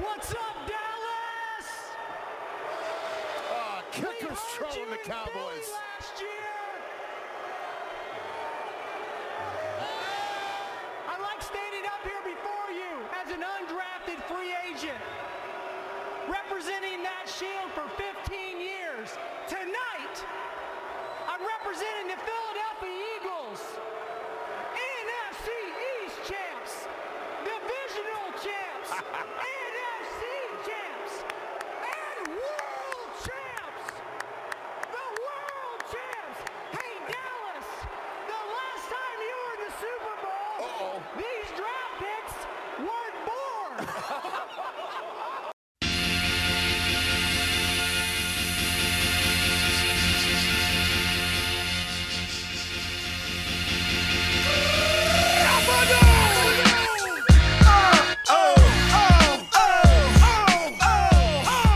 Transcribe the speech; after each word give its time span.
What's 0.00 0.32
up, 0.32 0.56
Dallas? 0.64 1.68
Uh, 3.52 3.82
kicker's 3.92 4.40
trolling 4.56 4.88
the 4.88 4.96
Cowboys. 5.04 5.68
last 5.68 6.16
year. 6.16 6.48
I 11.04 11.20
like 11.20 11.42
standing 11.44 11.84
up 11.84 12.00
here 12.08 12.24
before 12.24 12.72
you 12.72 13.04
as 13.20 13.36
an 13.36 13.44
undrafted 13.44 14.16
free 14.32 14.56
agent, 14.64 14.96
representing 16.24 17.04
that 17.04 17.28
shield 17.28 17.68
for 17.76 17.84
15 18.00 18.64
years. 18.64 19.12
Tonight, 19.44 20.16
I'm 21.28 21.44
representing 21.44 22.08
the 22.08 22.16
Philadelphia 22.16 22.96
Eagles, 23.20 23.60
NFC 24.72 25.52
East 26.00 26.16
champs, 26.24 26.88
divisional 27.44 28.32
champs, 28.40 28.88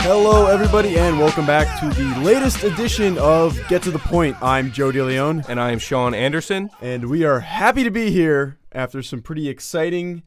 Hello, 0.09 0.45
everybody, 0.47 0.97
and 0.97 1.19
welcome 1.19 1.45
back 1.45 1.81
to 1.81 1.89
the 1.89 2.17
latest 2.21 2.63
edition 2.63 3.17
of 3.17 3.59
Get 3.67 3.81
to 3.83 3.91
the 3.91 3.99
Point. 3.99 4.37
I'm 4.41 4.71
Joe 4.71 4.89
DeLeon, 4.89 5.49
And 5.49 5.59
I 5.59 5.71
am 5.73 5.79
Sean 5.79 6.13
Anderson. 6.13 6.69
and 6.81 7.09
we 7.09 7.25
are 7.25 7.41
happy 7.41 7.83
to 7.83 7.91
be 7.91 8.09
here 8.09 8.57
after 8.71 9.03
some 9.03 9.21
pretty 9.21 9.49
exciting 9.49 10.23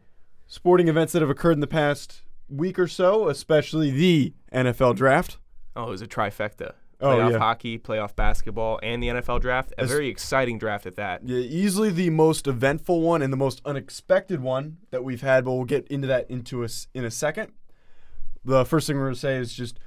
sporting 0.46 0.88
events 0.88 1.14
that 1.14 1.22
have 1.22 1.30
occurred 1.30 1.52
in 1.52 1.60
the 1.60 1.66
past 1.66 2.20
week 2.50 2.78
or 2.78 2.86
so, 2.86 3.28
especially 3.28 3.90
the 3.90 4.34
NFL 4.52 4.96
draft. 4.96 5.38
Oh, 5.74 5.84
it 5.86 5.90
was 5.90 6.02
a 6.02 6.06
trifecta. 6.06 6.74
Oh, 7.00 7.16
Playoff 7.16 7.30
yeah. 7.32 7.38
hockey, 7.38 7.78
playoff 7.78 8.14
basketball, 8.14 8.78
and 8.82 9.02
the 9.02 9.08
NFL 9.08 9.40
draft. 9.40 9.72
A 9.78 9.86
very 9.86 10.08
exciting 10.08 10.58
draft 10.58 10.84
at 10.84 10.96
that. 10.96 11.26
Yeah, 11.26 11.38
easily 11.38 11.88
the 11.88 12.10
most 12.10 12.46
eventful 12.46 13.00
one 13.00 13.22
and 13.22 13.32
the 13.32 13.38
most 13.38 13.62
unexpected 13.64 14.40
one 14.40 14.76
that 14.90 15.02
we've 15.02 15.22
had, 15.22 15.46
but 15.46 15.52
we'll 15.52 15.64
get 15.64 15.88
into 15.88 16.06
that 16.08 16.30
into 16.30 16.62
us 16.64 16.86
in 16.92 17.06
a 17.06 17.10
second. 17.10 17.52
The 18.44 18.64
first 18.64 18.86
thing 18.86 18.96
we're 18.96 19.04
going 19.04 19.14
to 19.14 19.20
say 19.20 19.36
is 19.36 19.52
just 19.52 19.78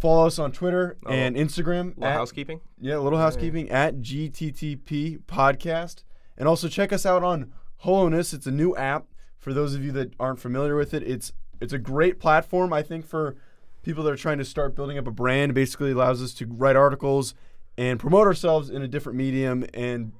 follow 0.00 0.26
us 0.26 0.38
on 0.38 0.52
Twitter 0.52 0.96
Oh, 1.06 1.10
and 1.10 1.36
Instagram. 1.36 1.88
Little 1.96 2.04
at- 2.04 2.14
housekeeping. 2.16 2.60
Yeah, 2.80 2.96
a 2.96 3.00
little 3.00 3.18
housekeeping 3.18 3.70
at 3.70 3.96
GTTP 4.00 5.20
podcast. 5.26 6.02
And 6.36 6.48
also 6.48 6.68
check 6.68 6.92
us 6.92 7.04
out 7.04 7.22
on 7.22 7.52
Holonis. 7.84 8.32
It's 8.34 8.46
a 8.46 8.50
new 8.50 8.74
app 8.76 9.06
for 9.38 9.52
those 9.52 9.74
of 9.74 9.84
you 9.84 9.92
that 9.92 10.14
aren't 10.18 10.40
familiar 10.40 10.76
with 10.76 10.94
it. 10.94 11.02
It's 11.02 11.32
it's 11.60 11.72
a 11.74 11.78
great 11.78 12.18
platform, 12.18 12.72
I 12.72 12.82
think, 12.82 13.06
for 13.06 13.36
people 13.82 14.02
that 14.04 14.10
are 14.12 14.16
trying 14.16 14.38
to 14.38 14.44
start 14.46 14.74
building 14.74 14.96
up 14.96 15.06
a 15.06 15.10
brand. 15.10 15.50
It 15.50 15.54
basically 15.54 15.90
allows 15.92 16.22
us 16.22 16.32
to 16.34 16.46
write 16.46 16.76
articles 16.76 17.34
and 17.76 18.00
promote 18.00 18.26
ourselves 18.26 18.70
in 18.70 18.80
a 18.82 18.88
different 18.88 19.18
medium 19.18 19.66
and 19.74 20.12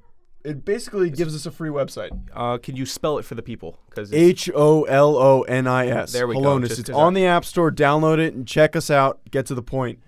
it 0.43 0.65
basically 0.65 1.09
gives 1.09 1.35
us 1.35 1.45
a 1.45 1.51
free 1.51 1.69
website. 1.69 2.11
Uh, 2.33 2.57
can 2.57 2.75
you 2.75 2.85
spell 2.85 3.17
it 3.17 3.25
for 3.25 3.35
the 3.35 3.41
people? 3.41 3.79
Because 3.89 4.13
H 4.13 4.49
O 4.53 4.83
L 4.83 5.15
O 5.17 5.41
N 5.43 5.67
I 5.67 5.87
S. 5.87 6.11
There 6.11 6.27
we 6.27 6.35
go, 6.35 6.41
Holonis. 6.41 6.67
just 6.69 6.79
It's 6.81 6.89
on 6.89 7.13
the 7.13 7.25
App 7.25 7.45
Store. 7.45 7.71
Download 7.71 8.19
it 8.19 8.33
and 8.33 8.47
check 8.47 8.75
us 8.75 8.89
out. 8.89 9.19
Get 9.31 9.45
to 9.47 9.55
the 9.55 9.63
point. 9.63 9.99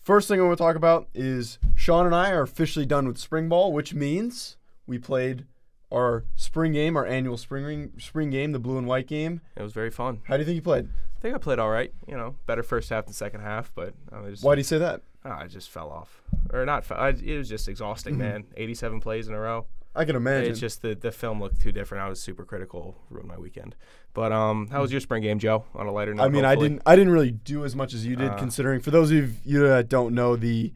First 0.00 0.28
thing 0.28 0.40
I 0.40 0.44
want 0.44 0.56
to 0.56 0.62
talk 0.62 0.76
about 0.76 1.08
is 1.14 1.58
Sean 1.74 2.06
and 2.06 2.14
I 2.14 2.30
are 2.30 2.42
officially 2.42 2.86
done 2.86 3.06
with 3.06 3.18
spring 3.18 3.48
ball, 3.48 3.72
which 3.72 3.94
means 3.94 4.56
we 4.86 4.98
played 4.98 5.44
our 5.92 6.24
spring 6.36 6.72
game, 6.72 6.96
our 6.96 7.06
annual 7.06 7.36
spring 7.36 7.64
ring, 7.64 7.92
spring 7.98 8.30
game, 8.30 8.52
the 8.52 8.58
blue 8.58 8.78
and 8.78 8.86
white 8.86 9.06
game. 9.06 9.40
it 9.56 9.62
was 9.62 9.72
very 9.72 9.90
fun. 9.90 10.20
How 10.24 10.36
do 10.36 10.40
you 10.42 10.46
think 10.46 10.56
you 10.56 10.62
played? 10.62 10.88
I 11.18 11.20
think 11.20 11.34
I 11.34 11.38
played 11.38 11.58
all 11.58 11.70
right. 11.70 11.92
You 12.08 12.16
know, 12.16 12.36
better 12.46 12.62
first 12.62 12.88
half 12.88 13.04
than 13.04 13.12
second 13.12 13.40
half, 13.42 13.72
but 13.74 13.94
I 14.10 14.30
just 14.30 14.42
Why 14.42 14.54
do 14.54 14.60
you 14.60 14.64
say 14.64 14.78
that? 14.78 15.02
Ah, 15.24 15.40
I 15.40 15.46
just 15.46 15.70
fell 15.70 15.90
off, 15.90 16.22
or 16.52 16.64
not. 16.64 16.84
Fell, 16.84 16.98
I, 16.98 17.08
it 17.10 17.38
was 17.38 17.48
just 17.48 17.68
exhausting, 17.68 18.16
man. 18.18 18.44
87 18.56 19.00
plays 19.00 19.28
in 19.28 19.34
a 19.34 19.40
row. 19.40 19.66
I 19.94 20.04
can 20.04 20.14
imagine. 20.14 20.50
It's 20.52 20.60
just 20.60 20.82
the 20.82 20.94
the 20.94 21.10
film 21.10 21.40
looked 21.40 21.60
too 21.60 21.72
different. 21.72 22.04
I 22.04 22.08
was 22.08 22.20
super 22.22 22.44
critical, 22.44 22.96
ruined 23.10 23.28
my 23.28 23.36
weekend. 23.38 23.74
But 24.14 24.30
um, 24.32 24.68
how 24.68 24.82
was 24.82 24.92
your 24.92 25.00
spring 25.00 25.22
game, 25.22 25.38
Joe? 25.40 25.64
On 25.74 25.86
a 25.86 25.92
lighter 25.92 26.14
note, 26.14 26.22
I 26.22 26.28
mean, 26.28 26.44
I 26.44 26.54
didn't. 26.54 26.82
I 26.86 26.94
didn't 26.94 27.12
really 27.12 27.32
do 27.32 27.64
as 27.64 27.74
much 27.74 27.92
as 27.92 28.06
you 28.06 28.14
did, 28.16 28.30
Uh. 28.30 28.36
considering. 28.36 28.80
For 28.80 28.90
those 28.92 29.10
of 29.10 29.44
you 29.44 29.66
that 29.66 29.88
don't 29.88 30.14
know, 30.14 30.36
the 30.36 30.72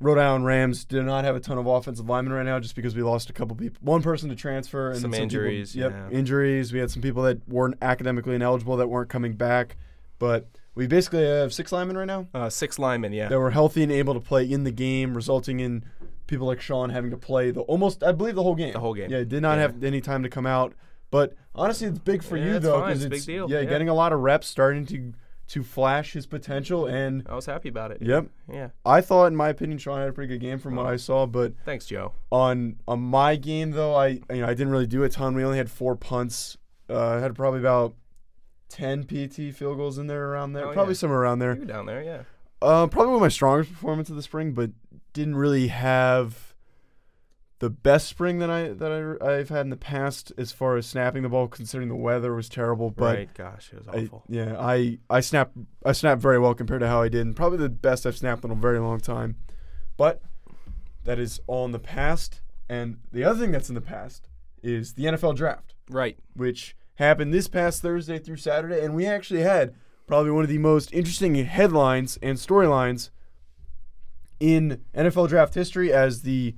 Rhode 0.00 0.18
Island 0.18 0.44
Rams 0.46 0.84
do 0.84 1.02
not 1.02 1.24
have 1.24 1.34
a 1.34 1.40
ton 1.40 1.58
of 1.58 1.66
offensive 1.66 2.08
linemen 2.08 2.32
right 2.32 2.44
now, 2.46 2.60
just 2.60 2.76
because 2.76 2.94
we 2.94 3.02
lost 3.02 3.28
a 3.28 3.32
couple 3.32 3.56
people, 3.56 3.78
one 3.82 4.00
person 4.02 4.28
to 4.28 4.36
transfer, 4.36 4.90
and 4.92 5.00
Some 5.00 5.10
people- 5.10 5.24
injuries, 5.24 5.74
yep, 5.74 5.90
yeah. 5.90 6.16
injuries. 6.16 6.72
We 6.72 6.78
had 6.78 6.92
some 6.92 7.02
people 7.02 7.24
that 7.24 7.48
weren't 7.48 7.74
academically 7.82 8.36
ineligible 8.36 8.76
that 8.76 8.86
weren't 8.86 9.08
coming 9.10 9.32
back, 9.32 9.76
but 10.20 10.46
we 10.78 10.86
basically 10.86 11.24
have 11.24 11.52
six 11.52 11.72
linemen 11.72 11.96
right 11.98 12.06
now 12.06 12.26
Uh, 12.32 12.48
six 12.48 12.78
linemen, 12.78 13.12
yeah. 13.12 13.28
that 13.28 13.38
were 13.38 13.50
healthy 13.50 13.82
and 13.82 13.92
able 13.92 14.14
to 14.14 14.20
play 14.20 14.44
in 14.50 14.64
the 14.64 14.70
game, 14.70 15.14
resulting 15.14 15.60
in 15.60 15.84
people 16.26 16.46
like 16.46 16.60
Sean 16.60 16.90
having 16.90 17.10
to 17.10 17.16
play 17.16 17.50
the 17.50 17.60
almost, 17.62 18.02
I 18.02 18.12
believe, 18.12 18.34
the 18.34 18.42
whole 18.42 18.54
game. 18.54 18.72
The 18.72 18.80
whole 18.80 18.94
game. 18.94 19.10
Yeah, 19.10 19.24
did 19.24 19.42
not 19.42 19.56
Yeah. 19.56 19.62
have 19.62 19.82
any 19.84 20.00
time 20.00 20.22
to 20.22 20.28
come 20.30 20.46
out. 20.46 20.74
But 21.10 21.34
honestly, 21.54 21.86
it's 21.88 21.98
big 21.98 22.22
for 22.22 22.36
Yeah, 22.36 22.44
you 22.44 22.54
it's 22.56 22.64
though, 22.64 22.80
fine. 22.80 22.88
because 22.88 23.04
It's 23.04 23.06
a 23.06 23.10
big 23.10 23.24
deal. 23.26 23.50
Yeah, 23.50 23.60
Yeah. 23.60 23.64
getting 23.70 23.88
a 23.88 23.94
lot 23.94 24.12
of 24.12 24.20
reps, 24.20 24.46
starting 24.46 24.86
to 24.86 25.12
to 25.48 25.62
flash 25.62 26.12
his 26.12 26.26
potential, 26.26 26.84
and 26.84 27.22
I 27.26 27.34
was 27.34 27.46
happy 27.46 27.70
about 27.70 27.90
it. 27.90 28.02
yep, 28.02 28.26
Yeah. 28.52 28.68
I 28.84 29.00
thought, 29.00 29.28
in 29.28 29.34
my 29.36 29.48
opinion, 29.48 29.78
Sean 29.78 29.98
had 29.98 30.10
a 30.10 30.12
pretty 30.12 30.28
good 30.34 30.42
game 30.42 30.58
from 30.58 30.76
what. 30.76 30.84
I 30.84 30.96
saw. 30.96 31.24
But 31.24 31.54
Thanks, 31.64 31.86
Joe. 31.86 32.12
on 32.30 32.76
on 32.86 33.00
my 33.00 33.36
game 33.36 33.70
though, 33.70 33.94
I 33.94 34.08
you 34.08 34.22
know 34.42 34.44
I 34.44 34.52
didn't 34.52 34.68
really 34.70 34.86
do 34.86 35.02
a 35.04 35.08
ton. 35.08 35.34
We 35.34 35.42
only 35.42 35.56
had 35.56 35.70
four 35.70 35.96
punts. 35.96 36.58
Uh, 36.90 36.98
I 37.16 37.20
had 37.20 37.34
probably 37.34 37.60
about 37.60 37.94
ten 38.68 39.04
PT 39.04 39.54
field 39.54 39.76
goals 39.76 39.98
in 39.98 40.06
there 40.06 40.28
around 40.30 40.52
there, 40.52 40.66
Oh, 40.66 40.72
probably 40.72 40.92
yeah. 40.94 40.98
somewhere 40.98 41.20
around 41.20 41.38
there. 41.38 41.56
You 41.56 41.64
down 41.64 41.86
there, 41.86 42.02
yeah. 42.02 42.22
Uh, 42.60 42.86
probably 42.86 43.08
one 43.08 43.16
of 43.16 43.20
my 43.22 43.28
strongest 43.28 43.72
performance 43.72 44.10
of 44.10 44.16
the 44.16 44.22
spring, 44.22 44.52
but 44.52 44.70
didn't 45.12 45.36
really 45.36 45.68
have 45.68 46.54
the 47.60 47.70
best 47.70 48.06
spring 48.08 48.38
that 48.38 48.50
I 48.50 48.68
that 48.68 49.18
I, 49.20 49.34
I've 49.38 49.48
had 49.48 49.62
in 49.62 49.70
the 49.70 49.76
past 49.76 50.32
as 50.38 50.52
far 50.52 50.76
as 50.76 50.86
snapping 50.86 51.22
the 51.22 51.28
ball, 51.28 51.48
considering 51.48 51.88
the 51.88 51.96
weather 51.96 52.34
was 52.34 52.48
terrible. 52.48 52.90
But 52.90 53.16
right. 53.16 53.34
Gosh, 53.34 53.70
it 53.72 53.78
was 53.78 53.88
I, 53.88 54.04
awful. 54.04 54.24
yeah, 54.28 54.56
I 54.58 54.98
I 55.10 55.20
snapped 55.20 55.56
I 55.84 55.92
snapped 55.92 56.20
very 56.20 56.38
well 56.38 56.54
compared 56.54 56.80
to 56.80 56.88
how 56.88 57.02
I 57.02 57.08
did, 57.08 57.26
and 57.26 57.34
probably 57.34 57.58
the 57.58 57.68
best 57.68 58.06
I've 58.06 58.16
snapped 58.16 58.44
in 58.44 58.50
a 58.50 58.54
very 58.54 58.78
long 58.80 59.00
time. 59.00 59.36
But 59.96 60.22
that 61.04 61.18
is 61.18 61.40
all 61.46 61.64
in 61.64 61.72
the 61.72 61.78
past. 61.78 62.40
And 62.68 62.98
the 63.12 63.24
other 63.24 63.40
thing 63.40 63.50
that's 63.50 63.70
in 63.70 63.74
the 63.74 63.80
past 63.80 64.28
is 64.62 64.92
the 64.92 65.04
NFL 65.04 65.36
draft, 65.36 65.74
right. 65.88 66.18
which 66.34 66.76
happened 66.98 67.32
this 67.32 67.48
past 67.48 67.80
Thursday 67.80 68.18
through 68.18 68.36
Saturday, 68.36 68.84
and 68.84 68.94
we 68.94 69.06
actually 69.06 69.42
had 69.42 69.74
probably 70.06 70.32
one 70.32 70.42
of 70.42 70.50
the 70.50 70.58
most 70.58 70.92
interesting 70.92 71.34
headlines 71.36 72.18
and 72.22 72.38
storylines 72.38 73.10
in 74.40 74.82
NFL 74.94 75.28
draft 75.28 75.54
history 75.54 75.92
as 75.92 76.22
the 76.22 76.54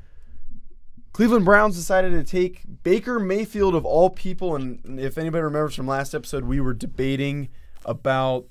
Cleveland 1.12 1.44
Browns 1.44 1.76
decided 1.76 2.12
to 2.12 2.24
take 2.24 2.62
Baker 2.82 3.18
Mayfield 3.18 3.74
of 3.74 3.84
all 3.84 4.08
people. 4.08 4.54
And 4.56 4.98
if 4.98 5.18
anybody 5.18 5.42
remembers 5.42 5.74
from 5.74 5.86
last 5.86 6.14
episode, 6.14 6.44
we 6.44 6.60
were 6.60 6.74
debating 6.74 7.48
about 7.84 8.46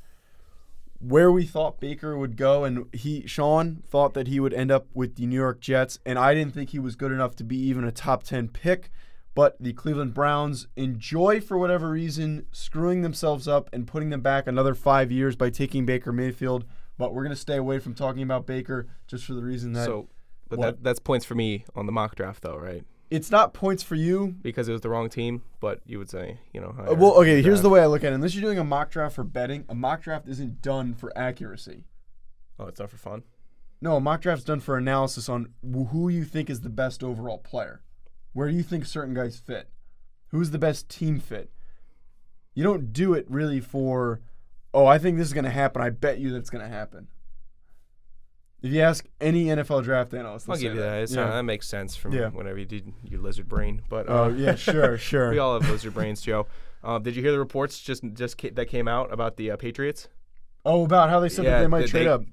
where 1.00 1.32
we 1.32 1.46
thought 1.46 1.80
Baker 1.80 2.18
would 2.18 2.36
go, 2.38 2.66
and 2.66 2.86
he 2.94 3.26
Sean 3.26 3.82
thought 3.88 4.14
that 4.14 4.28
he 4.28 4.40
would 4.40 4.54
end 4.54 4.70
up 4.70 4.88
with 4.94 5.16
the 5.16 5.26
New 5.26 5.38
York 5.38 5.60
Jets, 5.60 5.98
and 6.06 6.20
I 6.20 6.36
didn't 6.36 6.54
think 6.54 6.70
he 6.70 6.80
was 6.80 6.96
good 6.96 7.12
enough 7.12 7.36
to 7.38 7.44
be 7.44 7.58
even 7.58 7.84
a 7.84 7.92
top 7.92 8.24
ten 8.24 8.48
pick. 8.50 8.92
But 9.36 9.56
the 9.60 9.74
Cleveland 9.74 10.14
Browns 10.14 10.68
enjoy, 10.76 11.40
for 11.40 11.58
whatever 11.58 11.90
reason, 11.90 12.46
screwing 12.52 13.04
themselves 13.04 13.48
up 13.48 13.70
and 13.72 13.88
putting 13.88 14.10
them 14.10 14.22
back 14.22 14.48
another 14.48 14.76
five 14.76 15.12
years 15.12 15.36
by 15.36 15.50
taking 15.50 15.86
Baker 15.86 16.12
Mayfield. 16.12 16.66
But 16.98 17.14
we're 17.14 17.24
gonna 17.24 17.36
stay 17.36 17.56
away 17.56 17.80
from 17.80 17.94
talking 17.94 18.24
about 18.24 18.46
Baker 18.46 18.88
just 19.08 19.26
for 19.26 19.34
the 19.34 19.44
reason 19.44 19.74
that 19.74 19.86
So, 19.86 20.10
but 20.50 20.60
that, 20.60 20.84
that's 20.84 21.00
points 21.00 21.26
for 21.26 21.36
me 21.36 21.66
on 21.76 21.86
the 21.86 21.92
mock 21.92 22.16
draft, 22.16 22.42
though, 22.44 22.58
right? 22.58 22.84
it's 23.10 23.32
not 23.32 23.54
points 23.54 23.84
for 23.84 23.96
you. 23.96 24.36
Because 24.42 24.70
it 24.70 24.72
was 24.72 24.82
the 24.82 24.90
wrong 24.90 25.10
team, 25.10 25.42
but 25.60 25.82
you 25.86 25.98
would 25.98 26.10
say, 26.10 26.40
you 26.54 26.62
know. 26.62 26.76
Uh, 26.78 26.94
well, 26.94 27.14
okay, 27.16 27.42
here's 27.42 27.62
the 27.62 27.70
way 27.70 27.82
I 27.82 27.88
look 27.88 28.04
at 28.04 28.12
it. 28.12 28.16
Unless 28.16 28.36
you're 28.36 28.44
doing 28.44 28.60
a 28.60 28.64
mock 28.64 28.92
draft 28.92 29.16
for 29.16 29.24
betting, 29.24 29.66
a 29.68 29.76
mock 29.76 30.02
draft 30.04 30.28
isn't 30.28 30.62
done 30.62 30.94
for 30.94 31.16
accuracy. 31.18 31.86
Oh, 32.60 32.66
it's 32.66 32.80
not 32.80 32.90
for 32.90 32.98
fun. 32.98 33.24
No, 33.82 33.96
a 33.96 34.02
mock 34.02 34.22
draft's 34.22 34.44
done 34.44 34.60
for 34.60 34.78
analysis 34.78 35.30
on 35.30 35.54
who 35.64 36.10
you 36.10 36.26
think 36.26 36.50
is 36.50 36.62
the 36.62 36.70
best 36.70 37.04
overall 37.04 37.38
player, 37.38 37.82
where 38.34 38.50
do 38.50 38.56
you 38.56 38.64
think 38.64 38.86
certain 38.86 39.14
guys 39.14 39.38
fit, 39.40 39.70
who's 40.30 40.52
the 40.52 40.60
best 40.60 40.90
team 40.90 41.20
fit. 41.20 41.52
You 42.54 42.64
don't 42.64 42.92
do 42.94 43.14
it 43.14 43.26
really 43.30 43.60
for, 43.62 44.22
oh, 44.74 44.86
I 44.86 44.98
think 44.98 45.18
this 45.18 45.28
is 45.28 45.34
going 45.34 45.46
to 45.46 45.50
happen. 45.52 45.82
I 45.82 45.90
bet 45.90 46.20
you 46.20 46.32
that's 46.32 46.50
going 46.50 46.64
to 46.64 46.70
happen. 46.70 47.08
If 48.62 48.74
you 48.74 48.82
ask 48.82 49.06
any 49.22 49.46
NFL 49.46 49.84
draft 49.86 50.14
analyst, 50.14 50.50
I'll 50.50 50.58
give 50.58 50.74
you 50.76 50.82
that. 50.82 51.04
It's, 51.04 51.16
uh, 51.16 51.22
Yeah. 51.22 51.30
that 51.32 51.44
makes 51.44 51.68
sense 51.68 51.96
from 51.96 52.12
Yeah. 52.12 52.28
whenever 52.30 52.58
you 52.58 52.66
did 52.66 52.92
your 53.04 53.22
lizard 53.22 53.48
brain. 53.48 53.82
But 53.88 54.10
Oh 54.10 54.26
uh, 54.26 54.28
yeah, 54.30 54.56
sure, 54.56 54.98
sure. 55.10 55.30
we 55.32 55.38
all 55.40 55.58
have 55.60 55.70
lizard 55.70 55.94
brains, 55.94 56.22
Joe. 56.22 56.46
Uh, 56.84 57.00
did 57.00 57.16
you 57.16 57.22
hear 57.22 57.32
the 57.32 57.40
reports 57.40 57.80
just 57.80 58.04
just 58.14 58.38
ca- 58.38 58.52
that 58.52 58.66
came 58.68 58.88
out 58.88 59.14
about 59.14 59.38
the 59.38 59.52
uh, 59.52 59.56
Patriots? 59.58 60.10
Oh, 60.66 60.84
about 60.84 61.10
how 61.10 61.22
they 61.22 61.30
said 61.30 61.46
that 61.46 61.62
they 61.62 61.68
might 61.68 61.88
trade 61.88 62.04
they- 62.06 62.10
up. 62.10 62.24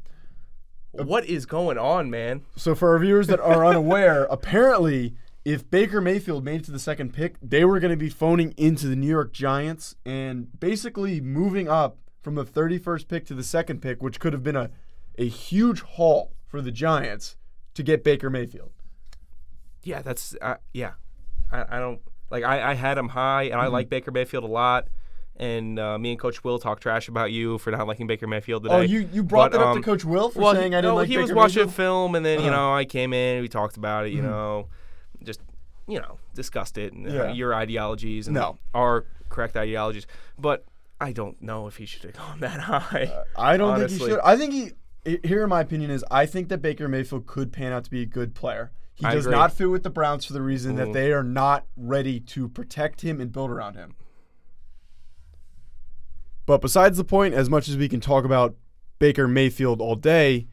What 0.92 1.26
is 1.26 1.46
going 1.46 1.78
on, 1.78 2.10
man? 2.10 2.42
So 2.56 2.74
for 2.74 2.90
our 2.92 2.98
viewers 2.98 3.26
that 3.28 3.38
are 3.38 3.64
unaware, 3.66 4.24
apparently, 4.30 5.14
if 5.46 5.70
Baker 5.70 6.00
Mayfield 6.00 6.44
made 6.44 6.62
it 6.62 6.64
to 6.64 6.72
the 6.72 6.78
second 6.80 7.12
pick, 7.14 7.36
they 7.40 7.64
were 7.64 7.78
going 7.78 7.92
to 7.92 7.96
be 7.96 8.08
phoning 8.08 8.52
into 8.56 8.88
the 8.88 8.96
New 8.96 9.06
York 9.06 9.32
Giants 9.32 9.94
and 10.04 10.48
basically 10.58 11.20
moving 11.20 11.68
up 11.68 11.98
from 12.20 12.34
the 12.34 12.44
31st 12.44 13.06
pick 13.06 13.24
to 13.26 13.34
the 13.34 13.44
second 13.44 13.80
pick, 13.80 14.02
which 14.02 14.18
could 14.18 14.32
have 14.32 14.42
been 14.42 14.56
a, 14.56 14.70
a 15.18 15.28
huge 15.28 15.82
haul 15.82 16.32
for 16.48 16.60
the 16.60 16.72
Giants 16.72 17.36
to 17.74 17.84
get 17.84 18.02
Baker 18.02 18.28
Mayfield. 18.28 18.72
Yeah, 19.84 20.02
that's 20.02 20.34
uh, 20.42 20.56
yeah. 20.74 20.94
I, 21.52 21.76
I 21.76 21.78
don't 21.78 22.00
like. 22.28 22.42
I, 22.42 22.72
I 22.72 22.74
had 22.74 22.98
him 22.98 23.10
high, 23.10 23.44
and 23.44 23.54
I 23.60 23.68
like 23.68 23.88
Baker 23.88 24.10
Mayfield 24.10 24.42
a 24.42 24.48
lot. 24.48 24.88
And 25.38 25.78
uh, 25.78 25.96
me 25.98 26.10
and 26.12 26.18
Coach 26.18 26.42
Will 26.42 26.58
talk 26.58 26.80
trash 26.80 27.08
about 27.08 27.30
you 27.30 27.58
for 27.58 27.70
not 27.70 27.86
liking 27.86 28.06
Baker 28.08 28.26
Mayfield 28.26 28.64
today. 28.64 28.74
Oh, 28.74 28.80
you, 28.80 29.08
you 29.12 29.22
brought 29.22 29.52
But, 29.52 29.58
that 29.58 29.64
up 29.64 29.68
um, 29.68 29.76
to 29.76 29.82
Coach 29.82 30.04
Will 30.04 30.30
for 30.30 30.40
well, 30.40 30.54
saying 30.54 30.74
I 30.74 30.78
didn't 30.80 30.94
like. 30.94 30.94
no, 30.94 30.94
like 31.02 31.08
he 31.08 31.14
Baker 31.16 31.22
was 31.22 31.32
watching 31.34 31.60
Mayfield? 31.60 31.74
film, 31.74 32.14
and 32.16 32.24
then 32.26 32.40
you 32.40 32.46
Uh-huh. 32.48 32.56
know 32.56 32.74
I 32.74 32.84
came 32.86 33.12
in, 33.12 33.42
we 33.42 33.48
talked 33.48 33.76
about 33.76 34.06
it, 34.06 34.12
you 34.12 34.22
know, 34.22 34.62
just 34.62 34.72
you 35.86 36.00
know 36.00 36.18
discussed 36.34 36.76
it 36.78 36.92
and 36.92 37.08
uh, 37.08 37.12
Yeah. 37.12 37.32
your 37.32 37.54
ideologies 37.54 38.26
and 38.26 38.34
No. 38.34 38.58
our 38.74 39.04
correct 39.28 39.56
ideologies. 39.56 40.06
But 40.38 40.64
I 41.00 41.12
don't 41.12 41.40
know 41.42 41.66
if 41.66 41.76
he 41.76 41.86
should 41.86 42.02
have 42.04 42.14
gone 42.14 42.40
that 42.46 42.60
high. 42.60 43.24
I 43.36 43.56
don't 43.56 43.78
think 43.78 43.90
he 43.90 43.98
should. 43.98 44.20
I 44.20 44.36
think 44.36 44.52
he. 44.52 44.72
Here, 45.22 45.44
in 45.44 45.48
my 45.48 45.60
opinion, 45.60 45.90
is 45.92 46.04
I 46.10 46.26
think 46.26 46.48
that 46.48 46.58
Baker 46.60 46.88
Mayfield 46.88 47.26
could 47.26 47.52
pan 47.52 47.72
out 47.72 47.84
to 47.84 47.90
be 47.90 48.02
a 48.02 48.06
good 48.06 48.34
player. 48.34 48.72
He 48.94 49.04
I 49.04 49.14
does 49.14 49.26
agree. 49.26 49.36
not 49.38 49.52
fit 49.52 49.66
with 49.66 49.82
the 49.84 49.90
Browns 49.90 50.24
for 50.24 50.32
the 50.32 50.40
reason 50.42 50.74
that 50.76 50.88
Mm. 50.88 50.92
they 50.94 51.12
are 51.12 51.22
not 51.22 51.66
ready 51.76 52.18
to 52.20 52.48
protect 52.48 53.02
him 53.02 53.20
and 53.20 53.30
build 53.30 53.50
around 53.50 53.74
him. 53.74 53.94
But 56.46 56.60
besides 56.60 56.96
the 56.96 57.04
point, 57.04 57.34
as 57.34 57.50
much 57.50 57.68
as 57.68 57.76
we 57.76 57.88
can 57.88 58.00
talk 58.00 58.24
about 58.24 58.54
Baker 58.98 59.26
Mayfield 59.28 59.80
all 59.80 59.96
day, 59.96 60.46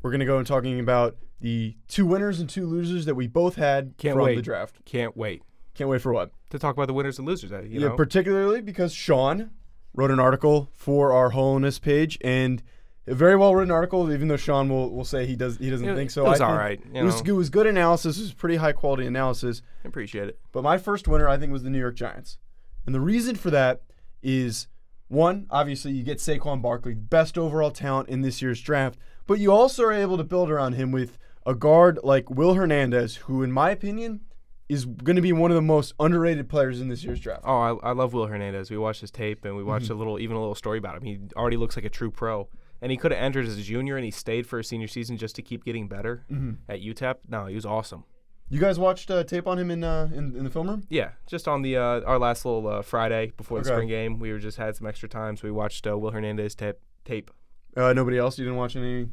we're 0.00 0.10
going 0.10 0.20
to 0.20 0.26
go 0.26 0.38
and 0.38 0.46
talking 0.46 0.78
about 0.80 1.16
the 1.42 1.76
two 1.88 2.06
winners 2.06 2.40
and 2.40 2.48
two 2.48 2.66
losers 2.66 3.04
that 3.04 3.14
we 3.14 3.26
both 3.26 3.56
had 3.56 3.94
Can't 3.98 4.14
from 4.16 4.24
wait. 4.24 4.36
the 4.36 4.42
draft. 4.42 4.84
Can't 4.84 5.16
wait 5.16 5.42
Can't 5.74 5.90
wait 5.90 6.00
for 6.00 6.12
what? 6.12 6.30
to 6.50 6.58
talk 6.58 6.74
about 6.74 6.86
the 6.86 6.94
winners 6.94 7.18
and 7.18 7.26
losers. 7.26 7.52
uh, 7.52 7.60
You 7.62 7.80
yeah, 7.80 7.88
know, 7.88 7.96
particularly 7.96 8.60
because 8.60 8.92
Sean 8.94 9.50
wrote 9.94 10.10
an 10.10 10.20
article 10.20 10.70
for 10.74 11.12
our 11.12 11.30
Holonis 11.32 11.80
page, 11.80 12.16
and 12.22 12.62
a 13.06 13.14
very 13.14 13.36
well 13.36 13.54
written 13.54 13.70
article. 13.72 14.10
Even 14.12 14.28
though 14.28 14.36
Sean 14.36 14.68
will, 14.68 14.90
will 14.90 15.04
say 15.04 15.26
he 15.26 15.34
does 15.36 15.58
he 15.58 15.68
doesn't 15.70 15.88
It- 15.88 15.96
think 15.96 16.10
so. 16.10 16.24
it 16.24 16.28
was 16.30 16.40
I 16.40 16.44
think 16.46 16.50
all 16.50 16.56
right, 16.58 16.80
you 16.94 17.00
It 17.00 17.04
was, 17.04 17.24
know. 17.24 17.34
it 17.34 17.36
was 17.36 17.50
good 17.50 17.66
analysis. 17.66 18.16
It 18.18 18.22
was 18.22 18.32
pretty 18.34 18.56
high 18.56 18.72
quality 18.72 19.06
analysis. 19.06 19.60
I 19.84 19.88
appreciate 19.88 20.28
it. 20.28 20.38
But 20.52 20.62
my 20.62 20.78
first 20.78 21.08
winner, 21.08 21.28
I 21.28 21.36
think, 21.38 21.52
was 21.52 21.62
the 21.64 21.70
New 21.70 21.80
York 21.80 21.96
Giants, 21.96 22.38
and 22.86 22.94
the 22.94 23.00
reason 23.00 23.34
for 23.34 23.50
that 23.50 23.82
is 24.22 24.68
one, 25.08 25.46
obviously, 25.50 25.92
you 25.92 26.02
get 26.04 26.18
Saquon 26.18 26.62
Barkley, 26.62 26.94
best 26.94 27.36
overall 27.36 27.70
talent 27.70 28.08
in 28.08 28.22
this 28.22 28.40
year's 28.40 28.60
draft, 28.62 28.98
but 29.26 29.38
you 29.38 29.52
also 29.52 29.82
are 29.84 29.92
able 29.92 30.16
to 30.16 30.24
build 30.24 30.50
around 30.50 30.74
him 30.74 30.90
with 30.92 31.18
a 31.46 31.54
guard 31.54 31.98
like 32.02 32.30
Will 32.30 32.54
Hernandez, 32.54 33.16
who, 33.16 33.42
in 33.42 33.52
my 33.52 33.70
opinion, 33.70 34.20
is 34.68 34.84
going 34.86 35.16
to 35.16 35.22
be 35.22 35.32
one 35.32 35.50
of 35.50 35.54
the 35.54 35.60
most 35.62 35.92
underrated 36.00 36.48
players 36.48 36.80
in 36.80 36.88
this 36.88 37.04
year's 37.04 37.20
draft. 37.20 37.42
Oh, 37.44 37.78
I, 37.82 37.90
I 37.90 37.92
love 37.92 38.12
Will 38.14 38.26
Hernandez. 38.26 38.70
We 38.70 38.78
watched 38.78 39.00
his 39.02 39.10
tape 39.10 39.44
and 39.44 39.56
we 39.56 39.62
watched 39.62 39.84
Mm-hmm. 39.86 39.94
a 39.94 39.96
little, 39.96 40.18
even 40.20 40.36
a 40.36 40.40
little 40.40 40.54
story 40.54 40.78
about 40.78 40.96
him. 40.96 41.02
He 41.02 41.18
already 41.36 41.56
looks 41.56 41.76
like 41.76 41.84
a 41.84 41.90
true 41.90 42.10
pro. 42.10 42.48
And 42.80 42.90
he 42.90 42.96
could 42.96 43.12
have 43.12 43.20
entered 43.22 43.46
as 43.46 43.58
a 43.58 43.62
junior 43.62 43.96
and 43.96 44.04
he 44.04 44.10
stayed 44.10 44.46
for 44.46 44.58
his 44.58 44.66
senior 44.68 44.88
season 44.88 45.16
just 45.16 45.36
to 45.36 45.42
keep 45.42 45.64
getting 45.64 45.88
better 45.88 46.24
Mm-hmm. 46.30 46.52
at 46.70 46.80
UTEP. 46.80 47.16
No, 47.28 47.46
he 47.46 47.54
was 47.54 47.66
awesome. 47.66 48.04
You 48.48 48.58
guys 48.60 48.78
watched 48.78 49.10
uh, 49.10 49.24
tape 49.24 49.46
on 49.46 49.58
him 49.58 49.70
in, 49.70 49.82
uh, 49.84 50.10
in 50.12 50.36
in 50.36 50.44
the 50.44 50.50
film 50.50 50.68
room? 50.68 50.82
Yeah, 50.90 51.12
just 51.26 51.48
on 51.48 51.62
the 51.62 51.76
uh, 51.78 52.00
our 52.02 52.18
last 52.18 52.44
little 52.44 52.66
uh, 52.68 52.82
Friday 52.82 53.32
before 53.36 53.60
the 53.60 53.68
Okay. 53.68 53.74
spring 53.76 53.88
game, 53.88 54.18
we 54.18 54.30
were 54.30 54.38
just 54.38 54.58
had 54.58 54.76
some 54.76 54.86
extra 54.86 55.08
time, 55.08 55.36
so 55.38 55.44
we 55.48 55.52
watched 55.52 55.86
uh, 55.86 55.96
Will 55.96 56.10
Hernandez 56.10 56.54
tape. 56.54 56.76
Tape. 57.06 57.30
Uh, 57.76 57.94
nobody 57.94 58.18
else? 58.18 58.38
You 58.38 58.44
didn't 58.44 58.58
watch 58.58 58.76
any? 58.76 59.06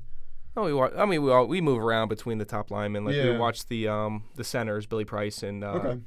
Oh, 0.57 0.65
we 0.65 0.73
wa- 0.73 0.91
I 0.97 1.05
mean, 1.05 1.23
we 1.23 1.31
all, 1.31 1.45
we 1.47 1.61
move 1.61 1.79
around 1.79 2.09
between 2.09 2.37
the 2.37 2.45
top 2.45 2.71
linemen. 2.71 3.05
Like 3.05 3.13
we 3.15 3.21
Yeah. 3.31 3.37
watched 3.37 3.69
the 3.69 3.87
um 3.87 4.23
the 4.35 4.43
centers, 4.43 4.85
Billy 4.85 5.05
Price 5.05 5.43
and 5.43 5.63
uh, 5.63 5.71
Okay. 5.73 5.99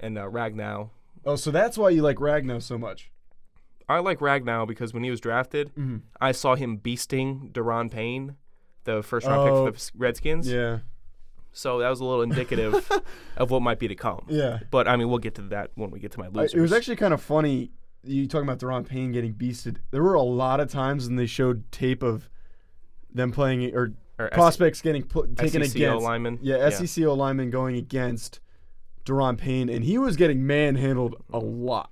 and 0.00 0.18
uh, 0.18 0.24
Ragnow. 0.24 0.90
Oh, 1.26 1.36
so 1.36 1.50
that's 1.50 1.78
why 1.78 1.90
you 1.90 2.02
like 2.02 2.16
Ragnow 2.18 2.60
so 2.62 2.76
much. 2.78 3.10
I 3.88 3.98
like 3.98 4.18
Ragnow 4.20 4.66
because 4.66 4.92
when 4.94 5.04
he 5.04 5.10
was 5.10 5.20
drafted, 5.20 5.68
Mm-hmm. 5.74 5.98
I 6.20 6.32
saw 6.32 6.54
him 6.54 6.78
beasting 6.78 7.52
Daron 7.52 7.90
Payne, 7.90 8.36
the 8.84 9.02
first 9.02 9.26
round 9.26 9.48
Oh. 9.48 9.66
pick 9.66 9.74
for 9.78 9.80
the 9.92 9.98
Redskins. 9.98 10.50
Yeah. 10.50 10.78
So 11.52 11.78
that 11.78 11.88
was 11.88 12.00
a 12.00 12.04
little 12.04 12.22
indicative 12.22 12.90
of 13.36 13.50
what 13.52 13.62
might 13.62 13.78
be 13.78 13.86
to 13.86 13.94
come. 13.94 14.24
Yeah. 14.28 14.60
But 14.70 14.88
I 14.88 14.96
mean, 14.96 15.08
we'll 15.08 15.18
get 15.18 15.34
to 15.36 15.42
that 15.42 15.70
when 15.76 15.90
we 15.90 16.00
get 16.00 16.10
to 16.12 16.18
my 16.18 16.26
I- 16.26 16.30
losers. 16.30 16.54
it 16.54 16.60
was 16.60 16.72
actually 16.72 16.96
kind 16.96 17.14
of 17.14 17.20
funny. 17.22 17.70
You 18.02 18.26
talking 18.26 18.46
about 18.48 18.58
Daron 18.58 18.86
Payne 18.86 19.12
getting 19.12 19.32
beasted. 19.34 19.76
There 19.90 20.02
were 20.02 20.14
a 20.14 20.22
lot 20.22 20.60
of 20.60 20.68
times 20.70 21.06
when 21.06 21.16
they 21.16 21.26
showed 21.26 21.70
tape 21.72 22.02
of 22.02 22.28
them 23.14 23.30
playing 23.32 23.74
or 23.74 23.92
Or 24.18 24.26
S- 24.26 24.34
prospects 24.34 24.80
getting 24.80 25.02
put, 25.02 25.36
taken 25.36 25.62
SECO 25.64 25.76
against. 25.90 26.04
lineman. 26.04 26.38
Yeah, 26.42 26.56
Yeah. 26.58 26.70
SECO 26.70 27.14
lineman 27.14 27.50
going 27.50 27.76
against 27.76 28.40
Daron 29.04 29.36
Payne, 29.38 29.68
and 29.68 29.84
he 29.84 29.98
was 29.98 30.16
getting 30.16 30.46
manhandled 30.46 31.16
a 31.32 31.38
lot, 31.38 31.90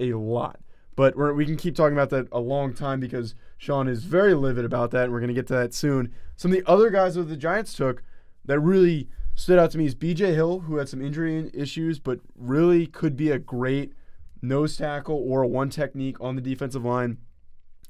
a 0.00 0.12
lot. 0.12 0.60
But 0.94 1.16
we're, 1.16 1.32
we 1.34 1.44
can 1.44 1.56
keep 1.56 1.74
talking 1.74 1.94
about 1.96 2.10
that 2.10 2.28
a 2.32 2.40
long 2.40 2.72
time 2.72 3.00
because 3.00 3.34
Sean 3.58 3.86
is 3.88 4.04
very 4.04 4.34
livid 4.34 4.64
about 4.64 4.90
that, 4.92 5.04
and 5.04 5.12
we're 5.12 5.20
going 5.20 5.28
to 5.28 5.34
get 5.34 5.46
to 5.48 5.54
that 5.54 5.74
soon. 5.74 6.12
Some 6.36 6.52
of 6.52 6.56
the 6.58 6.66
other 6.70 6.88
guys 6.90 7.14
that 7.16 7.24
the 7.24 7.36
Giants 7.36 7.74
took 7.74 8.02
that 8.44 8.60
really 8.60 9.08
stood 9.34 9.58
out 9.58 9.70
to 9.72 9.78
me 9.78 9.84
is 9.86 9.94
B.J. 9.94 10.34
Hill, 10.34 10.60
who 10.60 10.76
had 10.76 10.88
some 10.88 11.02
injury 11.02 11.50
issues, 11.52 11.98
but 11.98 12.20
really 12.34 12.86
could 12.86 13.16
be 13.16 13.30
a 13.30 13.38
great 13.38 13.92
nose 14.40 14.76
tackle 14.76 15.16
or 15.26 15.42
a 15.42 15.46
one 15.46 15.68
technique 15.68 16.16
on 16.20 16.36
the 16.36 16.40
defensive 16.42 16.84
line. 16.84 17.18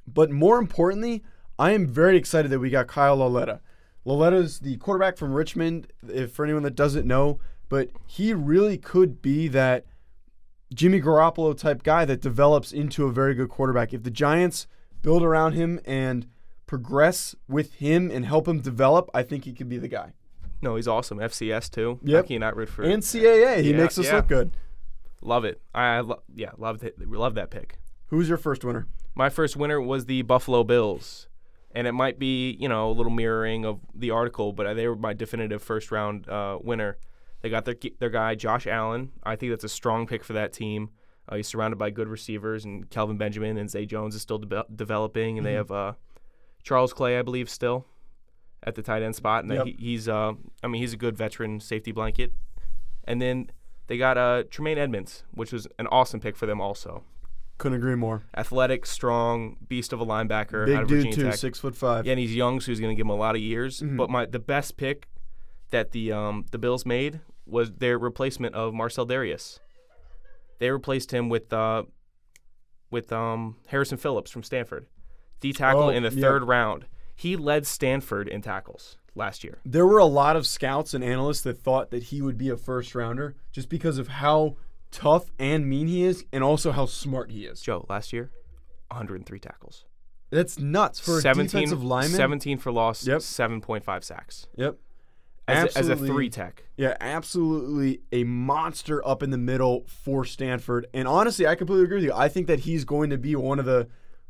But 0.07 0.31
more 0.31 0.59
importantly, 0.59 1.23
I 1.59 1.73
am 1.73 1.87
very 1.87 2.17
excited 2.17 2.51
that 2.51 2.59
we 2.59 2.71
got 2.71 2.87
Kyle 2.87 3.17
Lauletta. 3.17 3.61
Lauletta's 4.05 4.61
the 4.61 4.77
quarterback 4.77 5.17
from 5.17 5.33
Richmond, 5.33 5.93
if 6.09 6.33
for 6.33 6.45
anyone 6.45 6.63
that 6.65 6.75
doesn't 6.77 7.07
know, 7.07 7.41
but 7.69 7.91
he 8.07 8.33
really 8.35 8.79
could 8.79 9.21
be 9.23 9.49
that 9.49 9.85
Jimmy 10.75 11.01
Garoppolo 11.01 11.57
type 11.59 11.83
guy 11.83 12.05
that 12.05 12.21
develops 12.21 12.73
into 12.73 13.07
a 13.07 13.13
very 13.13 13.35
good 13.35 13.49
quarterback. 13.49 13.93
If 13.93 14.03
the 14.03 14.11
Giants 14.11 14.67
build 15.03 15.23
around 15.23 15.53
him 15.55 15.81
and 15.85 16.27
progress 16.67 17.35
with 17.49 17.75
him 17.75 18.11
and 18.11 18.25
help 18.27 18.47
him 18.49 18.61
develop, 18.61 19.09
I 19.15 19.23
think 19.23 19.45
he 19.45 19.53
could 19.53 19.69
be 19.69 19.79
the 19.79 19.89
guy. 19.89 20.13
no, 20.63 20.77
he's 20.77 20.89
awesome. 20.89 21.19
FCS 21.19 21.71
too. 21.71 22.01
Can 22.05 22.25
you 22.29 22.39
not 22.39 22.57
root 22.57 22.69
for? 22.69 22.83
And 22.83 23.03
CAA, 23.03 23.63
he 23.63 23.71
Yeah, 23.71 23.77
makes 23.77 23.99
us 23.99 24.07
yeah. 24.07 24.17
look 24.17 24.29
good. 24.29 24.51
love 25.21 25.45
it. 25.45 25.61
I 25.75 26.01
lo- 26.01 26.23
yeah, 26.35 26.51
loved 26.59 26.83
it. 26.83 26.99
Love 27.09 27.35
that 27.35 27.51
pick. 27.51 27.79
Who's 28.09 28.29
your 28.29 28.39
first 28.39 28.65
winner? 28.65 28.87
My 29.15 29.29
first 29.29 29.57
winner 29.57 29.81
was 29.81 30.07
the 30.07 30.23
Buffalo 30.23 30.63
Bills, 30.65 31.29
and 31.77 31.87
it 31.87 31.93
might 31.93 32.19
be 32.19 32.57
you 32.59 32.69
know 32.69 32.91
a 32.91 32.95
little 32.95 33.13
mirroring 33.13 33.65
of 33.65 33.79
the 33.95 34.11
article, 34.11 34.53
but 34.53 34.75
they 34.75 34.89
were 34.89 34.97
my 34.97 35.13
definitive 35.13 35.63
first 35.63 35.93
round 35.93 36.29
uh, 36.29 36.59
winner. 36.61 36.97
They 37.43 37.51
got 37.51 37.65
their 37.67 37.77
their 38.01 38.11
guy 38.11 38.35
Josh 38.35 38.67
Allen. 38.67 39.13
I 39.23 39.37
think 39.37 39.53
that's 39.53 39.63
a 39.65 39.69
strong 39.69 40.07
pick 40.07 40.25
for 40.25 40.33
that 40.33 40.53
team. 40.53 40.91
Uh, 41.29 41.37
he's 41.37 41.49
surrounded 41.49 41.77
by 41.77 41.91
good 41.91 42.09
receivers, 42.09 42.65
and 42.65 42.89
Kelvin 42.89 43.19
Benjamin 43.19 43.59
and 43.59 43.69
Zay 43.71 43.85
Jones 43.85 44.15
is 44.15 44.23
still 44.23 44.39
de- 44.39 44.65
developing, 44.75 45.37
and 45.39 45.47
they 45.47 45.53
have 45.55 45.71
uh, 45.71 45.93
Charles 46.63 46.93
Clay, 46.93 47.19
I 47.19 47.23
believe, 47.23 47.51
still 47.51 47.85
at 48.63 48.75
the 48.75 48.83
tight 48.83 49.03
end 49.03 49.15
spot, 49.15 49.45
and 49.45 49.53
Yep. 49.53 49.67
he, 49.67 49.73
he's 49.79 50.09
uh, 50.09 50.33
I 50.63 50.67
mean 50.69 50.81
he's 50.81 50.95
a 50.95 50.97
good 50.97 51.17
veteran 51.17 51.61
safety 51.61 51.93
blanket. 51.93 52.33
And 53.05 53.21
then 53.23 53.51
they 53.87 53.99
got 53.99 54.17
uh, 54.19 54.45
Tremaine 54.51 54.79
Edmunds, 54.79 55.23
which 55.33 55.53
was 55.53 55.69
an 55.79 55.87
awesome 55.89 56.19
pick 56.21 56.37
for 56.37 56.47
them 56.47 56.61
also 56.61 57.05
Couldn't 57.59 57.79
agree 57.79 57.95
more. 57.95 58.23
athletic, 58.37 58.85
strong, 58.87 59.57
beast 59.69 59.93
of 59.93 60.01
a 60.01 60.07
linebacker 60.07 60.63
out 60.63 60.67
Big 60.67 60.77
of 60.79 60.89
dude 60.89 61.13
too, 61.15 61.23
Tech. 61.25 61.35
six 61.37 61.59
foot 61.59 61.75
five. 61.77 62.05
Yeah, 62.07 62.13
and 62.13 62.21
he's 62.21 62.35
young, 62.35 62.61
so 62.61 62.71
he's 62.71 62.81
going 62.81 62.95
to 62.95 62.97
give 62.97 63.07
him 63.07 63.11
a 63.11 63.17
lot 63.17 63.35
of 63.35 63.41
years. 63.41 63.81
Mhm. 63.81 63.97
But 63.97 64.11
my 64.11 64.27
the 64.27 64.39
best 64.39 64.77
pick 64.77 65.09
that 65.71 65.93
the 65.93 66.13
um, 66.13 66.45
the 66.51 66.59
Bills 66.59 66.85
made 66.85 67.21
was 67.47 67.73
their 67.73 67.99
replacement 67.99 68.55
of 68.55 68.75
Marcell 68.75 69.07
Dareus. 69.07 69.59
They 70.59 70.71
replaced 70.71 71.13
him 71.13 71.29
with 71.29 71.53
uh, 71.53 71.85
with 72.91 73.13
um, 73.13 73.57
Harrison 73.69 73.99
Phillips 73.99 74.31
from 74.31 74.43
Stanford, 74.43 74.87
D 75.41 75.53
tackle 75.53 75.85
Oh, 75.85 75.89
in 75.91 76.03
the 76.03 76.11
yeah. 76.13 76.21
third 76.21 76.45
round. 76.45 76.87
He 77.15 77.37
led 77.37 77.67
Stanford 77.67 78.29
in 78.29 78.43
tackles 78.43 78.99
last 79.15 79.43
year. 79.43 79.59
There 79.65 79.87
were 79.87 79.99
a 79.99 80.05
lot 80.05 80.37
of 80.37 80.47
scouts 80.47 80.93
and 80.93 81.03
analysts 81.03 81.41
that 81.43 81.59
thought 81.59 81.91
that 81.91 82.05
he 82.05 82.21
would 82.21 82.37
be 82.37 82.51
a 82.51 82.57
first 82.57 82.95
rounder 82.95 83.35
just 83.53 83.69
because 83.71 83.97
of 83.99 84.09
how 84.09 84.57
tough 84.91 85.31
and 85.39 85.67
mean 85.67 85.87
he 85.89 86.05
is 86.05 86.25
and 86.33 86.43
also 86.45 86.73
how 86.73 86.87
smart 86.87 87.31
he 87.31 87.45
is. 87.47 87.61
Joe, 87.61 87.85
last 87.89 88.13
year, 88.13 88.31
103 88.91 89.39
tackles. 89.39 89.85
That's 90.31 90.59
nuts 90.59 90.99
for 90.99 91.19
a 91.19 91.21
17, 91.21 91.47
defensive 91.49 91.85
lineman. 91.85 92.17
17 92.17 92.59
for 92.59 92.73
loss, 92.73 93.07
Yep. 93.07 93.19
7.5 93.21 94.03
sacks. 94.05 94.47
Yep. 94.57 94.77
As, 95.49 95.77
a, 95.77 95.79
as 95.79 95.89
a 95.89 95.97
three 95.97 96.29
tech. 96.29 96.65
Yeah, 96.77 96.97
absolutely 97.01 98.01
a 98.11 98.25
monster 98.25 99.07
up 99.07 99.23
in 99.23 99.31
the 99.31 99.39
middle 99.39 99.85
for 99.87 100.25
Stanford. 100.25 100.89
And 100.93 101.07
honestly, 101.07 101.47
I 101.47 101.55
completely 101.55 101.85
agree 101.85 101.99
with 101.99 102.05
you. 102.05 102.13
I 102.13 102.29
think 102.29 102.49
that 102.49 102.61
he's 102.61 102.85
going 102.85 103.11
to 103.11 103.19
be 103.19 103.37
one 103.37 103.61
of 103.61 103.65
the 103.65 103.87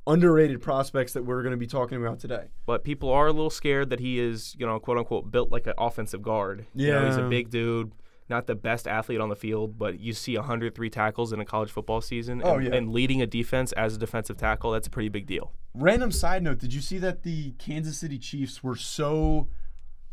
underrated 0.07 0.61
prospects 0.61 1.15
that 1.15 1.25
we're 1.25 1.43
going 1.43 1.53
to 1.53 1.57
be 1.57 1.67
talking 1.67 1.97
about 2.01 2.21
today. 2.21 2.45
but 2.67 2.85
people 2.85 3.09
are 3.11 3.27
a 3.29 3.33
little 3.33 3.49
scared 3.51 3.89
that 3.91 3.99
he 4.01 4.21
is, 4.21 4.55
you 4.59 4.67
know, 4.67 4.79
quote 4.79 4.99
unquote, 4.99 5.31
built 5.31 5.51
like 5.51 5.67
an 5.67 5.73
offensive 5.79 6.21
guard. 6.21 6.67
You 6.75 6.93
know, 6.93 7.07
he's 7.07 7.17
a 7.17 7.23
big 7.29 7.49
dude, 7.51 7.93
not 8.29 8.47
the 8.47 8.55
best 8.55 8.89
athlete 8.89 9.21
on 9.21 9.29
the 9.29 9.37
field, 9.37 9.79
but 9.79 10.01
you 10.01 10.13
see 10.13 10.37
103 10.37 10.91
tackles 10.91 11.33
in 11.33 11.41
a 11.41 11.45
college 11.45 11.71
football 11.71 12.01
season, 12.01 12.43
Oh, 12.45 12.55
and, 12.55 12.65
yeah. 12.67 12.75
and 12.75 12.91
leading 12.93 13.23
a 13.23 13.27
defense 13.27 13.73
as 13.73 13.95
a 13.95 13.99
defensive 13.99 14.37
tackle, 14.37 14.73
that's 14.73 14.87
a 14.89 14.91
pretty 14.91 15.09
big 15.09 15.27
deal. 15.27 15.53
Random 15.75 16.11
side 16.11 16.43
note: 16.43 16.59
Did 16.59 16.75
you 16.75 16.81
see 16.81 16.99
that 16.99 17.23
the 17.23 17.53
Kansas 17.59 17.99
City 17.99 18.19
Chiefs 18.19 18.63
were 18.63 18.77
so 18.77 19.49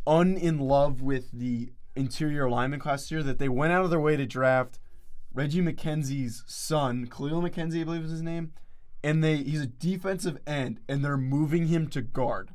un 0.06 0.36
in 0.38 0.60
love 0.60 1.02
with 1.02 1.32
the 1.32 1.72
interior 1.96 2.50
lineman 2.50 2.80
class 2.80 3.08
here 3.10 3.24
that 3.24 3.40
they 3.40 3.48
went 3.50 3.72
out 3.72 3.84
of 3.84 3.90
their 3.90 4.00
way 4.00 4.18
to 4.18 4.26
draft 4.26 4.80
Reggie 5.34 5.62
McKenzie's 5.62 6.44
son, 6.48 7.08
Kahlil 7.08 7.42
McKenzie, 7.48 7.82
I 7.82 7.84
believe 7.86 8.04
is 8.04 8.12
his 8.12 8.22
name, 8.22 8.52
and 9.04 9.24
they 9.24 9.38
he's 9.38 9.62
a 9.62 9.68
defensive 9.68 10.38
end, 10.46 10.80
and 10.88 11.04
they're 11.04 11.18
moving 11.18 11.68
him 11.68 11.88
to 11.90 12.02
guard. 12.02 12.52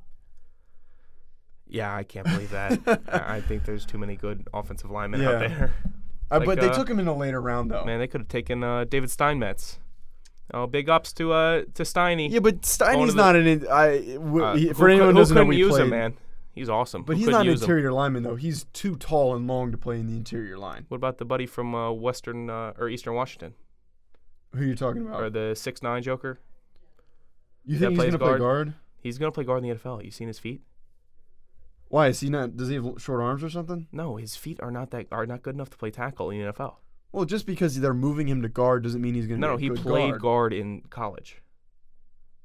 Yeah, 1.68 1.94
I 1.94 2.02
can't 2.02 2.26
believe 2.26 2.50
that. 2.50 3.02
I 3.12 3.40
think 3.42 3.64
there's 3.64 3.84
too 3.84 3.98
many 3.98 4.16
good 4.16 4.46
offensive 4.54 4.90
linemen 4.90 5.22
out 5.22 5.42
Yeah. 5.42 5.48
there. 5.48 5.74
Uh, 6.30 6.40
Like, 6.40 6.46
but 6.46 6.60
they 6.60 6.68
uh, 6.68 6.74
took 6.74 6.90
him 6.90 6.98
in 6.98 7.08
a 7.08 7.16
later 7.16 7.40
round 7.40 7.70
though. 7.70 7.86
Man, 7.86 7.98
they 8.00 8.06
could 8.06 8.20
have 8.20 8.28
taken 8.28 8.62
uh, 8.62 8.84
David 8.84 9.10
Steinmetz. 9.10 9.78
Oh, 10.52 10.66
big 10.66 10.90
ups 10.90 11.14
to 11.14 11.32
uh 11.32 11.62
to 11.72 11.84
Steiny. 11.84 12.28
Yeah, 12.30 12.40
but 12.40 12.60
Steiny's 12.60 13.12
to 13.12 13.16
the- 13.16 13.22
not 13.22 13.34
an. 13.34 13.46
In, 13.46 13.66
I 13.66 13.98
w- 14.14 14.44
Uh, 14.44 14.54
he- 14.54 14.72
for 14.74 14.90
anyone 14.90 15.08
who 15.14 15.14
doesn't 15.20 15.34
know, 15.34 15.44
we 15.44 15.56
use 15.56 15.70
played, 15.70 15.84
him, 15.84 15.88
man. 15.90 16.18
He's 16.54 16.68
awesome. 16.68 17.02
But 17.02 17.14
Who 17.14 17.18
he's 17.20 17.26
couldn't 17.28 17.40
an 17.40 17.46
use 17.46 17.60
him? 17.62 17.64
interior 17.70 17.92
lineman 17.94 18.24
though. 18.24 18.34
He's 18.34 18.64
too 18.74 18.96
tall 18.96 19.34
and 19.34 19.46
long 19.46 19.72
to 19.72 19.78
play 19.78 19.98
in 20.00 20.06
the 20.06 20.16
interior 20.16 20.58
line. 20.58 20.84
What 20.88 20.96
about 20.96 21.16
the 21.16 21.24
buddy 21.24 21.46
from 21.46 21.74
uh, 21.74 21.92
Western 21.92 22.50
uh, 22.50 22.74
or 22.78 22.90
Eastern 22.90 23.14
Washington, 23.14 23.54
Who 24.54 24.60
are 24.64 24.66
you 24.66 24.74
talking 24.74 25.06
about? 25.06 25.22
or 25.22 25.30
the 25.30 25.54
six 25.54 25.82
nine 25.82 26.02
Joker? 26.02 26.40
you 27.64 27.78
think 27.78 27.92
he's 27.92 27.98
gonna 28.04 28.18
play 28.18 28.26
guard? 28.28 28.40
guard? 28.40 28.74
He's 29.00 29.16
gonna 29.16 29.32
play 29.32 29.44
guard 29.44 29.64
in 29.64 29.70
the 29.70 29.74
NFL. 29.76 30.04
You 30.04 30.10
seen 30.10 30.28
his 30.28 30.38
feet? 30.38 30.60
Why 31.88 32.08
is 32.08 32.20
he 32.20 32.28
not? 32.28 32.56
Does 32.56 32.68
he 32.68 32.74
have 32.74 32.94
short 32.98 33.20
arms 33.20 33.42
or 33.42 33.48
something? 33.50 33.86
No, 33.92 34.16
his 34.16 34.36
feet 34.36 34.60
are 34.60 34.70
not 34.70 34.90
that 34.90 35.06
are 35.10 35.26
not 35.26 35.42
good 35.42 35.54
enough 35.54 35.70
to 35.70 35.76
play 35.78 35.90
tackle 35.90 36.30
in 36.30 36.42
the 36.44 36.52
NFL. 36.52 36.74
Well, 37.12 37.24
just 37.24 37.46
because 37.46 37.80
they're 37.80 37.94
moving 37.94 38.28
him 38.28 38.42
to 38.42 38.48
guard 38.48 38.82
doesn't 38.82 39.00
mean 39.00 39.14
he's 39.14 39.26
gonna. 39.26 39.38
No, 39.40 39.56
be 39.56 39.62
he 39.64 39.68
a 39.68 39.70
good 39.72 39.82
played 39.82 40.10
guard. 40.10 40.20
guard 40.22 40.52
in 40.52 40.82
college. 40.90 41.40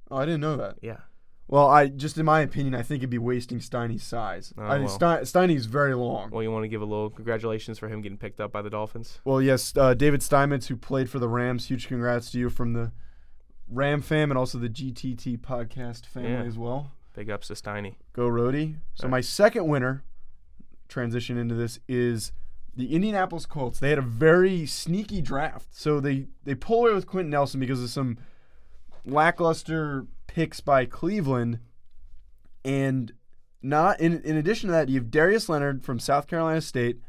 Oh, 0.09 0.17
I 0.17 0.25
didn't 0.25 0.41
know 0.41 0.55
that. 0.57 0.77
Yeah. 0.81 0.97
Well, 1.49 1.67
I 1.67 1.87
just 1.87 2.17
in 2.17 2.25
my 2.25 2.39
opinion, 2.39 2.73
I 2.73 2.81
think 2.83 2.99
it'd 3.01 3.09
be 3.09 3.17
wasting 3.17 3.59
Steiny's 3.59 4.03
size. 4.03 4.53
Oh, 4.57 4.63
I 4.63 4.77
mean, 4.79 4.87
well. 4.99 5.25
Steiny's 5.25 5.65
very 5.65 5.93
long. 5.93 6.29
Well, 6.31 6.41
you 6.41 6.49
want 6.51 6.63
to 6.63 6.69
give 6.69 6.81
a 6.81 6.85
little 6.85 7.09
congratulations 7.09 7.77
for 7.77 7.89
him 7.89 8.01
getting 8.01 8.17
picked 8.17 8.39
up 8.39 8.53
by 8.53 8.61
the 8.61 8.69
Dolphins. 8.69 9.19
Well, 9.25 9.41
yes, 9.41 9.73
uh, 9.75 9.93
David 9.93 10.23
Steinmetz, 10.23 10.67
who 10.67 10.77
played 10.77 11.09
for 11.09 11.19
the 11.19 11.27
Rams, 11.27 11.67
huge 11.67 11.89
congrats 11.89 12.31
to 12.31 12.39
you 12.39 12.49
from 12.49 12.71
the 12.71 12.93
Ram 13.67 14.01
fam 14.01 14.31
and 14.31 14.37
also 14.37 14.57
the 14.57 14.69
GTT 14.69 15.37
podcast 15.41 16.05
family 16.05 16.31
Yeah. 16.31 16.43
as 16.43 16.57
well. 16.57 16.91
Big 17.13 17.29
ups 17.29 17.47
to 17.47 17.53
Steiny. 17.53 17.95
Go 18.13 18.27
Rhody. 18.27 18.77
So 18.95 19.03
Right. 19.05 19.11
my 19.11 19.21
second 19.21 19.67
winner, 19.67 20.03
transition 20.87 21.37
into 21.37 21.55
this, 21.55 21.79
is 21.87 22.31
the 22.75 22.93
Indianapolis 22.95 23.45
Colts. 23.45 23.79
They 23.79 23.89
had 23.89 23.99
a 23.99 24.03
very 24.03 24.65
sneaky 24.65 25.21
draft. 25.21 25.67
So 25.71 25.99
they 25.99 26.27
they 26.43 26.55
pull 26.55 26.81
away 26.85 26.93
with 26.93 27.05
Quenton 27.07 27.29
Nelson 27.29 27.59
because 27.59 27.81
of 27.83 27.89
some 27.89 28.17
lackluster 29.05 30.07
picks 30.27 30.59
by 30.61 30.85
Cleveland, 30.85 31.59
and 32.65 33.11
not 33.61 33.99
in 33.99 34.21
in 34.21 34.35
addition 34.37 34.67
to 34.67 34.71
that, 34.73 34.89
you 34.89 34.95
have 34.95 35.11
Darius 35.11 35.49
Leonard 35.49 35.83
from 35.83 35.99
South 35.99 36.27
Carolina 36.27 36.61
State, 36.61 36.99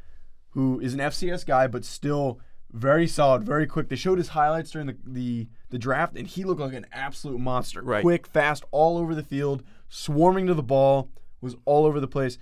who 0.50 0.80
is 0.80 0.94
an 0.94 1.00
FCS 1.00 1.44
guy 1.46 1.66
but 1.66 1.84
still 1.84 2.40
very 2.74 3.06
solid, 3.06 3.44
very 3.44 3.66
quick. 3.66 3.88
They 3.88 3.96
showed 3.96 4.18
his 4.18 4.28
highlights 4.28 4.72
during 4.72 4.88
the 4.88 4.96
the, 5.06 5.48
the 5.70 5.78
draft, 5.78 6.16
and 6.16 6.26
he 6.26 6.44
looked 6.44 6.60
like 6.60 6.74
an 6.74 6.86
absolute 6.92 7.38
monster. 7.38 7.80
Right. 7.82 8.02
Quick, 8.02 8.26
fast, 8.26 8.64
all 8.72 8.98
over 8.98 9.14
the 9.14 9.22
field, 9.22 9.62
swarming 9.88 10.46
to 10.48 10.54
the 10.54 10.62
ball, 10.62 11.08
was 11.40 11.56
all 11.64 11.86
over 11.86 12.00
the 12.00 12.08
place. 12.08 12.36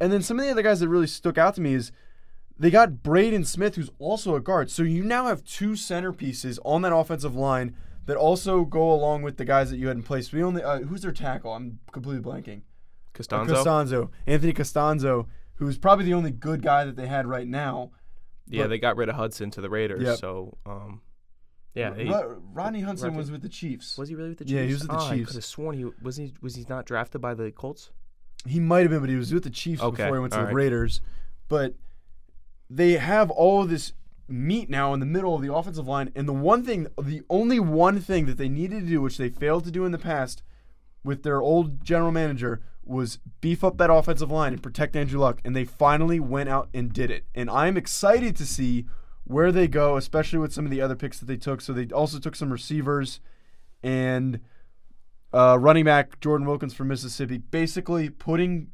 And 0.00 0.12
then 0.12 0.22
some 0.22 0.38
of 0.38 0.44
the 0.44 0.50
other 0.50 0.62
guys 0.62 0.80
that 0.80 0.88
really 0.88 1.06
stuck 1.06 1.38
out 1.38 1.54
to 1.54 1.60
me 1.60 1.74
is 1.74 1.92
they 2.58 2.70
got 2.70 3.02
Braden 3.02 3.44
Smith, 3.44 3.76
who's 3.76 3.90
also 3.98 4.34
a 4.34 4.40
guard. 4.40 4.70
So 4.70 4.82
you 4.82 5.04
now 5.04 5.26
have 5.26 5.44
two 5.44 5.72
centerpieces 5.72 6.58
on 6.64 6.82
that 6.82 6.94
offensive 6.94 7.36
line 7.36 7.76
that 8.06 8.16
also 8.16 8.64
go 8.64 8.90
along 8.90 9.22
with 9.22 9.36
the 9.36 9.44
guys 9.44 9.70
that 9.70 9.76
you 9.76 9.86
had 9.86 9.96
in 9.96 10.02
place. 10.02 10.32
We 10.32 10.42
only 10.42 10.62
uh, 10.62 10.80
who's 10.80 11.02
their 11.02 11.12
tackle? 11.12 11.54
I'm 11.54 11.78
completely 11.92 12.22
blanking. 12.22 12.62
Costanzo. 13.12 13.54
Costanzo, 13.54 14.10
Anthony 14.26 14.52
Costanzo, 14.52 15.28
who's 15.54 15.78
probably 15.78 16.06
the 16.06 16.14
only 16.14 16.30
good 16.30 16.62
guy 16.62 16.84
that 16.84 16.96
they 16.96 17.06
had 17.06 17.26
right 17.26 17.46
now. 17.46 17.92
Yeah, 18.50 18.64
but- 18.64 18.68
they 18.68 18.78
got 18.78 18.96
rid 18.96 19.08
of 19.08 19.14
Hudson 19.16 19.50
to 19.52 19.60
the 19.60 19.70
Raiders. 19.70 20.02
Yep. 20.02 20.18
So, 20.18 20.56
um, 20.66 21.00
yeah. 21.74 21.94
he- 21.94 22.08
Ro- 22.10 22.42
Rodney 22.52 22.80
Hudson 22.80 23.08
Rodney- 23.08 23.18
was 23.18 23.30
with 23.30 23.42
the 23.42 23.48
Chiefs. 23.48 23.96
was 23.96 24.08
he 24.08 24.14
really 24.14 24.30
with 24.30 24.38
the 24.38 24.44
Chiefs? 24.44 24.54
Yeah, 24.54 24.62
he 24.64 24.72
was 24.72 24.82
with 24.82 24.90
the 24.90 24.96
oh, 24.96 25.06
I 25.06 25.16
Chiefs. 25.16 25.26
could 25.28 25.36
have 25.36 25.44
sworn 25.44 25.76
he 25.76 25.84
was 26.02 26.16
he 26.16 26.34
was 26.40 26.54
he 26.56 26.66
not 26.68 26.84
drafted 26.86 27.20
by 27.20 27.34
the 27.34 27.50
Colts? 27.52 27.90
He 28.46 28.58
might 28.60 28.80
have 28.82 28.90
been, 28.90 29.00
but 29.00 29.08
he 29.10 29.16
was 29.16 29.32
with 29.34 29.44
the 29.44 29.50
Chiefs 29.50 29.82
Okay, 29.82 30.02
before 30.04 30.16
he 30.16 30.20
went 30.20 30.32
to 30.32 30.36
the 30.38 30.42
alright. 30.42 30.54
Raiders. 30.54 31.00
But 31.48 31.74
they 32.68 32.92
have 32.92 33.30
all 33.30 33.62
of 33.62 33.68
this 33.70 33.92
meat 34.28 34.70
now 34.70 34.94
in 34.94 35.00
the 35.00 35.06
middle 35.06 35.34
of 35.34 35.42
the 35.42 35.52
offensive 35.52 35.86
line. 35.88 36.10
And 36.14 36.28
the 36.28 36.32
one 36.32 36.62
thing, 36.64 36.86
the 37.02 37.22
only 37.28 37.58
one 37.60 38.00
thing 38.00 38.26
that 38.26 38.38
they 38.38 38.48
needed 38.48 38.82
to 38.84 38.86
do, 38.86 39.02
which 39.02 39.18
they 39.18 39.28
failed 39.28 39.64
to 39.64 39.70
do 39.70 39.84
in 39.84 39.92
the 39.92 39.98
past 39.98 40.42
with 41.02 41.22
their 41.22 41.40
old 41.40 41.82
general 41.84 42.12
manager, 42.12 42.62
was 42.90 43.18
beef 43.40 43.62
up 43.62 43.78
that 43.78 43.90
offensive 43.90 44.30
line 44.30 44.52
and 44.52 44.62
protect 44.62 44.96
Andrew 44.96 45.20
Luck. 45.20 45.40
And 45.44 45.54
they 45.54 45.64
finally 45.64 46.20
went 46.20 46.48
out 46.48 46.68
and 46.74 46.92
did 46.92 47.10
it. 47.10 47.24
And 47.34 47.48
I'm 47.48 47.76
excited 47.76 48.36
to 48.36 48.46
see 48.46 48.86
where 49.24 49.52
they 49.52 49.68
go, 49.68 49.96
especially 49.96 50.40
with 50.40 50.52
some 50.52 50.64
of 50.64 50.70
the 50.70 50.80
other 50.80 50.96
picks 50.96 51.18
that 51.20 51.26
they 51.26 51.36
took. 51.36 51.60
So 51.60 51.72
they 51.72 51.86
also 51.86 52.18
took 52.18 52.34
some 52.34 52.52
receivers 52.52 53.20
and 53.82 54.40
uh, 55.32 55.56
running 55.58 55.84
back 55.84 56.20
Jordan 56.20 56.46
Wilkins 56.46 56.74
from 56.74 56.88
Mississippi, 56.88 57.38
basically 57.38 58.10
putting 58.10 58.68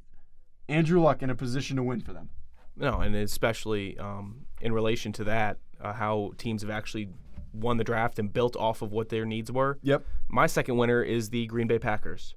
Andrew 0.68 1.00
Luck 1.00 1.22
in 1.22 1.30
a 1.30 1.34
position 1.34 1.76
to 1.76 1.82
win 1.82 2.00
for 2.00 2.12
them. 2.12 2.30
No, 2.76 3.00
and 3.00 3.14
especially 3.14 3.98
um, 3.98 4.46
in 4.60 4.72
relation 4.72 5.12
to 5.12 5.24
that, 5.24 5.58
uh, 5.80 5.92
how 5.92 6.32
teams 6.38 6.62
have 6.62 6.70
actually 6.70 7.10
won 7.52 7.76
the 7.76 7.84
draft 7.84 8.18
and 8.18 8.32
built 8.32 8.56
off 8.56 8.82
of 8.82 8.92
what 8.92 9.08
their 9.08 9.24
needs 9.24 9.50
were. 9.50 9.78
Yep. 9.82 10.04
My 10.28 10.46
second 10.46 10.76
winner 10.76 11.02
is 11.02 11.30
the 11.30 11.46
Green 11.46 11.66
Bay 11.66 11.78
Packers, 11.78 12.34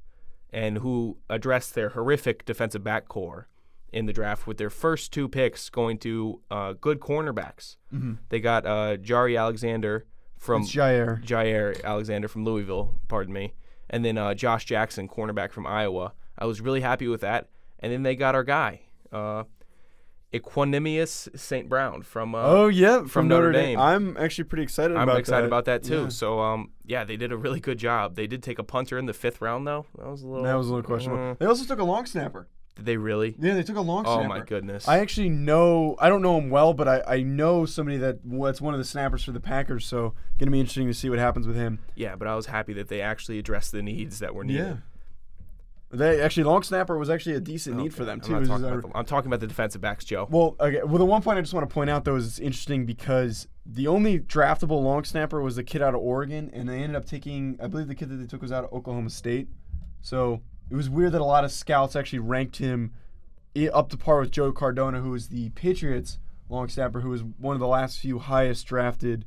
and 0.51 0.79
who 0.79 1.17
addressed 1.29 1.75
their 1.75 1.89
horrific 1.89 2.45
defensive 2.45 2.83
back 2.83 3.07
core 3.07 3.47
in 3.91 4.05
the 4.05 4.13
draft 4.13 4.45
with 4.45 4.57
their 4.57 4.69
first 4.69 5.11
two 5.11 5.27
picks 5.27 5.69
going 5.69 5.97
to 5.97 6.41
uh, 6.51 6.73
good 6.73 6.99
cornerbacks. 6.99 7.77
They 8.29 8.39
got 8.39 8.65
uh, 8.65 8.97
Jari 8.97 9.39
Alexander 9.39 10.05
from 10.37 10.61
It's 10.63 10.71
Jair. 10.71 11.23
Jair 11.23 11.83
Alexander 11.83 12.27
from 12.27 12.45
Louisville, 12.45 12.99
pardon 13.07 13.33
me, 13.33 13.53
and 13.89 14.05
then 14.05 14.17
uh, 14.17 14.33
Josh 14.33 14.65
Jackson, 14.65 15.07
cornerback 15.07 15.51
from 15.51 15.65
Iowa. 15.67 16.13
I 16.37 16.45
was 16.45 16.61
really 16.61 16.81
happy 16.81 17.07
with 17.07 17.21
that. 17.21 17.49
And 17.79 17.91
then 17.91 18.03
they 18.03 18.15
got 18.15 18.35
our 18.35 18.43
guy, 18.43 18.81
uh, 19.11 19.43
Equanimous 20.33 21.27
St. 21.39 21.67
Brown 21.69 22.03
from. 22.03 22.35
Uh, 22.35 22.39
Oh 22.43 22.67
yeah, 22.67 23.05
from, 23.05 23.27
Notre 23.27 23.47
Notre 23.47 23.51
Dame. 23.53 23.65
Dame. 23.77 23.79
I'm 23.79 24.17
actually 24.17 24.43
pretty 24.45 24.63
excited. 24.63 24.95
I'm 24.95 25.03
about 25.03 25.19
excited 25.19 25.43
that. 25.43 25.47
about 25.47 25.65
that 25.65 25.83
too. 25.83 26.03
Yeah. 26.03 26.09
So, 26.09 26.39
um, 26.39 26.71
yeah, 26.85 27.03
they 27.03 27.17
did 27.17 27.31
a 27.31 27.37
really 27.37 27.59
good 27.59 27.77
job. 27.77 28.15
They 28.15 28.27
did 28.27 28.43
take 28.43 28.59
a 28.59 28.63
punter 28.63 28.97
in 28.97 29.05
the 29.05 29.13
fifth 29.13 29.41
round, 29.41 29.65
though. 29.67 29.85
That 29.97 30.07
was 30.07 30.21
a 30.23 30.27
little. 30.27 30.43
That 30.43 30.53
was 30.55 30.67
a 30.67 30.73
little 30.73 30.87
questionable. 30.87 31.31
uh, 31.31 31.35
They 31.39 31.45
also 31.45 31.65
took 31.65 31.79
a 31.79 31.83
long 31.83 32.05
snapper. 32.05 32.47
did 32.75 32.85
they 32.85 32.97
really? 32.97 33.35
Yeah, 33.39 33.55
they 33.55 33.63
took 33.63 33.75
a 33.77 33.81
long 33.81 34.03
snapper. 34.05 34.19
Oh 34.19 34.23
snapper. 34.25 34.39
my 34.39 34.45
goodness. 34.45 34.87
I 34.87 34.99
actually 34.99 35.29
know. 35.29 35.95
I 35.99 36.09
don't 36.09 36.21
know 36.21 36.37
him 36.37 36.49
well, 36.49 36.73
but 36.73 36.87
I, 36.87 37.03
I 37.07 37.21
know 37.23 37.65
somebody 37.65 37.97
that 37.97 38.19
that's 38.23 38.61
one 38.61 38.73
of 38.73 38.79
the 38.79 38.85
snappers 38.85 39.23
for 39.23 39.31
the 39.31 39.39
Packers. 39.39 39.85
So 39.85 40.13
gonna 40.37 40.51
be 40.51 40.59
interesting 40.59 40.87
to 40.87 40.93
see 40.93 41.09
what 41.09 41.19
happens 41.19 41.47
with 41.47 41.55
him. 41.55 41.79
yeah, 41.95 42.15
but 42.15 42.27
I 42.27 42.35
was 42.35 42.45
happy 42.45 42.73
that 42.73 42.87
they 42.87 43.01
actually 43.01 43.39
addressed 43.39 43.71
the 43.71 43.81
needs 43.81 44.19
that 44.19 44.33
were 44.35 44.43
needed. 44.43 44.81
They 45.91 46.21
actually 46.21 46.43
long 46.43 46.61
snapper 46.61 46.97
was 46.99 47.09
actually 47.09 47.35
a 47.35 47.39
decent 47.39 47.75
need 47.77 47.93
for 47.95 48.05
them 48.05 48.19
I'm 48.21 48.27
too. 48.27 48.35
was 48.35 48.47
talking 48.47 48.65
about 48.65 48.81
the- 48.83 48.97
I'm 48.97 49.05
talking 49.05 49.27
about 49.27 49.39
the 49.39 49.47
defensive 49.47 49.81
backs, 49.81 50.05
Joe. 50.05 50.27
Well, 50.29 50.55
okay. 50.59 50.83
Well, 50.83 50.99
the 50.99 51.05
one 51.05 51.23
point 51.23 51.39
I 51.39 51.41
just 51.41 51.53
want 51.53 51.67
to 51.67 51.73
point 51.73 51.89
out 51.89 52.05
though 52.05 52.15
is 52.15 52.27
it's 52.27 52.39
interesting 52.39 52.85
because 52.85 53.47
the 53.65 53.87
only 53.87 54.19
draftable 54.19 54.83
long 54.83 55.03
snapper 55.03 55.41
was 55.41 55.55
the 55.55 55.63
kid 55.63 55.81
out 55.81 55.95
of 55.95 56.01
Oregon, 56.01 56.51
and 56.53 56.69
they 56.69 56.83
ended 56.83 56.95
up 56.95 57.05
taking. 57.05 57.57
I 57.61 57.67
believe 57.67 57.87
the 57.87 57.95
kid 57.95 58.09
that 58.09 58.17
they 58.17 58.27
took 58.27 58.41
was 58.41 58.51
out 58.51 58.65
of 58.65 58.71
Oklahoma 58.73 59.09
State. 59.09 59.47
So 60.01 60.41
it 60.69 60.75
was 60.75 60.89
weird 60.91 61.13
that 61.13 61.21
a 61.21 61.25
lot 61.25 61.43
of 61.43 61.51
scouts 61.51 61.95
actually 61.95 62.19
ranked 62.19 62.57
him 62.57 62.93
up 63.73 63.89
to 63.89 63.97
par 63.97 64.19
with 64.19 64.29
Joe 64.31 64.51
Cardona, 64.51 65.01
who 65.01 65.09
was 65.09 65.29
the 65.29 65.49
Patriots 65.49 66.19
long 66.49 66.69
snapper, 66.69 67.01
who 67.01 67.09
was 67.09 67.23
one 67.23 67.55
of 67.55 67.59
the 67.59 67.67
last 67.67 67.99
few 67.99 68.19
highest 68.19 68.67
drafted 68.67 69.25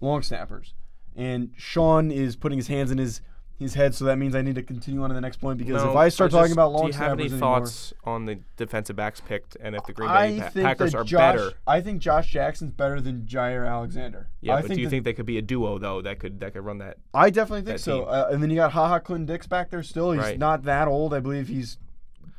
long 0.00 0.22
snappers. 0.22 0.74
And 1.16 1.50
Sean 1.56 2.10
is 2.10 2.36
putting 2.36 2.58
his 2.58 2.68
hands 2.68 2.90
in 2.90 2.98
his 2.98 3.20
his 3.58 3.74
head, 3.74 3.92
so 3.94 4.04
that 4.04 4.16
means 4.18 4.34
I 4.36 4.42
need 4.42 4.54
to 4.54 4.62
continue 4.62 5.02
on 5.02 5.10
to 5.10 5.14
the 5.14 5.20
next 5.20 5.38
point 5.38 5.58
because 5.58 5.82
No, 5.82 5.90
if 5.90 5.96
I 5.96 6.08
start 6.10 6.30
talking 6.30 6.46
just- 6.46 6.52
about 6.52 6.70
long 6.72 6.82
do 6.82 6.92
you 6.92 6.92
have 7.02 7.12
any 7.18 7.24
anymore, 7.24 7.38
thoughts 7.40 7.92
on 8.04 8.24
the 8.24 8.38
defensive 8.56 8.94
backs 8.94 9.20
picked 9.20 9.56
and 9.60 9.74
if 9.74 9.84
the 9.84 9.92
Green 9.92 10.08
Bay 10.08 10.38
Pa- 10.38 10.50
Packers 10.50 10.94
are 10.94 11.02
Josh, 11.02 11.18
better? 11.36 11.52
I 11.66 11.80
think 11.80 12.00
Josh 12.00 12.30
Jackson's 12.30 12.70
better 12.72 13.00
than 13.00 13.22
Jair 13.22 13.68
Alexander. 13.68 14.28
Yeah, 14.40 14.54
I 14.54 14.62
but 14.62 14.70
do 14.70 14.80
you 14.80 14.88
think 14.88 15.04
they 15.04 15.12
could 15.12 15.26
be 15.26 15.38
a 15.38 15.42
duo 15.42 15.78
though 15.78 16.00
that 16.02 16.20
could 16.20 16.38
that 16.40 16.52
could 16.52 16.64
run 16.64 16.78
that? 16.78 16.98
I 17.12 17.30
definitely 17.30 17.64
think 17.66 17.80
so. 17.80 18.04
Uh, 18.04 18.28
and 18.30 18.40
then 18.42 18.50
you 18.50 18.56
got 18.56 18.70
Ha 18.72 18.86
Ha 18.88 18.98
Clinton-Dix 19.00 19.48
back 19.48 19.70
there 19.70 19.82
still. 19.82 20.12
He's 20.12 20.22
Right. 20.22 20.38
not 20.38 20.62
that 20.62 20.86
old. 20.86 21.12
I 21.12 21.18
believe 21.18 21.48
he's 21.48 21.78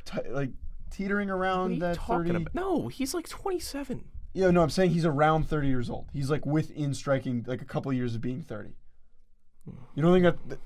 t- 0.05 0.19
like 0.29 0.51
teetering 0.89 1.29
around 1.29 1.79
that 1.79 1.95
talking 1.97 2.31
thirty. 2.31 2.43
about? 2.43 2.55
No, 2.55 2.87
he's 2.87 3.13
like 3.13 3.27
27. 3.27 4.05
Yeah, 4.31 4.51
no, 4.51 4.61
I'm 4.61 4.69
saying 4.69 4.91
he's 4.91 5.05
around 5.05 5.49
thirty 5.49 5.67
years 5.67 5.89
old. 5.89 6.05
He's 6.13 6.29
like 6.31 6.45
within 6.45 6.93
striking 6.93 7.43
like 7.45 7.61
a 7.61 7.65
couple 7.65 7.91
years 7.91 8.15
of 8.15 8.21
being 8.21 8.41
thirty. 8.41 8.75
You 9.95 10.01
don't 10.01 10.13
think 10.19 10.23
that? 10.47 10.59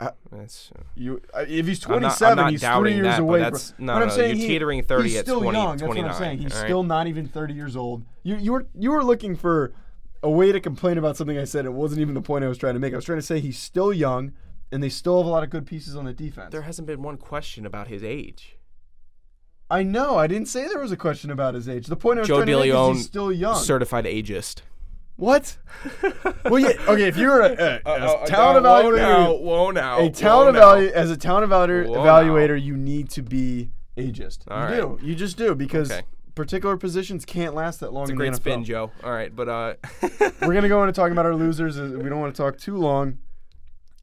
Th- 0.00 0.12
That's, 0.30 0.70
uh, 0.76 0.82
You, 0.94 1.20
uh, 1.34 1.44
if 1.48 1.66
he's 1.66 1.84
I'm 1.86 1.90
not- 1.90 1.96
I'm 1.96 2.00
27, 2.00 2.36
not 2.36 2.50
he's 2.50 2.60
three 2.60 2.94
years 2.94 3.04
that, 3.04 3.16
but 3.18 3.22
away. 3.22 3.38
that's- 3.40 3.72
from, 3.72 3.86
no, 3.86 3.92
I'm 3.94 4.10
saying 4.10 4.36
you're 4.38 4.48
teetering 4.48 4.82
30 4.82 5.08
he's 5.08 5.20
still 5.20 5.40
20 5.40 5.58
young. 5.58 5.76
That's 5.76 5.88
what 5.88 5.98
I'm 5.98 6.14
saying. 6.14 6.38
He's 6.38 6.54
right? 6.54 6.64
still 6.64 6.82
not 6.82 7.06
even 7.06 7.28
30 7.28 7.54
years 7.54 7.76
old. 7.76 8.04
You, 8.22 8.36
you 8.36 8.52
were 8.52 8.66
you 8.74 8.90
were 8.90 9.04
looking 9.04 9.36
for 9.36 9.72
a 10.22 10.30
way 10.30 10.52
to 10.52 10.60
complain 10.60 10.98
about 10.98 11.16
something 11.16 11.38
I 11.38 11.44
said. 11.44 11.64
It 11.66 11.72
wasn't 11.72 12.00
even 12.00 12.14
the 12.14 12.22
point 12.22 12.44
I 12.44 12.48
was 12.48 12.58
trying 12.58 12.74
to 12.74 12.80
make. 12.80 12.92
I 12.92 12.96
was 12.96 13.04
trying 13.04 13.18
to 13.18 13.26
say 13.26 13.40
he's 13.40 13.58
still 13.58 13.92
young, 13.92 14.32
and 14.72 14.82
they 14.82 14.88
still 14.88 15.18
have 15.18 15.26
a 15.26 15.30
lot 15.30 15.44
of 15.44 15.50
good 15.50 15.66
pieces 15.66 15.94
on 15.96 16.04
the 16.04 16.12
defense. 16.12 16.52
there 16.52 16.62
hasn't 16.62 16.86
been 16.86 17.02
one 17.02 17.16
question 17.16 17.64
about 17.66 17.88
his 17.88 18.02
age. 18.02 18.58
I 19.68 19.82
know. 19.82 20.16
I 20.16 20.26
didn't 20.26 20.48
say 20.48 20.68
there 20.68 20.78
was 20.80 20.92
a 20.92 20.96
question 20.96 21.30
about 21.30 21.54
his 21.54 21.68
age. 21.68 21.86
The 21.86 21.96
point 21.96 22.18
I 22.18 22.20
was 22.20 22.28
Joe 22.28 22.36
trying 22.36 22.46
to 22.48 22.58
make 22.60 22.72
is 22.72 22.96
he's 22.98 23.06
still 23.06 23.32
young. 23.32 23.56
Certified 23.56 24.04
ageist. 24.04 24.60
What? 25.16 25.56
well, 26.44 26.58
yeah. 26.58 26.72
Okay, 26.88 27.04
if 27.08 27.16
you're 27.16 27.40
a, 27.40 27.50
a, 27.52 27.74
a 27.76 27.80
Uh, 27.86 28.26
talent 28.26 28.64
uh, 28.66 28.82
whoa 28.82 28.90
evaluator, 28.92 28.96
now, 28.98 29.32
whoa 29.34 29.70
now, 29.70 30.00
a 30.00 30.10
talent 30.10 30.56
whoa 30.56 30.60
now. 30.60 30.80
evalu- 30.80 30.90
as 30.92 31.10
a 31.10 31.16
talent 31.16 31.50
evaluator, 31.50 31.86
Whoa 31.88 31.96
evaluator, 32.04 32.60
you 32.62 32.76
need 32.76 33.10
to 33.10 33.22
be 33.22 33.70
ageist. 33.96 34.40
All 34.48 34.58
you 34.58 34.64
right. 34.64 34.98
do. 35.00 35.06
You 35.06 35.14
just 35.14 35.36
do 35.38 35.54
because 35.54 35.90
Okay. 35.90 36.02
particular 36.34 36.76
positions 36.76 37.24
can't 37.24 37.54
last 37.54 37.80
that 37.80 37.92
long 37.92 38.02
It's 38.04 38.10
a 38.10 38.12
in 38.12 38.18
great 38.18 38.34
spin, 38.34 38.62
Joe. 38.64 38.90
All 39.02 39.12
right, 39.12 39.34
but 39.34 39.48
uh, 39.48 39.74
We're 40.42 40.52
gonna 40.54 40.68
go 40.68 40.82
into 40.82 40.92
talking 40.92 41.12
about 41.12 41.24
our 41.26 41.34
losers. 41.34 41.78
uh, 41.78 41.98
We 42.00 42.08
don't 42.10 42.20
want 42.20 42.34
to 42.34 42.42
talk 42.42 42.58
too 42.58 42.76
long. 42.76 43.18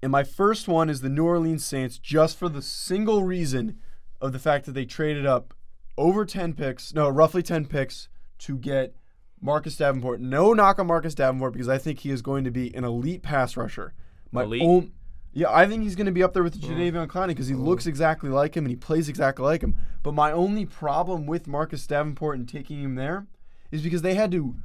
And 0.01 0.11
my 0.11 0.23
first 0.23 0.67
one 0.67 0.89
is 0.89 0.99
the 1.01 1.09
New 1.09 1.23
Orleans 1.25 1.63
Saints, 1.63 1.97
just 1.97 2.37
for 2.37 2.49
the 2.49 2.61
single 2.61 3.23
reason 3.23 3.77
of 4.19 4.33
the 4.33 4.39
fact 4.39 4.65
that 4.65 4.71
they 4.73 4.83
traded 4.85 5.25
up 5.25 5.53
over 5.97 6.25
ten 6.25 6.53
picks, 6.53 6.93
no, 6.93 7.07
roughly 7.07 7.43
ten 7.43 7.65
picks 7.65 8.09
to 8.39 8.57
get 8.57 8.95
Marcus 9.43 9.75
Davenport. 9.75 10.21
No 10.21 10.53
knock 10.53 10.79
on 10.79 10.87
Marcus 10.87 11.13
Davenport 11.13 11.51
because 11.51 11.67
I 11.67 11.77
think 11.77 11.99
he 11.99 12.09
is 12.09 12.21
going 12.21 12.45
to 12.45 12.51
be 12.51 12.73
an 12.73 12.85
elite 12.85 13.21
pass 13.21 13.57
rusher. 13.57 13.93
My 14.31 14.43
Elite? 14.43 14.61
own- 14.63 14.91
yeah, 15.33 15.51
I 15.51 15.67
think 15.67 15.83
he's 15.83 15.95
going 15.95 16.05
to 16.05 16.11
be 16.11 16.23
up 16.23 16.33
there 16.33 16.43
with 16.43 16.59
mm. 16.61 16.69
Jadeveon 16.69 17.07
Clowney 17.07 17.27
because 17.27 17.47
he 17.47 17.55
looks 17.55 17.85
exactly 17.85 18.29
like 18.29 18.55
him 18.55 18.63
and 18.63 18.71
he 18.71 18.75
plays 18.75 19.09
exactly 19.09 19.43
like 19.43 19.61
him. 19.61 19.75
But 20.01 20.13
my 20.13 20.31
only 20.31 20.65
problem 20.65 21.25
with 21.25 21.47
Marcus 21.47 21.85
Davenport 21.85 22.37
and 22.37 22.47
taking 22.47 22.81
him 22.81 22.95
there 22.95 23.27
is 23.69 23.81
because 23.81 24.01
they 24.01 24.13
had 24.13 24.31
to 24.31 24.55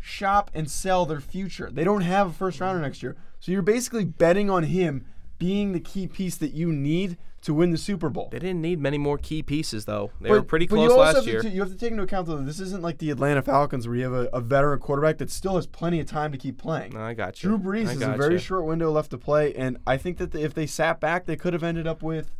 shop 0.00 0.50
and 0.52 0.68
sell 0.68 1.06
their 1.06 1.20
future. 1.20 1.70
They 1.70 1.84
don't 1.84 2.00
have 2.00 2.30
a 2.30 2.32
first 2.32 2.58
rounder 2.60 2.80
mm. 2.80 2.84
next 2.84 3.02
year. 3.02 3.16
So 3.38 3.52
you're 3.52 3.62
basically 3.62 4.04
betting 4.04 4.50
on 4.50 4.64
him 4.64 5.06
being 5.44 5.72
the 5.72 5.80
key 5.80 6.06
piece 6.06 6.36
that 6.38 6.52
you 6.52 6.72
need 6.72 7.18
to 7.42 7.52
win 7.52 7.70
the 7.70 7.76
Super 7.76 8.08
Bowl. 8.08 8.30
they 8.32 8.38
didn't 8.38 8.62
need 8.62 8.80
many 8.80 8.96
more 8.96 9.18
key 9.18 9.42
pieces, 9.42 9.84
though. 9.84 10.10
They 10.22 10.30
But- 10.30 10.34
were 10.36 10.42
pretty 10.42 10.66
close 10.66 10.90
last 10.92 11.16
have 11.16 11.26
year. 11.26 11.42
To, 11.42 11.48
you 11.50 11.60
have 11.60 11.68
to 11.70 11.76
take 11.76 11.90
into 11.90 12.02
account 12.02 12.26
though 12.26 12.38
that 12.38 12.44
this 12.46 12.58
isn't 12.60 12.82
like 12.82 12.96
the 12.96 13.10
Atlanta 13.10 13.42
Falcons 13.42 13.86
where 13.86 13.94
you 13.96 14.04
have 14.04 14.14
a, 14.14 14.28
a 14.32 14.40
veteran 14.40 14.78
quarterback 14.78 15.18
that 15.18 15.30
still 15.30 15.56
has 15.56 15.66
plenty 15.66 16.00
of 16.00 16.06
time 16.06 16.32
to 16.32 16.38
keep 16.38 16.56
playing. 16.56 16.96
I 16.96 17.12
got 17.12 17.42
you. 17.42 17.50
Drew 17.50 17.58
Brees 17.58 17.88
I 17.88 17.92
has 17.92 18.00
a 18.00 18.16
very 18.16 18.34
you. 18.34 18.38
short 18.38 18.64
window 18.64 18.90
left 18.90 19.10
to 19.10 19.18
play, 19.18 19.52
and 19.54 19.76
I 19.86 19.98
think 19.98 20.16
that 20.16 20.32
the, 20.32 20.42
if 20.42 20.54
they 20.54 20.66
sat 20.66 20.98
back, 21.00 21.26
they 21.26 21.36
could 21.36 21.52
have 21.52 21.62
ended 21.62 21.86
up 21.86 22.02
with 22.02 22.30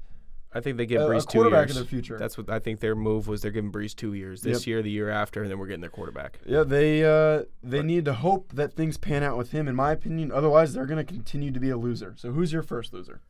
I 0.56 0.60
think 0.60 0.76
they 0.76 0.86
give 0.86 1.02
a 1.02 1.06
Brees 1.06 1.26
two 1.28 1.38
quarterback 1.38 1.66
years. 1.68 1.76
of 1.76 1.82
their 1.82 1.88
future. 1.90 2.16
That's 2.16 2.38
what 2.38 2.48
I 2.48 2.60
think 2.60 2.78
their 2.80 2.94
move 2.94 3.26
was. 3.26 3.42
They're 3.42 3.50
giving 3.50 3.72
Brees 3.72 3.94
two 3.94 4.14
years. 4.14 4.42
This 4.42 4.60
Yep. 4.60 4.66
year, 4.68 4.82
the 4.82 4.90
year 4.90 5.10
after, 5.10 5.42
and 5.42 5.50
then 5.50 5.58
we're 5.58 5.66
getting 5.66 5.80
their 5.80 5.90
quarterback. 5.90 6.38
Yeah, 6.46 6.62
they 6.62 7.04
uh, 7.04 7.42
they 7.62 7.82
need 7.82 8.04
to 8.04 8.14
hope 8.14 8.52
that 8.52 8.72
things 8.74 8.96
pan 8.96 9.22
out 9.24 9.36
with 9.36 9.50
him, 9.50 9.66
in 9.66 9.74
my 9.74 9.90
opinion. 9.92 10.30
Otherwise, 10.30 10.72
they're 10.72 10.86
going 10.86 11.04
to 11.04 11.12
continue 11.12 11.50
to 11.50 11.58
be 11.58 11.70
a 11.70 11.76
loser. 11.76 12.14
So, 12.16 12.30
who's 12.32 12.52
your 12.52 12.62
first 12.62 12.92
loser? 12.92 13.20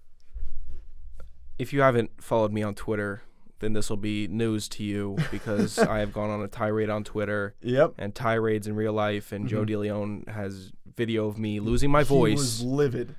If 1.59 1.73
you 1.73 1.81
haven't 1.83 2.23
followed 2.23 2.53
me 2.53 2.63
on 2.63 2.75
Twitter, 2.75 3.23
then 3.61 3.73
this 3.73 3.89
will 3.89 3.97
be 3.97 4.27
news 4.29 4.69
to 4.71 4.83
you 4.85 5.17
because 5.31 5.79
I 5.79 6.01
have 6.01 6.13
gone 6.13 6.31
on 6.31 6.43
a 6.43 6.49
tirade 6.49 6.91
on 6.91 7.05
Twitter 7.05 7.55
Yep, 7.63 7.95
and 7.99 8.15
tirades 8.15 8.67
in 8.67 8.75
real 8.77 8.93
life, 8.93 9.33
and 9.33 9.49
Joe 9.49 9.65
DeLeon 9.65 10.29
has 10.29 10.73
video 10.97 11.27
of 11.27 11.39
me 11.39 11.61
losing 11.61 11.91
my 11.91 12.03
voice. 12.03 12.31
He 12.31 12.35
was 12.35 12.63
livid. 12.65 13.15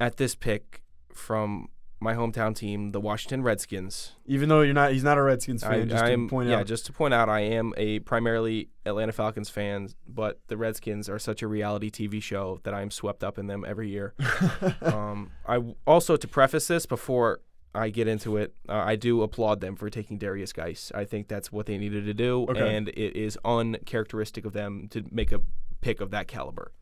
at 0.00 0.16
this 0.16 0.34
pick 0.34 0.82
from 1.12 1.68
my 2.02 2.14
hometown 2.14 2.54
team, 2.54 2.90
the 2.90 3.00
Washington 3.00 3.42
Redskins. 3.42 4.12
Even 4.26 4.48
though 4.48 4.62
you're 4.62 4.74
not, 4.74 4.92
he's 4.92 5.04
not 5.04 5.18
a 5.18 5.22
Redskins 5.22 5.62
fan. 5.62 5.72
I, 5.72 5.84
just 5.84 6.04
I 6.04 6.16
to 6.16 6.28
point 6.28 6.48
yeah, 6.48 6.58
out. 6.58 6.66
just 6.66 6.86
to 6.86 6.92
point 6.92 7.14
out, 7.14 7.28
I 7.28 7.40
am 7.40 7.72
a 7.76 8.00
primarily 8.00 8.68
Atlanta 8.84 9.12
Falcons 9.12 9.48
fan, 9.48 9.88
but 10.08 10.40
the 10.48 10.56
Redskins 10.56 11.08
are 11.08 11.18
such 11.18 11.42
a 11.42 11.46
reality 11.46 11.90
TV 11.90 12.22
show 12.22 12.60
that 12.64 12.74
I'm 12.74 12.90
swept 12.90 13.22
up 13.22 13.38
in 13.38 13.46
them 13.46 13.64
every 13.66 13.88
year. 13.88 14.14
um, 14.82 15.30
I 15.46 15.62
also 15.86 16.16
to 16.16 16.28
preface 16.28 16.66
this 16.66 16.86
before 16.86 17.40
I 17.74 17.88
get 17.88 18.08
into 18.08 18.36
it, 18.36 18.54
uh, 18.68 18.72
I 18.84 18.96
do 18.96 19.22
applaud 19.22 19.60
them 19.60 19.76
for 19.76 19.88
taking 19.88 20.18
Derrius 20.18 20.52
Guice. 20.52 20.92
I 20.94 21.04
think 21.04 21.28
that's 21.28 21.50
what 21.50 21.66
they 21.66 21.78
needed 21.78 22.04
to 22.04 22.14
do, 22.14 22.46
Okay. 22.50 22.76
and 22.76 22.88
it 22.88 23.16
is 23.16 23.38
uncharacteristic 23.44 24.44
of 24.44 24.52
them 24.52 24.88
to 24.90 25.04
make 25.10 25.32
a 25.32 25.40
pick 25.80 26.00
of 26.00 26.10
that 26.10 26.28
caliber. 26.28 26.72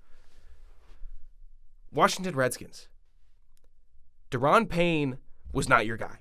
Washington 1.92 2.34
Redskins. 2.34 2.88
Daron 4.30 4.68
Payne 4.68 5.18
was 5.52 5.68
not 5.68 5.86
your 5.86 5.96
guy. 5.96 6.20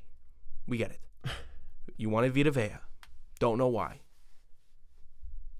We 0.67 0.77
get 0.77 0.91
it. 0.91 0.99
You 1.97 2.09
wanted 2.09 2.33
Vita 2.33 2.49
Vea. 2.49 2.77
Don't 3.39 3.57
know 3.57 3.67
why. 3.67 3.99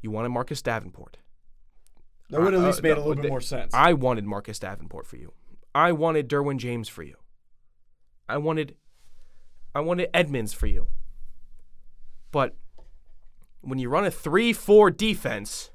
You 0.01 0.09
wanted 0.09 0.29
Marcus 0.29 0.61
Davenport. 0.61 1.17
that 2.29 2.39
would 2.39 2.53
at 2.53 2.61
uh, 2.61 2.65
least 2.65 2.79
uh, 2.79 2.83
made 2.83 2.91
a 2.91 2.95
no, 2.95 3.07
little 3.07 3.21
bit 3.21 3.29
more 3.29 3.41
sense. 3.41 3.73
I 3.73 3.91
wanted 3.91 4.23
Marcus 4.23 4.57
Davenport 4.57 5.05
for 5.05 5.17
you. 5.17 5.33
I 5.75 5.91
wanted 5.91 6.29
Derwin 6.29 6.55
James 6.55 6.87
for 6.87 7.03
you. 7.03 7.17
I 8.29 8.37
wanted 8.37 8.75
I 9.75 9.81
wanted 9.81 10.09
Edmunds 10.13 10.53
for 10.53 10.67
you. 10.67 10.87
But 12.31 12.55
when 13.61 13.79
you 13.79 13.89
run 13.89 14.05
a 14.05 14.11
3-4 14.11 14.95
defense 14.95 15.71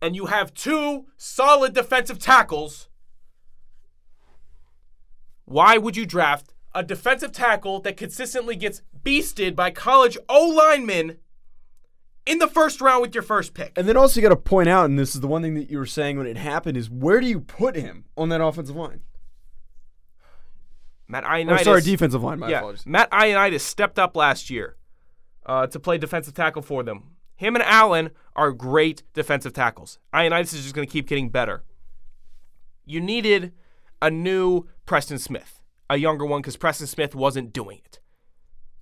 and 0.00 0.16
you 0.16 0.26
have 0.26 0.54
two 0.54 1.06
solid 1.16 1.74
defensive 1.74 2.18
tackles, 2.18 2.88
why 5.46 5.78
would 5.78 5.96
you 5.96 6.04
draft 6.04 6.52
a 6.74 6.82
defensive 6.82 7.32
tackle 7.32 7.80
that 7.80 7.96
consistently 7.96 8.54
gets 8.54 8.82
beasted 9.02 9.56
by 9.56 9.70
college 9.70 10.18
O 10.28 10.48
linemen 10.48 11.16
in 12.26 12.38
the 12.38 12.48
first 12.48 12.80
round 12.80 13.00
with 13.00 13.14
your 13.14 13.22
first 13.22 13.54
pick? 13.54 13.72
and 13.76 13.88
then 13.88 13.96
also, 13.96 14.20
you 14.20 14.28
got 14.28 14.34
to 14.34 14.36
point 14.36 14.68
out, 14.68 14.84
and 14.84 14.98
this 14.98 15.14
is 15.14 15.20
the 15.22 15.28
one 15.28 15.42
thing 15.42 15.54
that 15.54 15.70
you 15.70 15.78
were 15.78 15.86
saying 15.86 16.18
when 16.18 16.26
it 16.26 16.36
happened, 16.36 16.76
is 16.76 16.90
where 16.90 17.20
do 17.20 17.26
you 17.26 17.40
put 17.40 17.76
him 17.76 18.04
on 18.16 18.28
that 18.28 18.42
offensive 18.42 18.76
line? 18.76 19.00
Matt 21.08 21.24
Ioannidis. 21.24 21.64
sorry, 21.64 21.82
defensive 21.82 22.22
line. 22.22 22.40
My 22.40 22.50
yeah, 22.50 22.58
apologies. 22.58 22.84
Matt 22.84 23.10
Ioannidis 23.12 23.60
stepped 23.60 23.98
up 23.98 24.16
last 24.16 24.50
year 24.50 24.76
uh, 25.46 25.66
to 25.68 25.78
play 25.78 25.98
defensive 25.98 26.34
tackle 26.34 26.62
for 26.62 26.82
them. 26.82 27.12
Him 27.36 27.54
and 27.54 27.64
Allen 27.64 28.10
are 28.34 28.50
great 28.50 29.02
defensive 29.14 29.52
tackles. 29.52 29.98
Ioannidis 30.12 30.54
is 30.54 30.62
just 30.62 30.74
going 30.74 30.86
to 30.86 30.92
keep 30.92 31.06
getting 31.06 31.28
better. 31.28 31.62
You 32.84 33.00
needed 33.00 33.52
a 34.02 34.10
new 34.10 34.66
Preston 34.86 35.18
Smith, 35.18 35.60
a 35.90 35.96
younger 35.96 36.24
one, 36.24 36.40
because 36.40 36.56
Preston 36.56 36.86
Smith 36.86 37.14
wasn't 37.14 37.52
doing 37.52 37.80
it. 37.84 38.00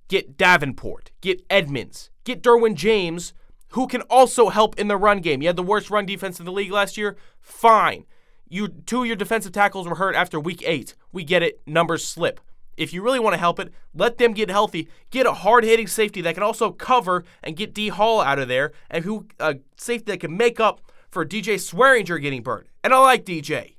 Get 0.07 0.37
Davenport, 0.37 1.11
get 1.19 1.43
Edmunds, 1.49 2.11
get 2.23 2.43
Derwin 2.43 2.75
James, 2.75 3.33
who 3.69 3.87
can 3.87 4.01
also 4.03 4.49
help 4.49 4.79
in 4.79 4.87
the 4.87 4.97
run 4.97 5.19
game. 5.19 5.41
You 5.41 5.49
had 5.49 5.55
the 5.55 5.63
worst 5.63 5.89
run 5.89 6.05
defense 6.05 6.39
in 6.39 6.45
the 6.45 6.51
league 6.51 6.71
last 6.71 6.95
year. 6.95 7.17
Fine. 7.41 8.05
You 8.47 8.67
two 8.67 9.01
of 9.01 9.07
your 9.07 9.15
defensive 9.15 9.51
tackles 9.51 9.87
were 9.87 9.95
hurt 9.95 10.15
after 10.15 10.39
week 10.39 10.63
eight. 10.65 10.93
We 11.11 11.23
get 11.23 11.41
it. 11.41 11.59
Numbers 11.65 12.05
slip. 12.05 12.39
If 12.77 12.93
you 12.93 13.01
really 13.01 13.19
want 13.19 13.33
to 13.33 13.39
help 13.39 13.59
it, 13.59 13.73
let 13.93 14.17
them 14.17 14.33
get 14.33 14.49
healthy. 14.49 14.89
Get 15.09 15.25
a 15.25 15.33
hard-hitting 15.33 15.87
safety 15.87 16.21
that 16.21 16.35
can 16.35 16.43
also 16.43 16.71
cover 16.71 17.23
and 17.41 17.55
get 17.55 17.73
D 17.73 17.87
Hall 17.87 18.21
out 18.21 18.37
of 18.37 18.47
there, 18.47 18.73
and 18.89 19.03
who 19.03 19.27
a 19.39 19.57
safety 19.77 20.11
that 20.11 20.19
can 20.19 20.37
make 20.37 20.59
up 20.59 20.81
for 21.09 21.25
DJ 21.25 21.55
Swearinger 21.55 22.21
getting 22.21 22.43
burned. 22.43 22.67
And 22.83 22.93
I 22.93 22.99
like 22.99 23.25
DJ, 23.25 23.77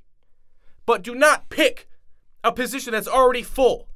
but 0.85 1.03
do 1.03 1.15
not 1.15 1.49
pick 1.49 1.87
a 2.43 2.51
position 2.51 2.93
that's 2.93 3.07
already 3.07 3.43
full. 3.43 3.87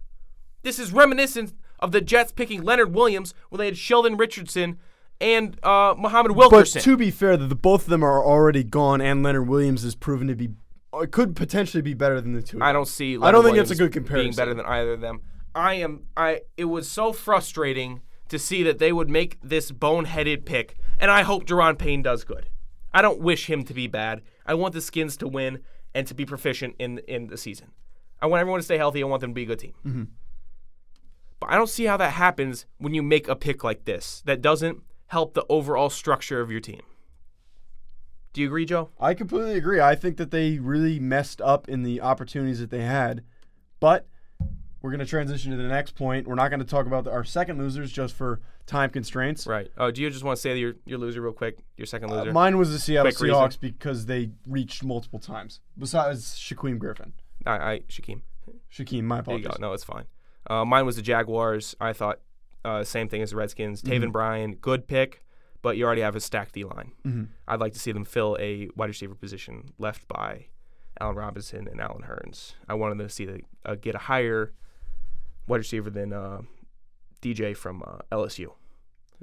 This 0.64 0.80
is 0.80 0.92
reminiscent 0.92 1.54
of 1.80 1.92
the 1.92 2.02
Jets 2.02 2.32
picking 2.32 2.64
Leonard 2.64 2.94
Williams 2.94 3.34
when 3.50 3.60
they 3.60 3.66
had 3.66 3.78
Sheldon 3.78 4.18
Richardson 4.18 4.78
and 5.20 5.58
uh, 5.64 5.94
Muhammad 5.98 6.36
But 6.36 6.66
to 6.66 6.98
be 6.98 7.12
fair, 7.12 7.38
that 7.38 7.48
the 7.48 7.56
both 7.56 7.84
of 7.84 7.90
them 7.90 8.04
are 8.04 8.24
already 8.24 8.64
gone, 8.64 9.02
and 9.02 9.22
Leonard 9.22 9.48
Williams 9.48 9.84
is 9.84 9.96
proven 9.96 10.28
to 10.28 10.36
be, 10.36 10.50
could 11.12 11.36
potentially 11.36 11.82
be 11.82 11.94
better 11.94 12.20
than 12.20 12.34
the 12.34 12.42
two. 12.42 12.62
I 12.62 12.74
don't 12.74 12.88
see. 12.88 13.16
I 13.16 13.32
don't 13.32 13.44
Leonard 13.44 13.44
think 13.44 13.58
that's 13.58 13.72
a 13.72 13.76
good 13.76 13.92
Being 13.92 14.06
comparison. 14.06 14.36
better 14.36 14.54
than 14.54 14.66
either 14.66 14.94
of 14.94 15.02
them. 15.02 15.22
I 15.54 15.76
am. 15.76 16.08
I. 16.18 16.42
It 16.58 16.66
was 16.66 16.90
so 16.90 17.14
frustrating 17.14 18.02
to 18.30 18.40
see 18.40 18.64
that 18.64 18.80
they 18.80 18.92
would 18.92 19.10
make 19.10 19.38
this 19.44 19.72
boneheaded 19.72 20.46
pick, 20.46 20.76
and 20.98 21.12
I 21.12 21.22
hope 21.22 21.46
Daron 21.46 21.78
Payne 21.78 22.02
does 22.02 22.24
good. 22.24 22.50
I 22.94 23.02
don't 23.02 23.20
wish 23.20 23.50
him 23.50 23.64
to 23.66 23.74
be 23.74 23.88
bad. 23.88 24.22
I 24.46 24.56
want 24.56 24.74
the 24.74 24.82
Skins 24.82 25.18
to 25.18 25.28
win 25.28 25.60
and 25.94 26.08
to 26.08 26.14
be 26.16 26.26
proficient 26.26 26.76
in 26.80 27.00
in 27.08 27.28
the 27.28 27.38
season. 27.38 27.72
I 28.22 28.28
want 28.28 28.42
everyone 28.42 28.60
to 28.60 28.66
stay 28.66 28.78
healthy. 28.78 29.02
I 29.02 29.06
want 29.08 29.22
them 29.22 29.32
to 29.32 29.36
be 29.36 29.44
a 29.44 29.46
good 29.46 29.60
team. 29.60 29.74
Mm-hmm. 29.86 30.04
But 31.40 31.50
I 31.50 31.56
don't 31.56 31.70
see 31.70 31.86
how 31.86 31.98
that 31.98 32.12
happens 32.14 32.66
when 32.78 32.94
you 32.94 33.02
make 33.02 33.28
a 33.28 33.36
pick 33.36 33.64
like 33.64 33.86
this 33.86 34.22
that 34.26 34.42
doesn't 34.42 34.84
help 35.08 35.34
the 35.34 35.46
overall 35.50 35.90
structure 35.90 36.40
of 36.40 36.52
your 36.52 36.60
team. 36.60 36.82
Do 38.34 38.42
you 38.42 38.48
agree, 38.48 38.66
Joe? 38.66 38.90
I 39.00 39.14
completely 39.14 39.56
agree. 39.56 39.82
I 39.82 39.96
think 39.96 40.18
that 40.18 40.32
they 40.32 40.60
really 40.60 41.00
messed 41.00 41.42
up 41.42 41.68
in 41.68 41.84
the 41.84 42.00
opportunities 42.00 42.60
that 42.60 42.70
they 42.70 42.84
had. 42.84 43.24
But 43.80 44.08
we're 44.82 44.92
going 44.92 45.00
to 45.00 45.06
transition 45.06 45.52
to 45.52 45.58
the 45.58 45.68
next 45.68 45.96
point. 45.96 46.28
We're 46.28 46.36
not 46.36 46.50
going 46.50 46.60
to 46.60 46.66
talk 46.66 46.86
about 46.86 47.08
our 47.08 47.24
second 47.24 47.58
losers 47.58 47.92
just 47.92 48.16
for 48.16 48.40
time 48.66 48.90
constraints. 48.90 49.46
Right. 49.46 49.70
Oh, 49.78 49.92
do 49.92 50.02
you 50.02 50.10
just 50.10 50.24
want 50.24 50.38
to 50.38 50.42
say 50.42 50.58
your 50.58 50.76
your 50.86 50.98
loser 50.98 51.22
real 51.22 51.34
quick? 51.34 51.60
Your 51.76 51.86
second 51.86 52.10
loser. 52.10 52.30
Uh, 52.30 52.34
mine 52.34 52.58
was 52.58 52.72
the 52.72 52.80
Seattle 52.80 53.12
Quick 53.12 53.22
reason. 53.22 53.36
Seahawks 53.38 53.60
because 53.60 54.06
they 54.06 54.30
reached 54.48 54.84
multiple 54.84 55.20
times. 55.20 55.60
Besides 55.78 56.36
Shaquem 56.36 56.80
Griffin. 56.80 57.14
I, 57.46 57.72
I 57.74 57.80
Shaquem. 57.90 58.22
Shaquem, 58.72 59.04
my 59.04 59.22
There 59.22 59.36
you 59.36 59.40
apologies. 59.42 59.48
go. 59.60 59.68
No, 59.68 59.74
it's 59.74 59.84
fine. 59.84 60.06
Uh, 60.50 60.66
mine 60.66 60.86
was 60.86 60.96
the 60.96 61.02
Jaguars. 61.02 61.76
I 61.80 61.94
thought 61.94 62.20
uh, 62.66 62.84
same 62.84 63.08
thing 63.10 63.22
as 63.22 63.32
the 63.32 63.36
Redskins. 63.38 63.82
Mm-hmm. 63.82 64.04
Taven 64.04 64.12
Bryan, 64.12 64.56
good 64.56 64.88
pick, 64.88 65.24
but 65.62 65.78
you 65.78 65.86
already 65.86 66.02
have 66.02 66.16
a 66.16 66.20
stacked 66.20 66.54
D 66.56 66.64
line. 66.64 66.92
Mhm. 67.06 67.28
I'd 67.48 67.60
like 67.60 67.74
to 67.74 67.80
see 67.80 67.92
them 67.92 68.06
fill 68.06 68.38
a 68.40 68.70
wide 68.76 68.88
receiver 68.90 69.16
position 69.16 69.74
left 69.78 70.08
by 70.08 70.48
Allen 71.00 71.16
Robinson 71.16 71.68
and 71.68 71.80
Allen 71.82 72.04
Hurns. 72.04 72.54
I 72.68 72.74
wanted 72.76 72.98
them 72.98 73.08
to 73.08 73.14
see 73.14 73.26
the, 73.26 73.42
uh, 73.66 73.76
get 73.76 73.96
a 73.96 74.00
higher 74.00 74.54
wide 75.48 75.58
receiver 75.58 75.90
than 75.90 76.14
uh, 76.14 76.42
DJ 77.22 77.56
from 77.56 77.84
uh, 77.86 78.00
LSU. 78.12 78.54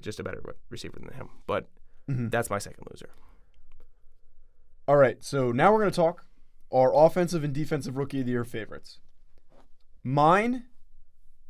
Just 0.01 0.21
a 0.21 0.23
better 0.23 0.43
receiver 0.71 0.99
than 1.01 1.13
him. 1.15 1.29
But 1.47 1.69
Mhm. 2.09 2.31
that's 2.31 2.49
my 2.51 2.59
second 2.59 2.85
loser. 2.91 3.11
All 4.87 4.97
right, 4.97 5.23
so 5.23 5.53
now 5.53 5.73
we're 5.73 5.81
going 5.81 5.91
to 5.91 5.97
talk 5.97 6.25
our 6.73 6.95
offensive 6.95 7.45
and 7.45 7.55
defensive 7.55 7.97
rookie 7.97 8.21
of 8.21 8.27
the 8.27 8.33
year 8.33 8.45
favorites. 8.45 8.99
Mine 10.03 10.65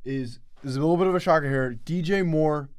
is 0.05 0.41
is 0.65 0.77
a 0.77 0.81
little 0.81 0.97
bit 0.97 1.07
of 1.07 1.15
a 1.15 1.21
shocker 1.21 1.49
here. 1.49 1.79
DJ 1.85 2.27
Moore, 2.27 2.71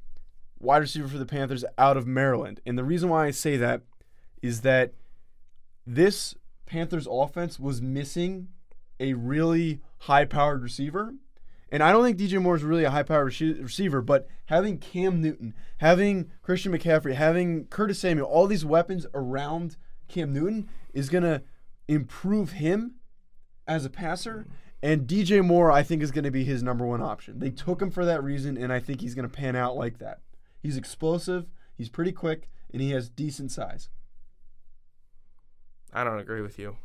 wide 0.60 0.80
receiver 0.80 1.08
for 1.08 1.18
the 1.18 1.26
Panthers 1.26 1.64
out 1.78 1.98
of 1.98 2.06
Maryland. 2.06 2.60
And 2.66 2.78
the 2.78 2.84
reason 2.84 3.10
why 3.10 3.26
I 3.26 3.32
say 3.32 3.56
that 3.58 3.84
is 4.42 4.62
that 4.62 4.94
this 5.86 6.36
Panthers 6.66 7.08
offense 7.10 7.60
was 7.60 7.82
missing 7.82 8.50
a 9.00 9.14
really 9.14 9.80
high-powered 10.00 10.62
receiver. 10.62 11.14
And 11.72 11.84
I 11.84 11.92
don't 11.92 12.04
think 12.04 12.18
DJ 12.18 12.42
Moore 12.42 12.56
is 12.56 12.64
really 12.64 12.84
a 12.84 12.92
high-powered 12.92 13.32
rece- 13.32 13.62
receiver, 13.62 14.02
but 14.02 14.28
having 14.48 14.78
Cam 14.78 15.22
Newton, 15.22 15.54
having 15.78 16.32
Christian 16.42 16.72
McCaffrey, 16.72 17.14
having 17.14 17.66
Curtis 17.68 18.00
Samuel, 18.00 18.28
all 18.28 18.48
these 18.48 18.66
weapons 18.66 19.06
around 19.14 19.78
Cam 20.08 20.34
Newton 20.34 20.70
is 20.94 21.10
going 21.10 21.24
to 21.24 21.42
improve 21.90 22.52
him 22.54 22.96
as 23.68 23.84
a 23.84 23.90
passer. 23.90 24.48
And 24.82 25.06
DJ 25.08 25.44
Moore, 25.44 25.72
I 25.72 25.84
think, 25.84 26.02
is 26.02 26.12
going 26.12 26.24
to 26.24 26.32
be 26.32 26.46
his 26.46 26.64
number 26.64 26.86
one 26.86 27.02
option. 27.02 27.40
They 27.40 27.50
took 27.50 27.82
him 27.82 27.92
for 27.92 28.06
that 28.06 28.24
reason, 28.24 28.56
and 28.56 28.72
I 28.72 28.80
think 28.80 29.02
he's 29.02 29.14
going 29.16 29.28
to 29.30 29.36
pan 29.36 29.56
out 29.58 29.76
like 29.76 29.98
that. 29.98 30.22
He's 30.62 30.78
explosive, 30.78 31.48
he's 31.76 31.90
pretty 31.90 32.14
quick, 32.14 32.50
and 32.72 32.82
he 32.82 32.92
has 32.92 33.10
decent 33.10 33.52
size. 33.52 33.90
I 35.92 36.04
don't 36.04 36.20
agree 36.20 36.42
with 36.42 36.58
you. 36.60 36.78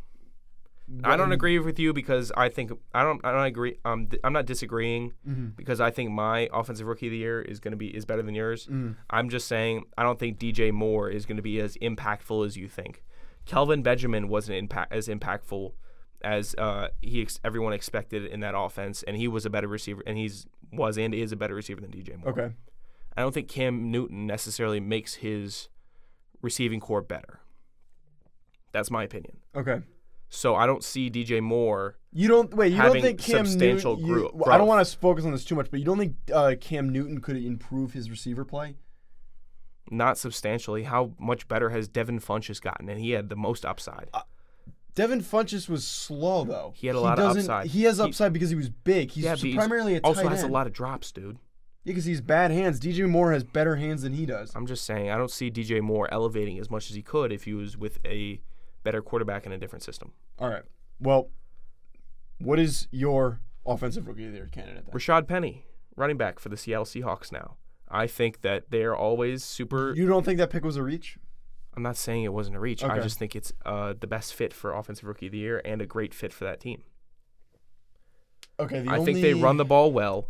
I 1.03 1.17
don't 1.17 1.33
agree 1.33 1.59
with 1.59 1.79
you 1.79 1.95
because 1.95 2.31
I 2.37 2.51
think 2.51 2.71
I 2.93 3.03
don't 3.03 3.25
I 3.25 3.33
don't 3.33 3.45
agree. 3.47 3.79
Um, 3.87 4.07
th- 4.09 4.21
I'm 4.23 4.35
not 4.35 4.45
disagreeing 4.45 5.15
Mhm. 5.27 5.57
because 5.57 5.81
I 5.81 5.91
think 5.91 6.11
my 6.11 6.47
offensive 6.53 6.87
rookie 6.87 7.07
of 7.07 7.11
the 7.13 7.17
year 7.17 7.41
is 7.41 7.59
going 7.59 7.73
to 7.73 7.77
be 7.79 7.89
is 7.97 8.05
better 8.05 8.21
than 8.23 8.35
yours. 8.35 8.67
Mhm. 8.67 8.97
I'm 9.09 9.31
just 9.31 9.47
saying 9.49 9.85
I 9.97 10.03
don't 10.03 10.19
think 10.19 10.39
DJ 10.39 10.71
Moore 10.73 11.09
is 11.09 11.25
going 11.25 11.37
to 11.39 11.43
be 11.43 11.59
as 11.59 11.77
impactful 11.79 12.45
as 12.45 12.59
you 12.59 12.69
think. 12.69 13.03
Kelvin 13.47 13.83
Benjamin 13.83 14.29
wasn't 14.29 14.59
impact 14.59 14.93
as 14.93 15.09
impactful 15.09 15.73
as 16.23 16.55
uh, 16.57 16.89
he 17.03 17.21
ex- 17.23 17.39
everyone 17.45 17.73
expected 17.75 18.25
in 18.25 18.41
that 18.41 18.55
offense, 18.57 19.03
and 19.03 19.17
he 19.17 19.29
was 19.29 19.45
a 19.45 19.51
better 19.51 19.69
receiver, 19.69 20.03
and 20.07 20.17
he's 20.17 20.47
was 20.73 20.97
and 20.99 21.15
is 21.15 21.31
a 21.33 21.37
better 21.37 21.55
receiver 21.55 21.81
than 21.81 21.91
DJ 21.91 22.19
Moore. 22.19 22.31
Okay. 22.31 22.55
I 23.17 23.21
don't 23.21 23.33
think 23.33 23.49
Cam 23.49 23.91
Newton 23.91 24.27
necessarily 24.27 24.81
makes 24.81 25.15
his 25.15 25.69
receiving 26.43 26.81
core 26.81 27.03
better. 27.03 27.41
That's 28.73 28.91
my 28.91 29.05
opinion. 29.05 29.37
Okay. 29.55 29.81
So 30.31 30.57
I 30.57 30.67
don't 30.67 30.83
see 30.83 31.11
DJ 31.11 31.41
Moore. 31.41 31.97
You 32.13 32.27
don't 32.27 32.53
wait. 32.55 32.73
You 32.73 32.83
don't 32.83 33.01
think 33.01 33.21
Cam 33.21 33.47
substantial 33.47 33.97
Newton? 33.97 34.37
you- 34.37 34.45
I 34.51 34.59
don't 34.59 34.67
want 34.67 34.85
to 34.85 34.99
focus 34.99 35.25
on 35.25 35.31
this 35.33 35.45
too 35.45 35.55
much, 35.55 35.71
but 35.71 35.79
you 35.79 35.87
don't 35.87 35.99
think 35.99 36.17
uh, 36.33 36.55
Cam 36.61 36.89
Newton 36.89 37.21
could 37.21 37.37
improve 37.37 37.93
his 37.93 38.11
receiver 38.11 38.45
play? 38.45 38.75
Not 39.91 40.17
substantially. 40.19 40.85
How 40.85 41.13
much 41.19 41.47
better 41.49 41.71
has 41.71 41.89
Devin 41.89 42.21
Funchess 42.21 42.61
gotten? 42.61 42.89
And 42.89 43.01
he 43.01 43.11
had 43.11 43.29
the 43.29 43.37
most 43.37 43.65
upside. 43.65 44.09
Uh, 44.15 44.23
Devin 44.95 45.21
Funchess 45.23 45.69
was 45.69 45.87
slow 45.87 46.45
though. 46.45 46.73
He 46.77 46.87
had 46.87 46.97
a 46.97 47.01
lot 47.01 47.19
of 47.19 47.37
upside. 47.37 47.67
He 47.67 47.83
has 47.85 47.99
He- 47.99 48.03
upside 48.05 48.33
because 48.33 48.51
he 48.51 48.57
was 48.57 48.71
big. 48.71 49.11
He's 49.11 49.25
yeah, 49.25 49.35
primarily 49.55 49.97
a 49.97 50.01
tight 50.01 50.09
also 50.09 50.29
has 50.29 50.43
end. 50.43 50.51
a 50.51 50.53
lot 50.53 50.67
of 50.67 50.73
drops, 50.73 51.11
dude. 51.13 51.37
Yeah, 51.83 51.91
because 51.91 52.05
he's 52.07 52.21
bad 52.23 52.51
hands. 52.51 52.81
DJ 52.81 53.07
Moore 53.09 53.33
has 53.33 53.45
better 53.45 53.77
hands 53.77 54.03
than 54.03 54.15
he 54.15 54.25
does. 54.25 54.55
I'm 54.55 54.67
just 54.67 54.85
saying, 54.85 55.11
I 55.11 55.19
don't 55.19 55.31
see 55.31 55.51
DJ 55.51 55.83
Moore 55.83 56.09
elevating 56.13 56.59
as 56.59 56.71
much 56.71 56.89
as 56.89 56.97
he 56.97 57.03
could 57.03 57.31
if 57.33 57.45
he 57.45 57.53
was 57.53 57.77
with 57.77 57.99
a 58.07 58.41
better 58.85 59.03
quarterback 59.03 59.45
in 59.45 59.53
a 59.53 59.59
different 59.59 59.83
system. 59.83 60.13
All 60.39 60.49
right. 60.49 60.63
Well, 60.99 61.29
what 62.39 62.59
is 62.59 62.89
your 62.91 63.41
offensive 63.67 64.07
rookie 64.07 64.25
of 64.27 64.33
the 64.33 64.39
year 64.39 64.49
candidate? 64.51 64.87
Then? 64.87 64.95
Rashaad 64.95 65.27
Penny, 65.29 65.67
running 65.97 66.17
back 66.17 66.39
for 66.39 66.49
the 66.49 66.57
Seattle 66.57 66.85
Seahawks 66.87 67.31
now. 67.33 67.57
I 67.95 68.09
think 68.09 68.43
that 68.43 68.71
they're 68.71 68.97
always 68.97 69.45
super. 69.45 69.95
You 69.95 70.09
don't 70.09 70.25
think 70.25 70.39
that 70.39 70.51
pick 70.51 70.65
was 70.65 70.77
a 70.77 70.83
reach? 70.83 71.17
I'm 71.77 71.83
not 71.83 71.97
saying 71.97 72.25
it 72.25 72.33
wasn't 72.33 72.57
a 72.57 72.61
reach. 72.61 72.85
I 72.85 73.01
just 73.01 73.19
think 73.19 73.35
it's 73.35 73.53
uh, 73.65 73.95
the 73.99 74.07
best 74.07 74.35
fit 74.35 74.53
for 74.53 74.73
offensive 74.73 75.07
rookie 75.07 75.27
of 75.27 75.33
the 75.33 75.39
year 75.39 75.63
and 75.65 75.81
a 75.81 75.87
great 75.87 76.13
fit 76.15 76.33
for 76.33 76.45
that 76.45 76.61
team. 76.61 76.83
Okay. 78.59 78.81
The 78.81 78.91
I 78.91 78.99
only, 78.99 79.15
think 79.15 79.23
they 79.23 79.35
run 79.35 79.57
the 79.57 79.65
ball 79.65 79.91
well. 79.93 80.29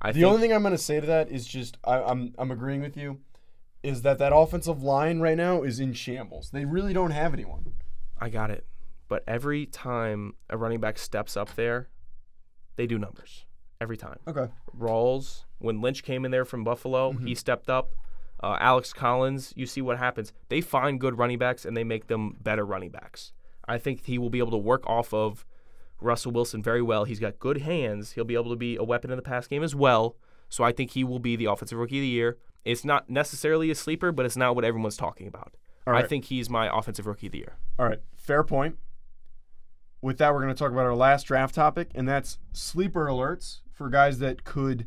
I 0.00 0.12
The 0.12 0.20
think 0.20 0.26
only 0.26 0.40
thing 0.40 0.52
I'm 0.52 0.62
going 0.62 0.72
to 0.72 0.78
say 0.78 1.00
to 1.00 1.06
that 1.06 1.30
is 1.30 1.46
just 1.46 1.78
I, 1.84 2.00
I'm 2.02 2.34
I'm 2.38 2.50
agreeing 2.50 2.82
with 2.82 2.96
you, 2.96 3.20
is 3.82 4.02
that 4.02 4.18
that 4.18 4.34
offensive 4.34 4.82
line 4.82 5.20
right 5.20 5.36
now 5.36 5.62
is 5.62 5.80
in 5.80 5.92
shambles. 5.92 6.50
They 6.50 6.64
really 6.64 6.92
don't 6.92 7.10
have 7.12 7.32
anyone. 7.32 7.72
I 8.20 8.28
got 8.28 8.50
it. 8.50 8.66
But 9.08 9.24
every 9.26 9.66
time 9.66 10.34
a 10.48 10.56
running 10.56 10.80
back 10.80 10.98
steps 10.98 11.36
up 11.36 11.54
there, 11.54 11.88
they 12.76 12.86
do 12.86 12.98
numbers. 12.98 13.44
Every 13.80 13.96
time. 13.96 14.18
Okay. 14.26 14.46
Rawls, 14.78 15.44
when 15.58 15.80
Lynch 15.80 16.02
came 16.02 16.24
in 16.24 16.30
there 16.30 16.44
from 16.44 16.64
Buffalo, 16.64 17.12
Mm-hmm. 17.12 17.26
he 17.26 17.34
stepped 17.34 17.68
up. 17.68 17.94
Uh, 18.42 18.56
Alex 18.60 18.92
Collins, 18.92 19.52
you 19.56 19.66
see 19.66 19.80
what 19.80 19.98
happens. 19.98 20.32
They 20.48 20.60
find 20.60 21.00
good 21.00 21.18
running 21.18 21.38
backs 21.38 21.64
and 21.64 21.76
they 21.76 21.84
make 21.84 22.06
them 22.08 22.36
better 22.42 22.64
running 22.64 22.90
backs. 22.90 23.32
I 23.66 23.78
think 23.78 24.04
he 24.04 24.18
will 24.18 24.28
be 24.30 24.38
able 24.38 24.50
to 24.52 24.58
work 24.58 24.86
off 24.86 25.14
of 25.14 25.46
Russell 26.00 26.32
Wilson 26.32 26.62
very 26.62 26.82
well. 26.82 27.04
He's 27.04 27.20
got 27.20 27.38
good 27.38 27.58
hands. 27.62 28.12
He'll 28.12 28.24
be 28.24 28.34
able 28.34 28.50
to 28.50 28.56
be 28.56 28.76
a 28.76 28.84
weapon 28.84 29.10
in 29.10 29.16
the 29.16 29.22
pass 29.22 29.46
game 29.46 29.62
as 29.62 29.74
well. 29.74 30.16
So 30.50 30.62
I 30.62 30.72
think 30.72 30.90
he 30.90 31.04
will 31.04 31.18
be 31.18 31.36
the 31.36 31.46
offensive 31.46 31.78
rookie 31.78 31.98
of 31.98 32.02
the 32.02 32.08
year. 32.08 32.36
It's 32.64 32.84
not 32.84 33.08
necessarily 33.08 33.70
a 33.70 33.74
sleeper, 33.74 34.12
but 34.12 34.26
it's 34.26 34.36
not 34.36 34.54
what 34.54 34.64
everyone's 34.64 34.96
talking 34.96 35.26
about. 35.26 35.54
All 35.86 35.94
I 35.94 36.02
think 36.06 36.26
he's 36.26 36.50
my 36.50 36.68
offensive 36.76 37.06
rookie 37.06 37.26
of 37.26 37.32
the 37.32 37.38
year. 37.38 37.56
All 37.78 37.86
right. 37.86 38.00
Fair 38.14 38.42
point. 38.44 38.76
With 40.02 40.18
that, 40.18 40.34
we're 40.34 40.42
going 40.42 40.54
to 40.54 40.58
talk 40.58 40.70
about 40.72 40.84
our 40.84 40.94
last 40.94 41.24
draft 41.24 41.54
topic, 41.54 41.90
and 41.94 42.06
that's 42.06 42.38
sleeper 42.52 43.06
alerts 43.06 43.60
for 43.74 43.88
guys 43.90 44.18
that 44.20 44.44
could 44.44 44.86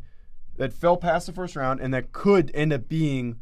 that 0.57 0.73
fell 0.73 0.97
past 0.97 1.27
the 1.27 1.33
first 1.33 1.55
round 1.55 1.79
and 1.79 1.93
that 1.93 2.11
could 2.11 2.49
end 2.55 2.73
up 2.73 2.89
being 2.89 3.37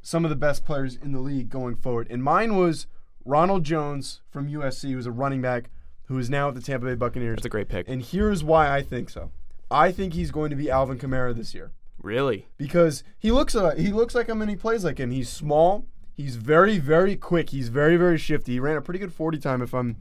some 0.00 0.24
of 0.24 0.30
the 0.30 0.36
best 0.36 0.64
players 0.64 0.96
in 0.96 1.12
the 1.12 1.18
league 1.20 1.48
going 1.48 1.74
forward. 1.74 2.06
And 2.10 2.22
mine 2.22 2.56
was 2.56 2.86
Ronald 3.24 3.64
Jones 3.64 4.20
from 4.30 4.48
USC, 4.48 4.92
who's 4.92 5.06
a 5.06 5.10
running 5.12 5.40
back 5.42 5.70
who 6.06 6.18
is 6.18 6.28
now 6.28 6.48
at 6.48 6.54
the 6.54 6.60
Tampa 6.60 6.86
Bay 6.86 6.94
Buccaneers. 6.94 7.36
That's 7.36 7.46
a 7.46 7.50
great 7.50 7.68
pick. 7.68 7.88
And 7.88 8.02
here's 8.02 8.44
why 8.44 8.72
I 8.72 8.82
think 8.82 9.10
so. 9.10 9.30
I 9.70 9.90
think 9.92 10.12
he's 10.14 10.30
going 10.30 10.50
to 10.50 10.56
be 10.56 10.70
Alvin 10.70 10.98
Kamara 10.98 11.34
this 11.34 11.54
year 11.54 11.72
Really? 12.02 12.48
because 12.58 13.02
he 13.18 13.30
looks 13.32 13.54
uh, 13.54 13.74
he 13.76 13.90
looks 13.90 14.14
like 14.14 14.28
him 14.28 14.42
and 14.42 14.50
he 14.50 14.56
plays 14.56 14.84
like 14.84 14.98
him. 14.98 15.10
He's 15.10 15.28
small. 15.28 15.86
He's 16.14 16.36
very 16.36 16.78
very 16.78 17.16
quick. 17.16 17.50
He's 17.50 17.68
very 17.70 17.96
very 17.96 18.18
shifty. 18.18 18.52
He 18.52 18.60
ran 18.60 18.76
a 18.76 18.82
pretty 18.82 18.98
good 18.98 19.12
40 19.14 19.38
time 19.38 19.62
if 19.62 19.72
I'm 19.72 19.96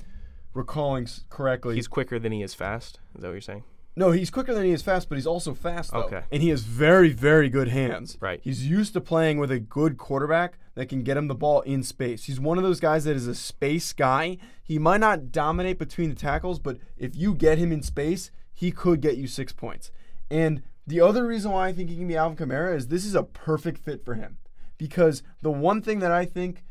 recalling 0.54 1.08
correctly. 1.30 1.76
He's 1.76 1.88
quicker 1.88 2.20
than 2.20 2.32
he 2.34 2.42
is 2.44 2.54
fast. 2.54 3.00
Is 3.16 3.22
that 3.22 3.28
what 3.28 3.34
you're 3.34 3.42
saying? 3.42 3.64
No, 3.96 4.12
he's 4.12 4.30
quicker 4.30 4.54
than 4.54 4.64
he 4.64 4.72
is 4.72 4.82
fast, 4.82 5.10
but 5.10 5.16
he's 5.16 5.28
also 5.28 5.54
fast 5.54 5.92
though. 5.92 6.04
Okay. 6.04 6.24
And 6.32 6.42
he 6.42 6.50
has 6.50 6.62
very 6.62 7.10
very 7.10 7.50
good 7.50 7.68
hands. 7.68 8.18
Right. 8.20 8.40
He's 8.44 8.68
used 8.68 8.94
to 8.94 9.02
playing 9.02 9.38
with 9.38 9.52
a 9.52 9.60
good 9.60 9.98
quarterback 9.98 10.58
that 10.76 10.88
can 10.88 11.04
get 11.04 11.18
him 11.18 11.28
the 11.28 11.36
ball 11.36 11.62
in 11.62 11.84
space. 11.84 12.26
He's 12.26 12.40
one 12.40 12.58
of 12.58 12.64
those 12.64 12.80
guys 12.80 13.04
that 13.04 13.16
is 13.16 13.28
a 13.28 13.36
space 13.36 13.92
guy. 13.92 14.38
He 14.64 14.80
might 14.80 15.02
not 15.02 15.32
dominate 15.32 15.78
between 15.78 16.10
the 16.10 16.16
tackles, 16.16 16.60
but 16.60 16.78
if 16.98 17.16
you 17.16 17.34
get 17.34 17.58
him 17.58 17.72
in 17.72 17.84
space, 17.84 18.32
he 18.54 18.72
could 18.72 19.02
get 19.02 19.18
you 19.18 19.28
6 19.28 19.54
points. 19.54 19.92
And 20.30 20.64
the 20.88 21.02
other 21.02 21.28
reason 21.28 21.52
why 21.52 21.68
I 21.68 21.74
think 21.74 21.90
he 21.90 21.98
can 21.98 22.08
be 22.08 22.16
Alvin 22.16 22.38
Kamara 22.38 22.76
is 22.76 22.88
this 22.88 23.06
is 23.06 23.16
a 23.16 23.24
perfect 23.24 23.78
fit 23.80 24.06
for 24.06 24.14
him. 24.16 24.38
Because 24.78 25.24
the 25.42 25.52
one 25.52 25.82
thing 25.82 26.00
that 26.00 26.12
I 26.12 26.26
think 26.26 26.64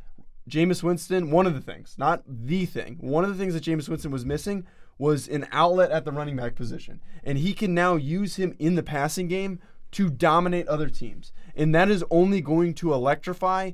Jameis 0.49 0.83
Winston, 0.83 1.31
one 1.31 1.47
of 1.47 1.55
the 1.55 1.61
things, 1.61 1.95
not 1.99 2.23
the 2.27 2.65
thing, 2.65 2.97
one 3.01 3.25
of 3.25 3.31
the 3.31 3.37
things 3.37 3.55
that 3.55 3.63
Jameis 3.63 3.89
Winston 3.89 4.11
was 4.11 4.25
missing 4.25 4.67
was 5.01 5.27
an 5.27 5.49
outlet 5.51 5.91
at 5.91 6.05
the 6.05 6.13
running 6.13 6.37
back 6.37 6.55
position. 6.55 7.01
And 7.25 7.39
he 7.39 7.55
can 7.55 7.73
now 7.73 7.97
use 7.97 8.37
him 8.37 8.55
in 8.59 8.75
the 8.75 8.83
passing 8.83 9.29
game 9.29 9.59
to 9.93 10.11
dominate 10.11 10.69
other 10.69 10.91
teams. 10.91 11.33
And 11.57 11.75
that 11.75 11.91
is 11.91 12.05
only 12.11 12.43
going 12.43 12.75
to 12.75 12.93
electrify 12.93 13.73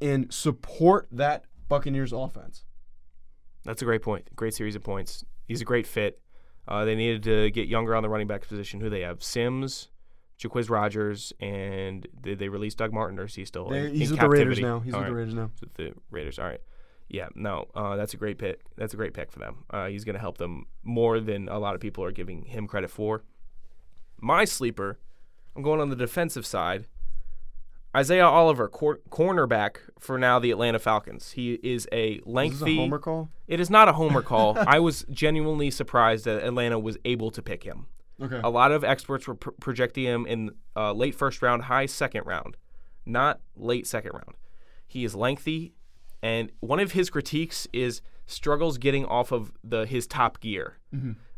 and 0.00 0.32
support 0.32 1.08
that 1.10 1.44
Buccaneers 1.68 2.12
offense. 2.12 2.64
That's 3.64 3.82
a 3.82 3.84
great 3.84 4.02
point. 4.02 4.34
Great 4.36 4.54
series 4.54 4.76
of 4.76 4.84
points. 4.84 5.24
He's 5.46 5.60
a 5.60 5.64
great 5.64 5.86
fit. 5.86 6.20
Uh, 6.68 6.84
they 6.84 6.94
needed 6.94 7.24
to 7.24 7.50
get 7.50 7.66
younger 7.66 7.96
on 7.96 8.04
the 8.04 8.08
running 8.08 8.28
back 8.28 8.46
position. 8.46 8.80
Who 8.80 8.88
they 8.88 9.00
have? 9.00 9.20
Sims, 9.22 9.88
Jacquizz 10.38 10.70
Rodgers, 10.70 11.32
and 11.40 12.06
did 12.20 12.38
they 12.38 12.48
release 12.48 12.76
Doug 12.76 12.92
Martin 12.92 13.18
or 13.18 13.24
is 13.24 13.34
he 13.34 13.44
still 13.44 13.68
They- 13.68 13.86
in, 13.86 13.94
he's 13.96 14.10
in 14.10 14.16
with 14.16 14.20
the 14.20 14.28
Raiders 14.28 14.60
now. 14.60 14.78
He's 14.78 14.94
All 14.94 15.00
with 15.00 15.08
the. 15.08 15.14
Raiders 15.14 15.34
now. 15.34 15.50
He's 15.54 15.60
with 15.62 15.74
the 15.74 15.94
Raiders. 16.10 16.38
All 16.38 16.46
right. 16.46 16.60
Yeah, 17.08 17.28
no, 17.34 17.66
uh, 17.74 17.96
that's 17.96 18.12
a 18.12 18.18
great 18.18 18.36
pick. 18.38 18.60
That's 18.76 18.92
a 18.92 18.96
great 18.96 19.14
pick 19.14 19.32
for 19.32 19.38
them. 19.38 19.64
Uh, 19.70 19.86
he's 19.86 20.04
going 20.04 20.14
to 20.14 20.20
help 20.20 20.36
them 20.38 20.66
more 20.84 21.20
than 21.20 21.48
a 21.48 21.58
lot 21.58 21.74
of 21.74 21.80
people 21.80 22.04
are 22.04 22.12
giving 22.12 22.44
him 22.44 22.66
credit 22.66 22.90
for. 22.90 23.24
My 24.20 24.44
sleeper, 24.44 24.98
I'm 25.56 25.62
going 25.62 25.80
on 25.80 25.88
the 25.88 25.96
defensive 25.96 26.44
side. 26.44 26.86
Isaiah 27.96 28.26
Oliver, 28.26 28.68
cor- 28.68 29.00
cornerback 29.10 29.78
for 29.98 30.18
now 30.18 30.38
the 30.38 30.50
Atlanta 30.50 30.78
Falcons. 30.78 31.32
He 31.32 31.54
is 31.62 31.88
a 31.90 32.14
Is 32.16 32.22
lengthy. 32.26 32.58
this 32.58 32.68
a 32.68 32.76
homer 32.76 32.98
call? 32.98 33.30
It 33.46 33.60
is 33.60 33.70
not 33.70 33.88
a 33.88 33.94
homer 33.94 34.20
call. 34.32 34.58
I 34.58 34.78
was 34.78 35.06
genuinely 35.10 35.70
surprised 35.70 36.26
that 36.26 36.42
Atlanta 36.44 36.78
was 36.78 36.98
able 37.06 37.30
to 37.30 37.40
pick 37.42 37.64
him. 37.64 37.86
Okay. 38.20 38.40
A 38.44 38.50
lot 38.50 38.72
of 38.72 38.84
experts 38.84 39.26
were 39.26 39.36
pr- 39.36 39.50
projecting 39.60 40.04
him 40.04 40.26
in 40.26 40.50
uh, 40.76 40.92
late 40.92 41.14
first 41.14 41.40
round, 41.40 41.62
high 41.64 41.86
second 41.86 42.26
round, 42.26 42.56
not 43.06 43.40
late 43.56 43.86
second 43.86 44.12
round. 44.12 44.34
He 44.86 45.04
is 45.04 45.14
lengthy, 45.14 45.72
and 46.22 46.50
one 46.60 46.80
of 46.80 46.92
his 46.92 47.10
critiques 47.10 47.66
is 47.72 48.00
struggles 48.26 48.78
getting 48.78 49.04
off 49.06 49.32
of 49.32 49.52
the 49.64 49.86
his 49.86 50.06
top 50.06 50.40
gear. 50.40 50.78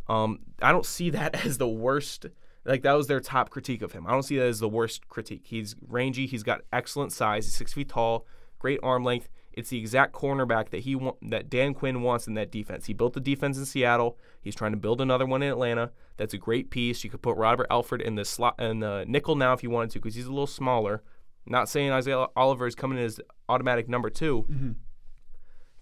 Um, 0.08 0.40
I 0.60 0.72
don't 0.72 0.86
see 0.86 1.10
that 1.10 1.34
as 1.46 1.58
the 1.58 1.68
worst. 1.68 2.26
Like 2.64 2.82
that 2.82 2.92
was 2.92 3.06
their 3.06 3.20
top 3.20 3.48
critique 3.50 3.80
of 3.82 3.92
him. 3.92 4.06
I 4.06 4.10
don't 4.10 4.22
see 4.22 4.36
that 4.36 4.46
as 4.46 4.60
the 4.60 4.68
worst 4.68 5.08
critique. 5.08 5.42
He's 5.44 5.76
rangy. 5.86 6.26
He's 6.26 6.42
got 6.42 6.60
excellent 6.72 7.12
size. 7.12 7.46
He's 7.46 7.54
six 7.54 7.72
feet 7.72 7.88
tall. 7.88 8.26
Great 8.58 8.80
arm 8.82 9.02
length. 9.04 9.28
It's 9.52 9.70
the 9.70 9.78
exact 9.78 10.12
cornerback 10.12 10.68
that 10.70 10.80
he 10.80 10.94
wa- 10.94 11.14
that 11.22 11.48
Dan 11.50 11.74
Quinn 11.74 12.02
wants 12.02 12.26
in 12.28 12.34
that 12.34 12.52
defense. 12.52 12.86
He 12.86 12.92
built 12.92 13.14
the 13.14 13.20
defense 13.20 13.56
in 13.58 13.64
Seattle. 13.66 14.18
He's 14.40 14.54
trying 14.54 14.72
to 14.72 14.76
build 14.76 15.00
another 15.00 15.26
one 15.26 15.42
in 15.42 15.50
Atlanta. 15.50 15.90
That's 16.18 16.34
a 16.34 16.38
great 16.38 16.70
piece. 16.70 17.02
You 17.02 17.10
could 17.10 17.22
put 17.22 17.36
Robert 17.36 17.66
Alford 17.70 18.00
in 18.00 18.14
the 18.14 18.24
slot 18.24 18.60
in 18.60 18.80
the 18.80 19.04
nickel 19.08 19.34
now 19.36 19.52
if 19.52 19.62
you 19.62 19.70
wanted 19.70 19.90
to, 19.92 19.98
because 19.98 20.14
he's 20.14 20.26
a 20.26 20.30
little 20.30 20.46
smaller. 20.46 21.02
Not 21.46 21.68
saying 21.68 21.90
Isaiah 21.90 22.26
Oliver 22.36 22.66
is 22.66 22.74
coming 22.74 22.98
in 22.98 23.04
as 23.04 23.20
automatic 23.48 23.88
number 23.88 24.10
2 24.10 24.46
mm-hmm. 24.48 24.70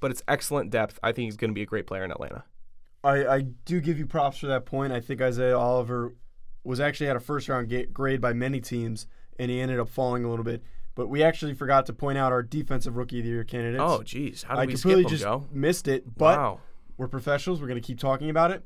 but 0.00 0.10
it's 0.10 0.22
excellent 0.28 0.70
depth. 0.70 0.98
I 1.02 1.12
think 1.12 1.26
he's 1.26 1.36
going 1.36 1.50
to 1.50 1.54
be 1.54 1.62
a 1.62 1.66
great 1.66 1.86
player 1.86 2.04
in 2.04 2.10
Atlanta. 2.10 2.44
I, 3.04 3.26
I 3.26 3.40
do 3.40 3.80
give 3.80 3.98
you 3.98 4.06
props 4.06 4.38
for 4.38 4.46
that 4.48 4.66
point. 4.66 4.92
I 4.92 5.00
think 5.00 5.20
Isaiah 5.20 5.56
Oliver 5.56 6.14
was 6.64 6.80
actually 6.80 7.08
at 7.08 7.16
a 7.16 7.20
first 7.20 7.48
round 7.48 7.68
ga- 7.68 7.86
grade 7.86 8.20
by 8.20 8.32
many 8.32 8.60
teams, 8.60 9.06
and 9.38 9.50
he 9.50 9.60
ended 9.60 9.78
up 9.78 9.88
falling 9.88 10.24
a 10.24 10.30
little 10.30 10.44
bit. 10.44 10.62
But 10.94 11.08
we 11.08 11.22
actually 11.22 11.54
forgot 11.54 11.86
to 11.86 11.92
point 11.92 12.18
out 12.18 12.32
our 12.32 12.42
defensive 12.42 12.96
rookie 12.96 13.20
of 13.20 13.24
the 13.24 13.30
year 13.30 13.44
candidates. 13.44 13.82
Oh, 13.84 14.02
geez, 14.02 14.42
how 14.42 14.56
did 14.56 14.60
I 14.60 14.66
we 14.66 14.72
skip 14.72 14.82
completely 14.82 15.10
just 15.10 15.22
Joe? 15.22 15.46
missed 15.52 15.86
it. 15.86 16.16
But 16.16 16.38
wow. 16.38 16.60
we're 16.96 17.06
professionals. 17.06 17.60
We're 17.60 17.68
going 17.68 17.80
to 17.80 17.86
keep 17.86 18.00
talking 18.00 18.30
about 18.30 18.50
it. 18.50 18.64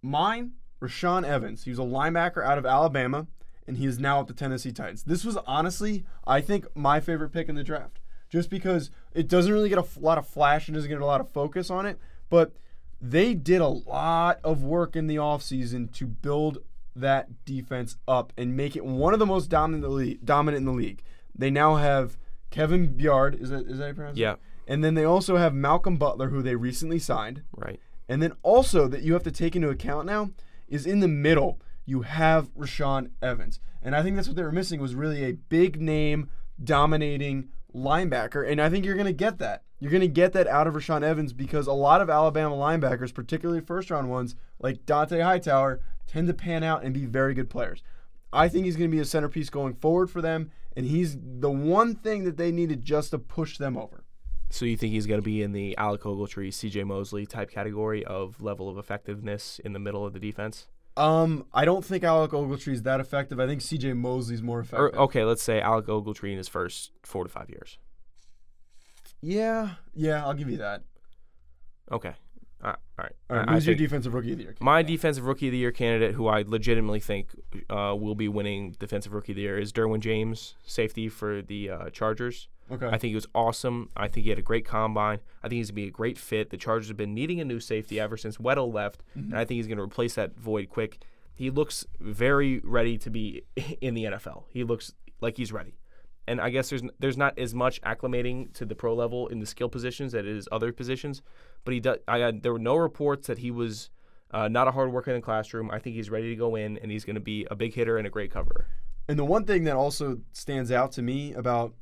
Mine, 0.00 0.52
Rashaan 0.80 1.24
Evans. 1.24 1.64
He 1.64 1.70
was 1.70 1.78
a 1.78 1.82
linebacker 1.82 2.42
out 2.42 2.56
of 2.56 2.64
Alabama, 2.64 3.26
and 3.68 3.76
he 3.76 3.86
is 3.86 3.98
now 4.00 4.18
at 4.20 4.26
the 4.26 4.32
Tennessee 4.34 4.72
Titans. 4.72 5.04
This 5.04 5.24
was 5.24 5.36
honestly, 5.46 6.04
I 6.26 6.40
think, 6.40 6.66
my 6.74 6.98
favorite 6.98 7.28
pick 7.30 7.48
in 7.48 7.54
the 7.54 7.62
draft. 7.62 8.00
Just 8.30 8.50
because 8.50 8.90
it 9.14 9.28
doesn't 9.28 9.52
really 9.52 9.68
get 9.68 9.78
a 9.78 9.82
f- 9.82 9.96
lot 10.00 10.18
of 10.18 10.26
flash 10.26 10.66
and 10.68 10.74
doesn't 10.74 10.90
get 10.90 11.00
a 11.00 11.06
lot 11.06 11.20
of 11.20 11.28
focus 11.30 11.70
on 11.70 11.86
it, 11.86 11.98
but 12.28 12.52
they 13.00 13.32
did 13.32 13.60
a 13.60 13.68
lot 13.68 14.40
of 14.42 14.62
work 14.64 14.96
in 14.96 15.06
the 15.06 15.16
offseason 15.16 15.92
to 15.92 16.06
build 16.06 16.58
that 16.96 17.44
defense 17.44 17.96
up 18.08 18.32
and 18.36 18.56
make 18.56 18.74
it 18.74 18.84
one 18.84 19.12
of 19.12 19.18
the 19.20 19.26
most 19.26 19.48
dominant 19.48 19.84
in 19.84 19.90
the 19.90 19.96
league. 19.96 20.24
Dominant 20.24 20.60
in 20.62 20.64
the 20.66 20.72
league. 20.72 21.02
They 21.34 21.50
now 21.50 21.76
have 21.76 22.16
Kevin 22.50 22.88
Byard. 22.94 23.40
Is 23.40 23.50
that 23.50 23.66
is 23.66 23.78
that 23.78 23.84
how 23.84 23.88
you 23.88 23.94
pronounce 23.94 24.18
it? 24.18 24.20
Yeah, 24.20 24.34
And 24.66 24.82
then 24.82 24.94
they 24.94 25.04
also 25.04 25.36
have 25.36 25.54
Malcolm 25.54 25.96
Butler, 25.96 26.28
who 26.30 26.42
they 26.42 26.56
recently 26.56 26.98
signed. 26.98 27.42
right. 27.56 27.78
And 28.10 28.22
then 28.22 28.32
also 28.42 28.88
that 28.88 29.02
you 29.02 29.12
have 29.12 29.22
to 29.24 29.30
take 29.30 29.54
into 29.54 29.68
account 29.68 30.06
now 30.06 30.30
is 30.66 30.86
in 30.86 31.00
the 31.00 31.08
middle 31.08 31.60
you 31.88 32.02
have 32.02 32.52
Rashaan 32.54 33.10
Evans, 33.22 33.60
and 33.82 33.96
I 33.96 34.02
think 34.02 34.16
that's 34.16 34.28
what 34.28 34.36
they 34.36 34.42
were 34.42 34.52
missing 34.52 34.78
was 34.78 34.94
really 34.94 35.24
a 35.24 35.32
big 35.32 35.80
name 35.80 36.28
dominating 36.62 37.48
linebacker, 37.74 38.46
and 38.46 38.60
I 38.60 38.68
think 38.68 38.84
you're 38.84 38.94
going 38.94 39.06
to 39.06 39.12
get 39.12 39.38
that. 39.38 39.62
You're 39.80 39.90
going 39.90 40.02
to 40.02 40.08
get 40.08 40.32
that 40.34 40.46
out 40.46 40.66
of 40.66 40.74
Rashaan 40.74 41.02
Evans 41.02 41.32
because 41.32 41.66
a 41.66 41.72
lot 41.72 42.02
of 42.02 42.10
Alabama 42.10 42.56
linebackers, 42.56 43.14
particularly 43.14 43.60
first 43.62 43.90
round 43.90 44.10
ones 44.10 44.34
like 44.58 44.84
Dont'a 44.84 45.22
Hightower, 45.22 45.80
tend 46.06 46.26
to 46.26 46.34
pan 46.34 46.62
out 46.62 46.84
and 46.84 46.92
be 46.92 47.06
very 47.06 47.32
good 47.32 47.48
players. 47.48 47.82
I 48.32 48.48
think 48.48 48.66
he's 48.66 48.76
going 48.76 48.90
to 48.90 48.94
be 48.94 49.00
a 49.00 49.06
centerpiece 49.06 49.48
going 49.48 49.74
forward 49.74 50.10
for 50.10 50.20
them, 50.20 50.50
and 50.76 50.84
he's 50.84 51.16
the 51.18 51.50
one 51.50 51.94
thing 51.94 52.24
that 52.24 52.36
they 52.36 52.52
needed 52.52 52.82
just 52.82 53.12
to 53.12 53.18
push 53.18 53.56
them 53.56 53.78
over. 53.78 54.04
So 54.50 54.66
you 54.66 54.76
think 54.76 54.92
he's 54.92 55.06
going 55.06 55.18
to 55.18 55.24
be 55.24 55.42
in 55.42 55.52
the 55.52 55.76
Alec 55.78 56.02
Ogletree, 56.02 56.52
C.J. 56.52 56.84
Mosley 56.84 57.24
type 57.24 57.50
category 57.50 58.04
of 58.04 58.42
level 58.42 58.68
of 58.68 58.76
effectiveness 58.76 59.58
in 59.64 59.72
the 59.72 59.78
middle 59.78 60.04
of 60.04 60.12
the 60.12 60.20
defense? 60.20 60.68
Um, 60.98 61.46
I 61.54 61.64
don't 61.64 61.84
think 61.84 62.02
Alec 62.02 62.32
Ogletree 62.32 62.72
is 62.72 62.82
that 62.82 62.98
effective. 62.98 63.38
I 63.38 63.46
think 63.46 63.60
C.J. 63.60 63.92
Mosley's 63.92 64.42
more 64.42 64.58
effective. 64.58 64.80
Or 64.80 64.98
okay, 65.02 65.24
let's 65.24 65.42
say 65.42 65.60
Alec 65.60 65.86
Ogletree 65.86 66.32
in 66.32 66.38
his 66.38 66.48
first 66.48 66.90
four 67.04 67.22
to 67.22 67.30
five 67.30 67.48
years. 67.48 67.78
Yeah, 69.22 69.70
yeah, 69.94 70.24
I'll 70.24 70.34
give 70.34 70.50
you 70.50 70.58
that. 70.58 70.82
Okay, 71.90 72.12
all 72.62 72.70
right. 72.70 72.76
All 72.98 73.04
right. 73.04 73.12
All 73.30 73.36
right, 73.36 73.48
I- 73.48 73.52
I 73.52 73.54
who's 73.54 73.66
your 73.66 73.76
defensive 73.76 74.14
rookie 74.14 74.32
of 74.32 74.38
the 74.38 74.44
year? 74.44 74.54
my 74.60 74.82
defensive 74.82 75.24
rookie 75.24 75.46
of 75.48 75.52
the 75.52 75.58
year 75.58 75.70
candidate, 75.72 76.14
who 76.14 76.26
I 76.26 76.42
legitimately 76.46 77.00
think 77.00 77.28
uh, 77.70 77.94
will 77.98 78.14
be 78.14 78.28
winning 78.28 78.74
defensive 78.78 79.12
rookie 79.12 79.32
of 79.32 79.36
the 79.36 79.42
year, 79.42 79.58
is 79.58 79.72
Derwin 79.72 80.00
James, 80.00 80.54
safety 80.64 81.08
for 81.08 81.40
the 81.42 81.70
uh, 81.70 81.90
Chargers. 81.90 82.48
Okay. 82.70 82.86
I 82.86 82.98
think 82.98 83.10
he 83.10 83.14
was 83.14 83.26
awesome. 83.34 83.88
I 83.96 84.08
think 84.08 84.24
he 84.24 84.30
had 84.30 84.38
a 84.38 84.42
great 84.42 84.66
combine. 84.66 85.20
I 85.42 85.48
think 85.48 85.58
he's 85.58 85.70
gonna 85.70 85.76
be 85.76 85.86
a 85.88 85.90
great 85.90 86.18
fit. 86.18 86.50
The 86.50 86.56
Chargers 86.58 86.88
have 86.88 86.96
been 86.98 87.14
needing 87.14 87.40
a 87.40 87.44
new 87.44 87.60
safety 87.60 87.98
ever 87.98 88.16
since 88.16 88.36
Weddle 88.36 88.72
left, 88.74 89.02
and 89.14 89.34
I 89.34 89.44
think 89.46 89.56
he's 89.56 89.66
gonna 89.68 89.82
replace 89.82 90.14
that 90.16 90.36
void 90.38 90.68
quick. 90.68 90.98
He 91.34 91.50
looks 91.50 91.86
very 92.00 92.58
ready 92.64 92.98
to 92.98 93.08
be 93.10 93.42
in 93.80 93.94
the 93.94 94.04
NFL. 94.04 94.44
He 94.50 94.64
looks 94.64 94.92
like 95.20 95.36
he's 95.36 95.52
ready. 95.52 95.78
And 96.28 96.40
I 96.40 96.50
guess 96.50 96.68
there's 96.68 96.82
there's 96.98 97.16
not 97.16 97.38
as 97.38 97.54
much 97.54 97.80
acclimating 97.80 98.52
to 98.54 98.66
the 98.66 98.74
pro 98.74 98.94
level 98.94 99.28
in 99.28 99.40
the 99.40 99.46
skill 99.46 99.68
positions 99.68 100.12
that 100.12 100.26
is 100.26 100.46
other 100.52 100.72
positions, 100.72 101.22
but 101.64 101.72
he 101.72 101.80
does. 101.80 101.98
I 102.06 102.18
had, 102.18 102.42
there 102.42 102.52
were 102.52 102.58
no 102.58 102.76
reports 102.76 103.26
that 103.28 103.38
he 103.38 103.50
was 103.50 103.88
uh, 104.30 104.46
not 104.46 104.68
a 104.68 104.72
hard 104.72 104.92
worker 104.92 105.10
in 105.10 105.16
the 105.16 105.22
classroom. 105.22 105.70
I 105.70 105.78
think 105.78 105.96
he's 105.96 106.10
ready 106.10 106.28
to 106.28 106.36
go 106.36 106.54
in, 106.54 106.76
and 106.78 106.92
he's 106.92 107.06
going 107.06 107.14
to 107.14 107.20
be 107.20 107.46
a 107.50 107.56
big 107.56 107.72
hitter 107.72 107.96
and 107.96 108.06
a 108.06 108.10
great 108.10 108.30
coverer. 108.30 108.66
And 109.08 109.18
the 109.18 109.24
one 109.24 109.44
thing 109.44 109.64
that 109.64 109.74
also 109.74 110.18
stands 110.32 110.70
out 110.70 110.92
to 110.92 111.02
me 111.02 111.32
about 111.32 111.72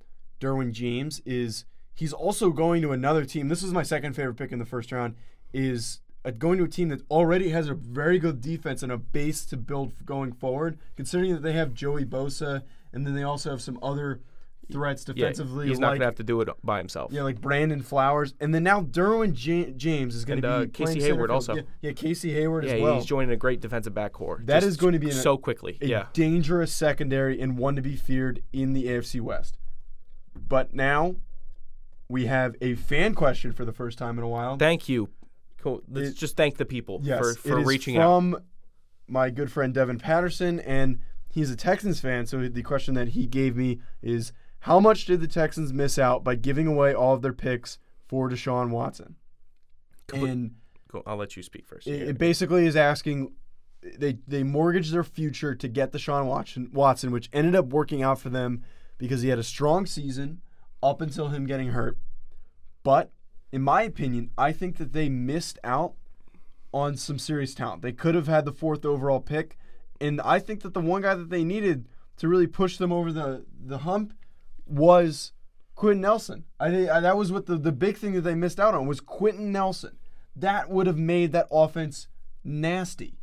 Derwin 0.41 0.71
James 0.71 1.21
is 1.27 1.65
he's 1.95 2.13
also 2.13 2.51
going 2.51 2.83
to 2.83 2.93
another 2.93 3.25
team. 3.25 3.49
This 3.49 3.65
is 3.65 3.73
my 3.73 3.83
second 3.83 4.15
favorite 4.15 4.37
pick 4.37 4.53
in 4.53 4.61
the 4.61 4.65
first 4.65 4.93
round. 4.93 5.17
Is 5.53 6.01
uh, 6.25 6.31
going 6.31 6.59
to 6.59 6.65
a 6.65 6.69
team 6.69 6.89
that 6.91 7.03
already 7.11 7.49
has 7.49 7.69
a 7.69 7.75
very 7.75 8.21
good 8.21 8.41
defense 8.41 8.85
and 8.85 8.93
a 8.93 8.99
base 8.99 9.45
to 9.47 9.57
build 9.57 10.07
going 10.07 10.33
forward. 10.33 10.79
Considering 10.95 11.33
that 11.33 11.43
they 11.43 11.53
have 11.55 11.75
Joey 11.75 12.05
Bosa 12.05 12.63
and 12.93 13.07
then 13.07 13.15
they 13.15 13.25
also 13.25 13.51
have 13.51 13.61
some 13.61 13.79
other 13.83 14.21
threats 14.71 15.05
defensively. 15.05 15.67
Yeah, 15.67 15.71
he's 15.71 15.79
not 15.79 15.89
like, 15.89 15.93
going 15.93 16.01
to 16.01 16.07
have 16.07 16.15
to 16.17 16.25
do 16.25 16.41
it 16.41 16.49
by 16.65 16.79
himself. 16.79 17.13
Yeah, 17.13 17.23
like 17.23 17.41
Brandon 17.41 17.83
Flowers, 17.83 18.35
and 18.41 18.55
then 18.55 18.63
now 18.63 18.83
Derwin 18.83 19.35
Ja- 19.37 19.73
James 19.77 20.15
is 20.15 20.25
going 20.25 20.43
to 20.43 20.49
uh, 20.49 20.61
be 20.65 20.69
Casey 20.69 21.01
Hayward 21.03 21.31
also. 21.31 21.55
Yeah, 21.55 21.63
yeah, 21.83 21.93
Casey 21.93 22.33
Hayward 22.35 22.65
Yeah, 22.65 22.73
as 22.75 22.83
well. 22.83 22.95
he's 22.97 23.07
joining 23.07 23.31
a 23.31 23.37
great 23.37 23.61
defensive 23.61 23.95
back 23.95 24.13
core. 24.13 24.41
That 24.45 24.63
is 24.63 24.77
going 24.77 24.93
to 24.95 24.99
be 24.99 25.11
an- 25.11 25.15
so 25.17 25.37
quickly. 25.37 25.79
a 25.81 25.87
yeah, 25.87 26.07
dangerous 26.13 26.73
secondary 26.73 27.41
and 27.41 27.57
one 27.59 27.77
to 27.77 27.83
be 27.83 27.97
feared 27.97 28.43
in 28.53 28.73
the 28.73 28.87
AFC 28.87 29.21
West. 29.21 29.57
But 30.35 30.75
now 30.75 31.17
we 32.09 32.27
have 32.27 32.55
a 32.61 32.75
fan 32.75 33.15
question 33.15 33.53
for 33.53 33.65
the 33.65 33.73
first 33.73 33.99
time 33.99 34.19
in 34.19 34.25
a 34.25 34.29
while. 34.29 34.57
thank 34.57 34.89
you. 34.89 35.09
Cool. 35.59 35.83
Let's 35.89 36.11
It- 36.11 36.17
just 36.17 36.37
thank 36.37 36.57
the 36.59 36.65
people 36.65 37.01
yes, 37.03 37.19
for, 37.19 37.35
for 37.35 37.61
reaching 37.61 37.97
out. 37.97 38.03
from 38.19 38.43
my 39.09 39.31
good 39.31 39.51
friend 39.51 39.73
Devin 39.75 39.99
Patterson, 39.99 40.61
and 40.61 40.99
he's 41.31 41.51
a 41.51 41.57
Texans 41.57 42.01
fan. 42.01 42.27
So 42.27 42.49
the 42.49 42.63
question 42.63 42.95
that 42.95 43.09
he 43.09 43.27
gave 43.27 43.57
me 43.57 43.81
is, 44.03 44.33
how 44.61 44.81
much 44.81 45.05
did 45.05 45.21
the 45.21 45.29
Texans 45.29 45.73
miss 45.73 45.99
out 45.99 46.25
by 46.25 46.35
giving 46.35 46.67
away 46.67 46.93
all 46.95 47.15
of 47.15 47.23
their 47.23 47.33
picks 47.33 47.79
for 48.07 48.29
Deshaun 48.29 48.71
Watson? 48.71 49.17
And 50.13 50.57
Cool. 50.89 51.03
I'll 51.07 51.17
let 51.17 51.37
you 51.37 51.43
speak 51.43 51.67
first. 51.67 51.87
It, 51.87 52.03
it 52.03 52.19
basically 52.19 52.67
is 52.67 52.77
asking 52.77 53.33
they 53.99 54.19
they 54.27 54.43
mortgaged 54.43 54.93
their 54.93 55.05
future 55.05 55.55
to 55.55 55.69
get 55.69 55.93
Deshaun 55.93 56.27
Watson, 56.27 56.71
Watson, 56.73 57.11
which 57.11 57.29
ended 57.33 57.55
up 57.55 57.67
working 57.67 58.03
out 58.03 58.19
for 58.19 58.31
them 58.31 58.65
because 58.99 59.23
he 59.23 59.29
had 59.29 59.39
a 59.39 59.45
strong 59.45 59.87
season 59.87 60.41
up 60.83 61.01
until 61.01 61.29
him 61.29 61.47
getting 61.47 61.69
hurt. 61.69 61.99
But 62.83 63.11
in 63.53 63.63
my 63.63 63.83
opinion, 63.83 64.31
I 64.39 64.53
think 64.53 64.77
that 64.79 64.93
they 64.93 65.09
missed 65.09 65.59
out 65.65 65.95
on 66.73 66.97
some 66.97 67.19
serious 67.19 67.55
talent. 67.55 67.83
They 67.83 67.93
could 67.93 68.15
have 68.15 68.27
had 68.27 68.45
the 68.45 68.53
fourth 68.53 68.85
overall 68.85 69.21
pick, 69.21 69.57
and 70.01 70.21
I 70.21 70.39
think 70.39 70.63
that 70.63 70.75
the 70.75 70.81
one 70.81 71.03
guy 71.03 71.15
that 71.15 71.31
they 71.31 71.45
needed 71.45 71.89
to 72.19 72.29
really 72.29 72.47
push 72.47 72.77
them 72.79 72.93
over 72.93 73.13
the 73.13 73.45
the 73.59 73.79
hump 73.79 74.15
was 74.67 75.33
Quenton 75.75 76.01
Nelson. 76.01 76.45
I 76.59 76.71
think 76.71 76.89
uh, 76.89 77.01
that 77.01 77.17
was 77.17 77.31
what 77.31 77.47
the, 77.47 77.57
the 77.57 77.73
big 77.73 77.97
thing 77.97 78.13
that 78.15 78.23
they 78.23 78.35
missed 78.35 78.59
out 78.59 78.75
on 78.75 78.87
was 78.87 79.01
Quenton 79.01 79.53
Nelson. 79.53 79.97
That 80.35 80.69
would 80.71 80.87
have 80.87 80.99
made 80.99 81.33
that 81.33 81.49
offense 81.51 82.09
nasty. 82.45 83.19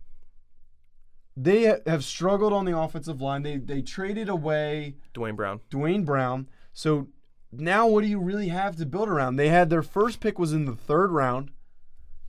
They 1.35 1.65
ha- 1.65 1.81
have 1.85 2.03
struggled 2.03 2.53
on 2.53 2.65
the 2.65 2.77
offensive 2.77 3.21
line. 3.21 3.43
They 3.43 3.57
they 3.57 3.81
traded 3.81 4.29
away 4.29 4.95
Duane 5.13 5.35
Brown. 5.35 5.61
Duane 5.69 6.03
Brown. 6.03 6.47
So 6.73 7.07
now 7.51 7.87
what 7.87 8.01
do 8.01 8.07
you 8.07 8.19
really 8.19 8.49
have 8.49 8.75
to 8.77 8.85
build 8.85 9.09
around? 9.09 9.35
They 9.35 9.49
had 9.49 9.69
their 9.69 9.83
first 9.83 10.19
pick 10.19 10.37
was 10.37 10.53
in 10.53 10.65
the 10.65 10.75
third 10.75 11.11
round, 11.11 11.51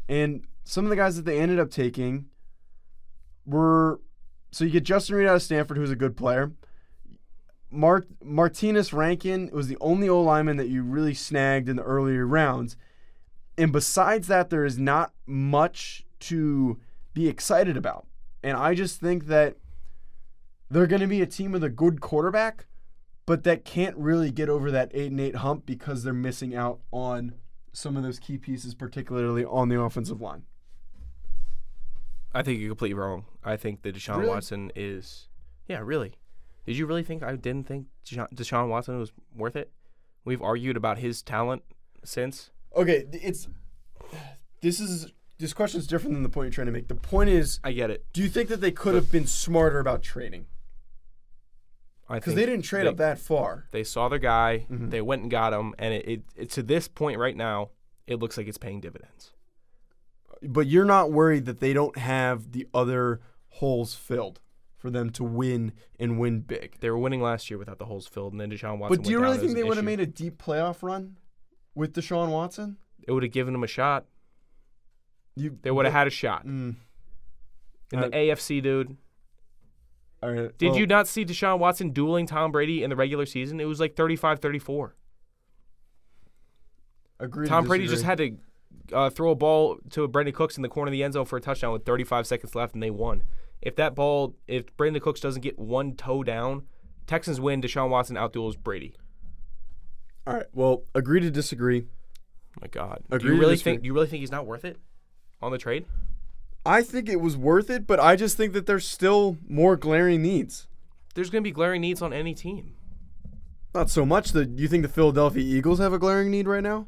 and 0.09 0.45
some 0.65 0.85
of 0.85 0.91
the 0.91 0.97
guys 0.97 1.17
that 1.17 1.25
they 1.25 1.39
ended 1.39 1.59
up 1.59 1.71
taking 1.71 2.27
were 3.47 4.01
so 4.51 4.65
you 4.65 4.71
get 4.71 4.85
Justin 4.85 5.17
Reid 5.17 5.27
out 5.27 5.37
of 5.37 5.43
Stanford, 5.43 5.77
who's 5.77 5.91
a 5.91 5.97
good 5.97 6.17
player. 6.17 6.53
Mart- 7.75 8.09
Martinas 8.25 8.93
Rankin 8.93 9.51
was 9.53 9.69
the 9.69 9.77
only 9.81 10.09
O 10.09 10.21
lineman 10.21 10.57
that 10.57 10.69
you 10.69 10.83
really 10.83 11.15
snagged 11.15 11.69
in 11.69 11.77
the 11.77 11.83
earlier 11.83 12.27
rounds. 12.27 12.77
And 13.59 13.73
besides 13.73 14.27
that, 14.29 14.51
there 14.51 14.65
is 14.65 14.79
not 14.79 15.13
much 15.27 16.05
to 16.21 16.79
be 17.13 17.29
excited 17.29 17.77
about. 17.77 18.07
And 18.43 18.57
I 18.57 18.75
just 18.75 19.01
think 19.01 19.27
that 19.27 19.57
they're 20.71 20.87
going 20.87 21.01
to 21.01 21.07
be 21.07 21.23
a 21.23 21.27
team 21.27 21.53
with 21.53 21.63
a 21.63 21.69
good 21.69 22.01
quarterback, 22.01 22.67
but 23.27 23.45
that 23.45 23.65
can't 23.65 23.97
really 23.97 24.31
get 24.31 24.49
over 24.49 24.71
that 24.71 24.91
8 24.93 25.11
and 25.11 25.21
8 25.21 25.37
hump 25.37 25.67
because 25.67 26.03
they're 26.03 26.13
missing 26.13 26.55
out 26.55 26.81
on 26.91 27.35
some 27.73 27.97
of 27.97 28.03
those 28.03 28.19
key 28.19 28.39
pieces, 28.39 28.75
particularly 28.75 29.45
on 29.45 29.69
the 29.69 29.81
offensive 29.81 30.21
line. 30.21 30.43
I 32.35 32.43
think 32.43 32.61
you're 32.61 32.71
completely 32.71 32.95
wrong. 32.95 33.25
I 33.45 33.57
think 33.57 33.83
that 33.83 33.95
Deshaun 33.95 34.19
Really? 34.19 34.29
Watson 34.29 34.73
is. 34.75 35.29
Yeah, 35.69 35.81
really. 35.83 36.15
Did 36.65 36.77
you 36.77 36.87
really 36.87 37.03
think 37.03 37.23
I 37.23 37.37
didn't 37.37 37.67
think 37.67 37.87
Deshaun, 38.07 38.69
Watson 38.69 38.99
was 38.99 39.13
worth 39.35 39.57
it? 39.57 39.71
We've 40.25 40.41
argued 40.41 40.77
about 40.77 40.99
his 40.99 41.23
talent 41.23 41.63
since. 42.05 42.51
Okay, 42.75 43.05
it's 43.13 43.49
this 44.63 44.81
is 44.81 45.13
this 45.39 45.53
question 45.53 45.81
is 45.81 45.87
different 45.87 46.15
than 46.15 46.23
the 46.23 46.29
point 46.29 46.47
you're 46.47 46.53
trying 46.53 46.67
to 46.67 46.73
make. 46.73 46.89
The 46.89 46.95
point 46.95 47.29
is, 47.29 47.61
I 47.63 47.73
get 47.73 47.91
it. 47.91 48.07
do 48.13 48.23
you 48.23 48.29
think 48.29 48.49
that 48.49 48.61
they 48.61 48.71
could 48.71 48.95
have 48.95 49.13
been 49.13 49.27
smarter 49.27 49.79
about 49.79 50.03
trading? 50.03 50.47
I 52.09 52.17
Because 52.17 52.35
they 52.35 52.47
didn't 52.47 52.63
trade 52.63 52.85
they, 52.85 52.91
up 52.91 52.97
that 52.99 53.19
far. 53.19 53.67
They 53.71 53.85
saw 53.85 54.09
their 54.09 54.19
guy. 54.19 54.67
Mhm. 54.71 54.91
They 54.91 55.01
went 55.01 55.23
and 55.23 55.31
got 55.31 55.53
him, 55.53 55.75
and 55.79 55.95
it, 55.95 56.09
it, 56.09 56.23
it 56.37 56.51
to 56.53 56.63
this 56.63 56.89
point 56.89 57.19
right 57.19 57.37
now, 57.37 57.71
it 58.07 58.17
looks 58.17 58.37
like 58.37 58.47
it's 58.47 58.59
paying 58.59 58.81
dividends. 58.81 59.33
But 60.43 60.67
you're 60.67 60.85
not 60.85 61.13
worried 61.13 61.47
that 61.47 61.61
they 61.61 61.73
don't 61.73 61.97
have 61.97 62.53
the 62.53 62.69
other 62.75 63.21
holes 63.49 63.95
filled 63.95 64.41
for 64.85 64.91
them 64.91 65.09
to 65.09 65.25
win 65.25 65.73
and 65.99 66.19
win 66.19 66.41
big. 66.41 66.77
They 66.81 66.91
were 66.91 66.99
winning 66.99 67.23
last 67.23 67.49
year 67.49 67.57
without 67.57 67.79
the 67.79 67.87
holes 67.87 68.07
filled, 68.07 68.33
and 68.35 68.41
then 68.43 68.51
Deshaun 68.51 68.77
Watson. 68.77 68.99
But 68.99 69.03
do 69.07 69.11
you 69.13 69.19
really 69.19 69.39
think 69.39 69.55
they 69.55 69.65
would 69.65 69.79
have 69.79 69.85
made 69.87 69.99
a 69.99 70.05
deep 70.05 70.37
playoff 70.37 70.83
run 70.83 71.17
with 71.75 71.95
Deshaun 71.95 72.29
Watson? 72.29 72.77
It 73.09 73.13
would 73.13 73.23
have 73.23 73.33
given 73.33 73.55
them 73.55 73.65
a 73.65 73.67
shot. 73.67 74.05
You 75.37 75.59
They 75.63 75.71
would 75.71 75.87
have 75.87 75.95
had 75.95 76.07
a 76.07 76.11
shot 76.11 76.45
Mm, 76.45 76.77
in 77.95 77.99
the 78.01 78.07
Uh, 78.09 78.11
AFC, 78.11 78.61
dude. 78.63 78.99
right. 80.23 80.59
Did 80.59 80.69
well, 80.73 80.79
you 80.79 80.87
not 80.87 81.09
see 81.09 81.25
Deshaun 81.25 81.59
Watson 81.59 81.89
dueling 81.89 82.27
Tom 82.27 82.53
Brady 82.53 82.83
in 82.83 82.91
the 82.91 82.97
regular 82.97 83.25
season? 83.25 83.61
It 83.61 83.65
was 83.65 83.81
like 83.81 83.95
35-34. 83.97 84.93
agree? 87.21 87.47
to 87.47 87.49
Tom 87.49 87.65
Brady 87.67 87.87
just 87.87 88.05
had 88.05 88.19
to 88.19 88.37
uh, 88.93 89.09
throw 89.09 89.31
a 89.31 89.35
ball 89.35 89.79
to 89.93 90.07
Brandin 90.07 90.35
Cooks 90.35 90.59
in 90.59 90.63
the 90.63 90.69
corner 90.69 90.89
of 90.91 90.93
the 90.93 91.03
end 91.03 91.15
zone 91.15 91.25
for 91.25 91.39
a 91.39 91.41
touchdown 91.41 91.73
with 91.73 91.87
35 91.87 92.27
seconds 92.27 92.55
left, 92.55 92.75
and 92.75 92.83
they 92.83 92.91
won. 92.91 93.23
If 93.65 93.77
that 93.77 93.95
ball, 93.95 94.37
if 94.47 94.77
Brandin 94.77 95.01
Cooks 95.01 95.21
doesn't 95.21 95.41
get 95.41 95.59
one 95.59 95.97
toe 95.97 96.23
down, 96.23 96.65
Texans 97.07 97.41
win. 97.41 97.63
Deshaun 97.63 97.89
Watson 97.89 98.17
outduels 98.17 98.59
Brady. 98.59 98.95
All 100.27 100.35
right. 100.35 100.47
Well, 100.53 100.85
agree 100.95 101.21
to 101.21 101.31
disagree. 101.31 101.87
Oh 102.57 102.61
my 102.61 102.69
God, 102.69 103.03
Agree 103.11 103.31
do 103.31 103.35
you 103.35 103.41
really 103.41 103.57
think? 103.57 103.83
Do 103.83 103.87
you 103.87 103.95
really 103.95 104.07
think 104.07 104.21
he's 104.21 104.31
not 104.31 104.47
worth 104.47 104.65
it 104.65 104.79
on 105.43 105.51
the 105.51 105.59
trade? 105.59 105.87
I 106.65 106.83
think 106.83 107.09
it 107.09 107.21
was 107.21 107.37
worth 107.37 107.69
it, 107.69 107.87
but 107.87 107.99
I 107.99 108.17
just 108.17 108.37
think 108.37 108.53
that 108.53 108.67
there's 108.67 108.87
still 108.87 109.39
more 109.49 109.77
glaring 109.77 110.23
needs. 110.23 110.67
There's 111.15 111.31
going 111.31 111.43
to 111.43 111.49
be 111.49 111.53
glaring 111.53 111.81
needs 111.81 112.01
on 112.01 112.13
any 112.13 112.35
team. 112.35 112.77
Not 113.75 113.91
so 113.91 114.07
much 114.07 114.33
that 114.33 114.59
you 114.59 114.69
think 114.69 114.83
the 114.83 114.89
Philadelphia 114.89 115.43
Eagles 115.43 115.79
have 115.79 115.93
a 115.93 115.99
glaring 115.99 116.31
need 116.31 116.47
right 116.47 116.63
now. 116.63 116.87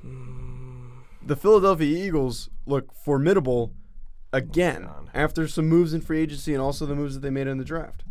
Hmm. 0.00 0.88
The 1.24 1.36
Philadelphia 1.36 2.06
Eagles 2.06 2.48
look 2.66 2.92
formidable 2.94 3.72
again 4.32 4.84
God. 4.84 5.10
after 5.14 5.46
some 5.48 5.68
moves 5.68 5.92
in 5.94 6.00
free 6.00 6.20
agency 6.20 6.52
and 6.52 6.62
also 6.62 6.86
the 6.86 6.94
moves 6.94 7.14
that 7.14 7.20
they 7.20 7.30
made 7.30 7.46
in 7.46 7.58
the 7.58 7.64
draft. 7.64 8.04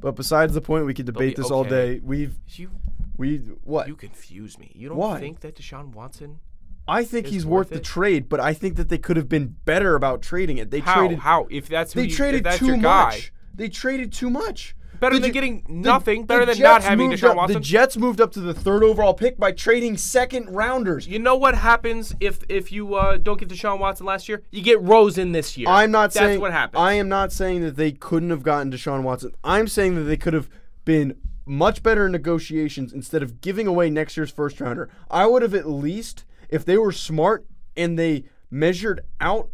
But 0.00 0.16
besides 0.16 0.54
the 0.54 0.60
point, 0.60 0.86
we 0.86 0.94
could 0.94 1.06
debate 1.06 1.36
this 1.36 1.50
all 1.50 1.64
day. 1.64 2.00
We've 2.02 2.36
You 2.48 2.70
we 3.18 3.36
what? 3.64 3.86
you 3.88 3.96
confuse 3.96 4.58
me. 4.58 4.72
You 4.74 4.88
don't 4.88 4.96
Why? 4.98 5.20
think 5.20 5.40
that 5.40 5.56
Deshaun 5.56 5.92
Watson? 5.92 6.40
I 6.88 7.04
think 7.04 7.26
he's 7.26 7.44
worth 7.44 7.68
worth 7.68 7.78
the 7.78 7.80
trade, 7.80 8.28
but 8.28 8.40
I 8.40 8.54
think 8.54 8.76
that 8.76 8.88
they 8.88 8.98
could 8.98 9.16
have 9.16 9.28
been 9.28 9.56
better 9.64 9.94
about 9.94 10.22
trading 10.22 10.58
it. 10.58 10.70
They 10.70 10.80
How? 10.80 10.94
traded 11.00 11.18
How? 11.20 11.46
If 11.50 11.68
that's 11.68 11.92
who 11.92 12.00
they 12.00 12.06
you, 12.08 12.16
traded 12.16 12.44
that's 12.44 12.58
too 12.58 12.76
much. 12.78 12.80
guy, 12.82 13.20
They 13.54 13.68
traded 13.68 14.12
too 14.12 14.30
much. 14.30 14.74
Better 15.00 15.16
The 15.16 15.20
than 15.22 15.28
J- 15.30 15.32
getting 15.32 15.64
nothing. 15.68 16.24
better 16.26 16.44
than 16.46 16.58
not 16.58 16.76
Jets 16.82 16.86
having 16.86 17.08
moved 17.08 17.22
Deshaun 17.22 17.30
up- 17.30 17.36
Watson. 17.36 17.54
The 17.54 17.60
Jets 17.60 17.96
moved 17.96 18.20
up 18.20 18.32
to 18.32 18.40
the 18.40 18.54
third 18.54 18.84
overall 18.84 19.14
pick 19.14 19.38
by 19.38 19.52
trading 19.52 19.96
second 19.96 20.50
rounders. 20.54 21.08
You 21.08 21.18
know 21.18 21.34
what 21.36 21.54
happens 21.56 22.14
if 22.20 22.40
if 22.48 22.70
you 22.70 22.94
uh, 22.94 23.16
don't 23.16 23.40
get 23.40 23.48
Deshaun 23.48 23.78
Watson 23.78 24.06
last 24.06 24.28
year? 24.28 24.42
You 24.50 24.62
get 24.62 24.80
Rosen 24.80 25.32
this 25.32 25.56
year. 25.58 25.68
I'm 25.68 25.90
not 25.90 26.12
That's 26.12 26.16
saying 26.16 26.40
what 26.40 26.52
happens. 26.52 26.80
I 26.80 26.92
am 26.92 27.08
not 27.08 27.32
saying 27.32 27.62
that 27.62 27.76
they 27.76 27.92
couldn't 27.92 28.30
have 28.30 28.42
gotten 28.42 28.70
Deshaun 28.70 29.02
Watson. 29.02 29.32
I'm 29.42 29.66
saying 29.66 29.94
that 29.96 30.02
they 30.02 30.16
could 30.16 30.34
have 30.34 30.48
been 30.84 31.16
much 31.46 31.82
better 31.82 32.06
in 32.06 32.12
negotiations 32.12 32.92
instead 32.92 33.22
of 33.22 33.40
giving 33.40 33.66
away 33.66 33.90
next 33.90 34.16
year's 34.16 34.30
first 34.30 34.60
rounder. 34.60 34.88
I 35.10 35.26
would 35.26 35.42
have 35.42 35.54
at 35.54 35.68
least, 35.68 36.24
if 36.48 36.64
they 36.64 36.76
were 36.78 36.92
smart 36.92 37.44
and 37.76 37.98
they 37.98 38.24
measured 38.50 39.00
out 39.20 39.48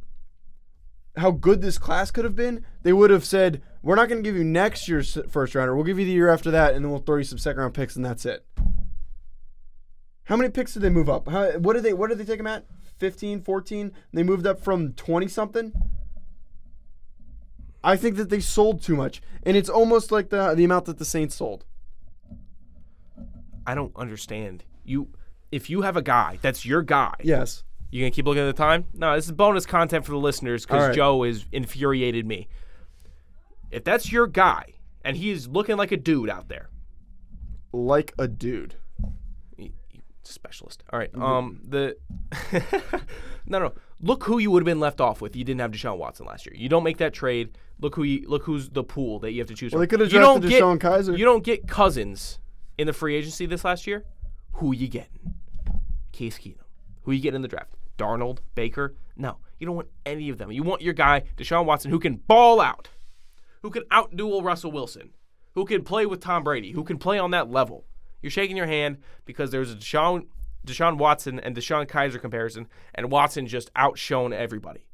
how 1.17 1.31
good 1.31 1.63
this 1.63 1.79
class 1.79 2.11
could 2.11 2.25
have 2.25 2.37
been, 2.37 2.65
they 2.83 2.93
would 2.93 3.11
have 3.11 3.25
said, 3.25 3.63
"We're 3.83 3.95
not 3.95 4.09
going 4.09 4.23
to 4.23 4.29
give 4.29 4.37
you 4.37 4.45
next 4.45 4.89
year's 4.89 5.19
first 5.29 5.55
rounder. 5.55 5.75
We'll 5.75 5.85
give 5.85 5.99
you 5.99 6.05
the 6.05 6.13
year 6.13 6.29
after 6.29 6.51
that, 6.51 6.75
and 6.75 6.85
then 6.85 6.91
we'll 6.91 7.01
throw 7.01 7.17
you 7.17 7.25
some 7.25 7.39
second 7.39 7.61
round 7.61 7.75
picks, 7.75 7.97
and 7.97 8.05
that's 8.05 8.27
it." 8.27 8.45
How 10.25 10.37
many 10.37 10.51
picks 10.51 10.75
did 10.75 10.83
they 10.83 10.91
move 10.91 11.09
up? 11.09 11.29
How, 11.29 11.53
what 11.59 11.75
did 11.75 11.85
they 11.85 11.93
What 11.93 12.09
did 12.09 12.19
they 12.19 12.25
take 12.25 12.39
them 12.39 12.47
at? 12.49 12.65
15, 12.99 13.43
14? 13.43 13.93
They 14.13 14.23
moved 14.23 14.47
up 14.47 14.59
from 14.61 14.93
20 14.95 15.29
something. 15.29 15.73
I 17.85 17.97
think 17.97 18.17
that 18.17 18.31
they 18.31 18.41
sold 18.41 18.83
too 18.83 18.97
much, 18.97 19.23
and 19.45 19.57
it's 19.57 19.69
almost 19.69 20.11
like 20.11 20.31
the 20.31 20.55
the 20.55 20.65
amount 20.65 20.87
that 20.87 20.99
the 20.99 21.05
Saints 21.05 21.37
sold. 21.37 21.65
I 23.67 23.75
don't 23.75 23.95
understand. 23.97 24.65
You, 24.85 25.09
if 25.53 25.69
you 25.71 25.83
have 25.83 25.97
a 25.97 26.03
guy 26.03 26.39
that's 26.43 26.65
your 26.65 26.83
guy, 26.83 27.15
Yes. 27.23 27.63
You 27.97 28.03
gonna 28.03 28.11
keep 28.11 28.27
looking 28.27 28.43
at 28.43 28.47
the 28.47 28.53
time? 28.53 28.85
No, 28.93 29.15
this 29.17 29.25
is 29.25 29.33
bonus 29.33 29.65
content 29.65 30.05
for 30.05 30.13
the 30.13 30.19
listeners 30.19 30.67
because 30.67 30.89
right. 30.89 30.95
Joe 30.95 31.23
is 31.23 31.47
infuriated 31.51 32.27
me. 32.27 32.47
If 33.71 33.85
that's 33.85 34.13
your 34.13 34.27
guy 34.27 34.75
and 35.03 35.17
he's 35.17 35.49
looking 35.49 35.77
like 35.79 35.93
a 35.93 35.97
dude 35.97 36.29
out 36.29 36.49
there, 36.49 36.69
Like 37.73 38.13
a 38.19 38.29
dude. 38.29 38.75
specialist. 40.25 40.83
All 40.93 40.99
right. 40.99 41.11
Um. 41.17 41.61
The 41.67 41.97
no, 43.47 43.59
no. 43.59 43.73
Look 44.03 44.25
who 44.25 44.39
you 44.39 44.51
would 44.51 44.61
have 44.61 44.67
been 44.67 44.81
left 44.81 45.01
off 45.01 45.21
with. 45.23 45.35
You 45.35 45.45
didn't 45.45 45.61
have 45.61 45.71
Deshaun 45.71 45.97
Watson 45.97 46.27
last 46.27 46.45
year. 46.45 46.55
You 46.55 46.69
don't 46.69 46.83
make 46.85 46.99
that 46.99 47.15
trade. 47.15 47.57
Look 47.81 47.95
who 47.95 48.03
you 48.03 48.29
look 48.29 48.43
who's 48.45 48.69
the 48.69 48.85
pool 48.85 49.21
that 49.21 49.33
you 49.33 49.41
have 49.41 49.49
to 49.49 49.55
choose 49.55 49.73
Well, 49.73 49.79
from. 49.79 49.83
they 49.83 49.87
could 49.87 50.01
have 50.01 50.13
You 50.13 50.19
don't 50.19 50.41
drafted 50.41 50.51
get- 50.51 50.63
DeShone 50.63 50.79
Kizer. 50.79 51.19
You 51.19 51.25
don't 51.25 51.45
get 51.45 51.67
Cousins 51.67 52.41
in 52.77 52.87
the 52.87 52.93
free 52.93 53.15
agency 53.17 53.47
this 53.47 53.65
last 53.65 53.87
year. 53.87 54.05
Who 54.55 54.75
you 54.75 54.89
getting? 54.89 55.35
Case 56.13 56.39
Keenum. 56.39 56.59
Who 57.03 57.13
you 57.13 57.21
getting 57.21 57.37
in 57.37 57.43
the 57.43 57.49
draft? 57.49 57.73
Darnold, 57.97 58.39
Baker? 58.55 58.95
No, 59.17 59.39
you 59.59 59.67
don't 59.67 59.77
want 59.77 59.89
any 60.05 60.29
of 60.29 60.39
them. 60.39 60.53
You 60.53 60.63
want 60.63 60.83
your 60.83 60.95
guy 60.95 61.23
Deshaun 61.37 61.65
Watson 61.65 61.91
who 61.91 61.99
can 61.99 62.17
ball 62.17 62.61
out, 62.61 62.89
who 63.63 63.71
can 63.71 63.85
outduel 63.85 64.43
Russell 64.43 64.73
Wilson, 64.73 65.11
who 65.55 65.65
can 65.65 65.83
play 65.83 66.07
with 66.07 66.21
Tom 66.21 66.45
Brady, 66.45 66.73
who 66.73 66.85
can 66.85 66.99
play 66.99 67.19
on 67.19 67.31
that 67.33 67.51
level. 67.51 67.85
You're 68.23 68.31
shaking 68.31 68.57
your 68.57 68.67
hand 68.67 68.99
because 69.25 69.51
there's 69.51 69.73
a 69.73 69.77
Deshaun 69.77 70.27
Deshaun 70.67 70.99
Watson 70.99 71.39
and 71.39 71.57
DeShone 71.57 71.87
Kizer 71.87 72.21
comparison, 72.21 72.67
and 72.95 73.11
Watson 73.11 73.47
just 73.47 73.71
outshone 73.77 74.33
everybody. 74.33 74.85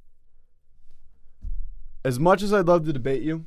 As 2.05 2.21
much 2.21 2.43
as 2.43 2.53
I'd 2.53 2.67
love 2.67 2.85
to 2.85 2.93
debate 2.93 3.23
you, 3.23 3.47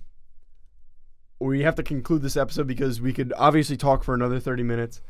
we 1.39 1.62
have 1.62 1.76
to 1.76 1.84
conclude 1.84 2.22
this 2.22 2.38
episode 2.38 2.68
because 2.68 3.00
we 3.00 3.13
could 3.13 3.32
obviously 3.38 3.78
talk 3.78 4.04
for 4.04 4.15
another 4.15 4.39
30 4.39 4.63
minutes. 4.63 5.02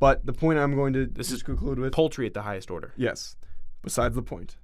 But 0.00 0.26
the 0.26 0.32
point 0.32 0.58
I'm 0.58 0.74
going 0.74 0.92
to 0.92 1.06
This 1.06 1.32
is 1.32 1.42
conclude 1.42 1.78
with 1.78 1.92
Poultry 1.92 2.26
at 2.26 2.34
the 2.34 2.42
highest 2.42 2.70
order. 2.70 2.92
Yes. 2.96 3.36
Besides 3.82 4.14
the 4.14 4.22
point. 4.22 4.56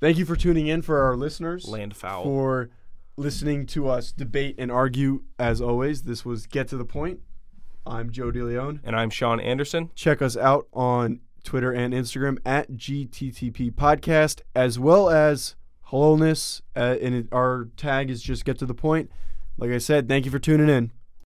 Thank 0.00 0.16
you 0.16 0.24
for 0.24 0.36
tuning 0.36 0.68
in 0.68 0.82
for 0.82 1.02
our 1.02 1.16
listeners. 1.16 1.66
Land 1.66 1.96
foul. 1.96 2.22
For 2.22 2.70
listening 3.16 3.66
to 3.66 3.88
us 3.88 4.12
debate 4.12 4.54
and 4.58 4.70
argue 4.70 5.22
as 5.38 5.60
always. 5.60 6.02
This 6.02 6.24
was 6.24 6.46
Get 6.46 6.68
to 6.68 6.76
the 6.76 6.84
Point. 6.84 7.20
I'm 7.84 8.10
Joe 8.10 8.30
DeLeon. 8.30 8.80
And 8.84 8.94
I'm 8.94 9.10
Sean 9.10 9.40
Anderson. 9.40 9.90
Check 9.94 10.22
us 10.22 10.36
out 10.36 10.68
on 10.72 11.20
Twitter 11.42 11.72
and 11.72 11.92
Instagram 11.92 12.38
at 12.46 12.72
GTTP 12.72 13.72
Podcast, 13.72 14.42
as 14.54 14.78
well 14.78 15.10
as 15.10 15.56
Holonis. 15.90 16.60
Uh, 16.76 16.96
and 17.00 17.14
it, 17.14 17.28
our 17.32 17.68
tag 17.76 18.10
is 18.10 18.22
just 18.22 18.44
Get 18.44 18.58
to 18.58 18.66
the 18.66 18.74
Point. 18.74 19.10
Like 19.56 19.70
I 19.70 19.78
said, 19.78 20.08
thank 20.08 20.24
you 20.24 20.30
for 20.30 20.38
tuning 20.38 20.68
in. 20.68 20.92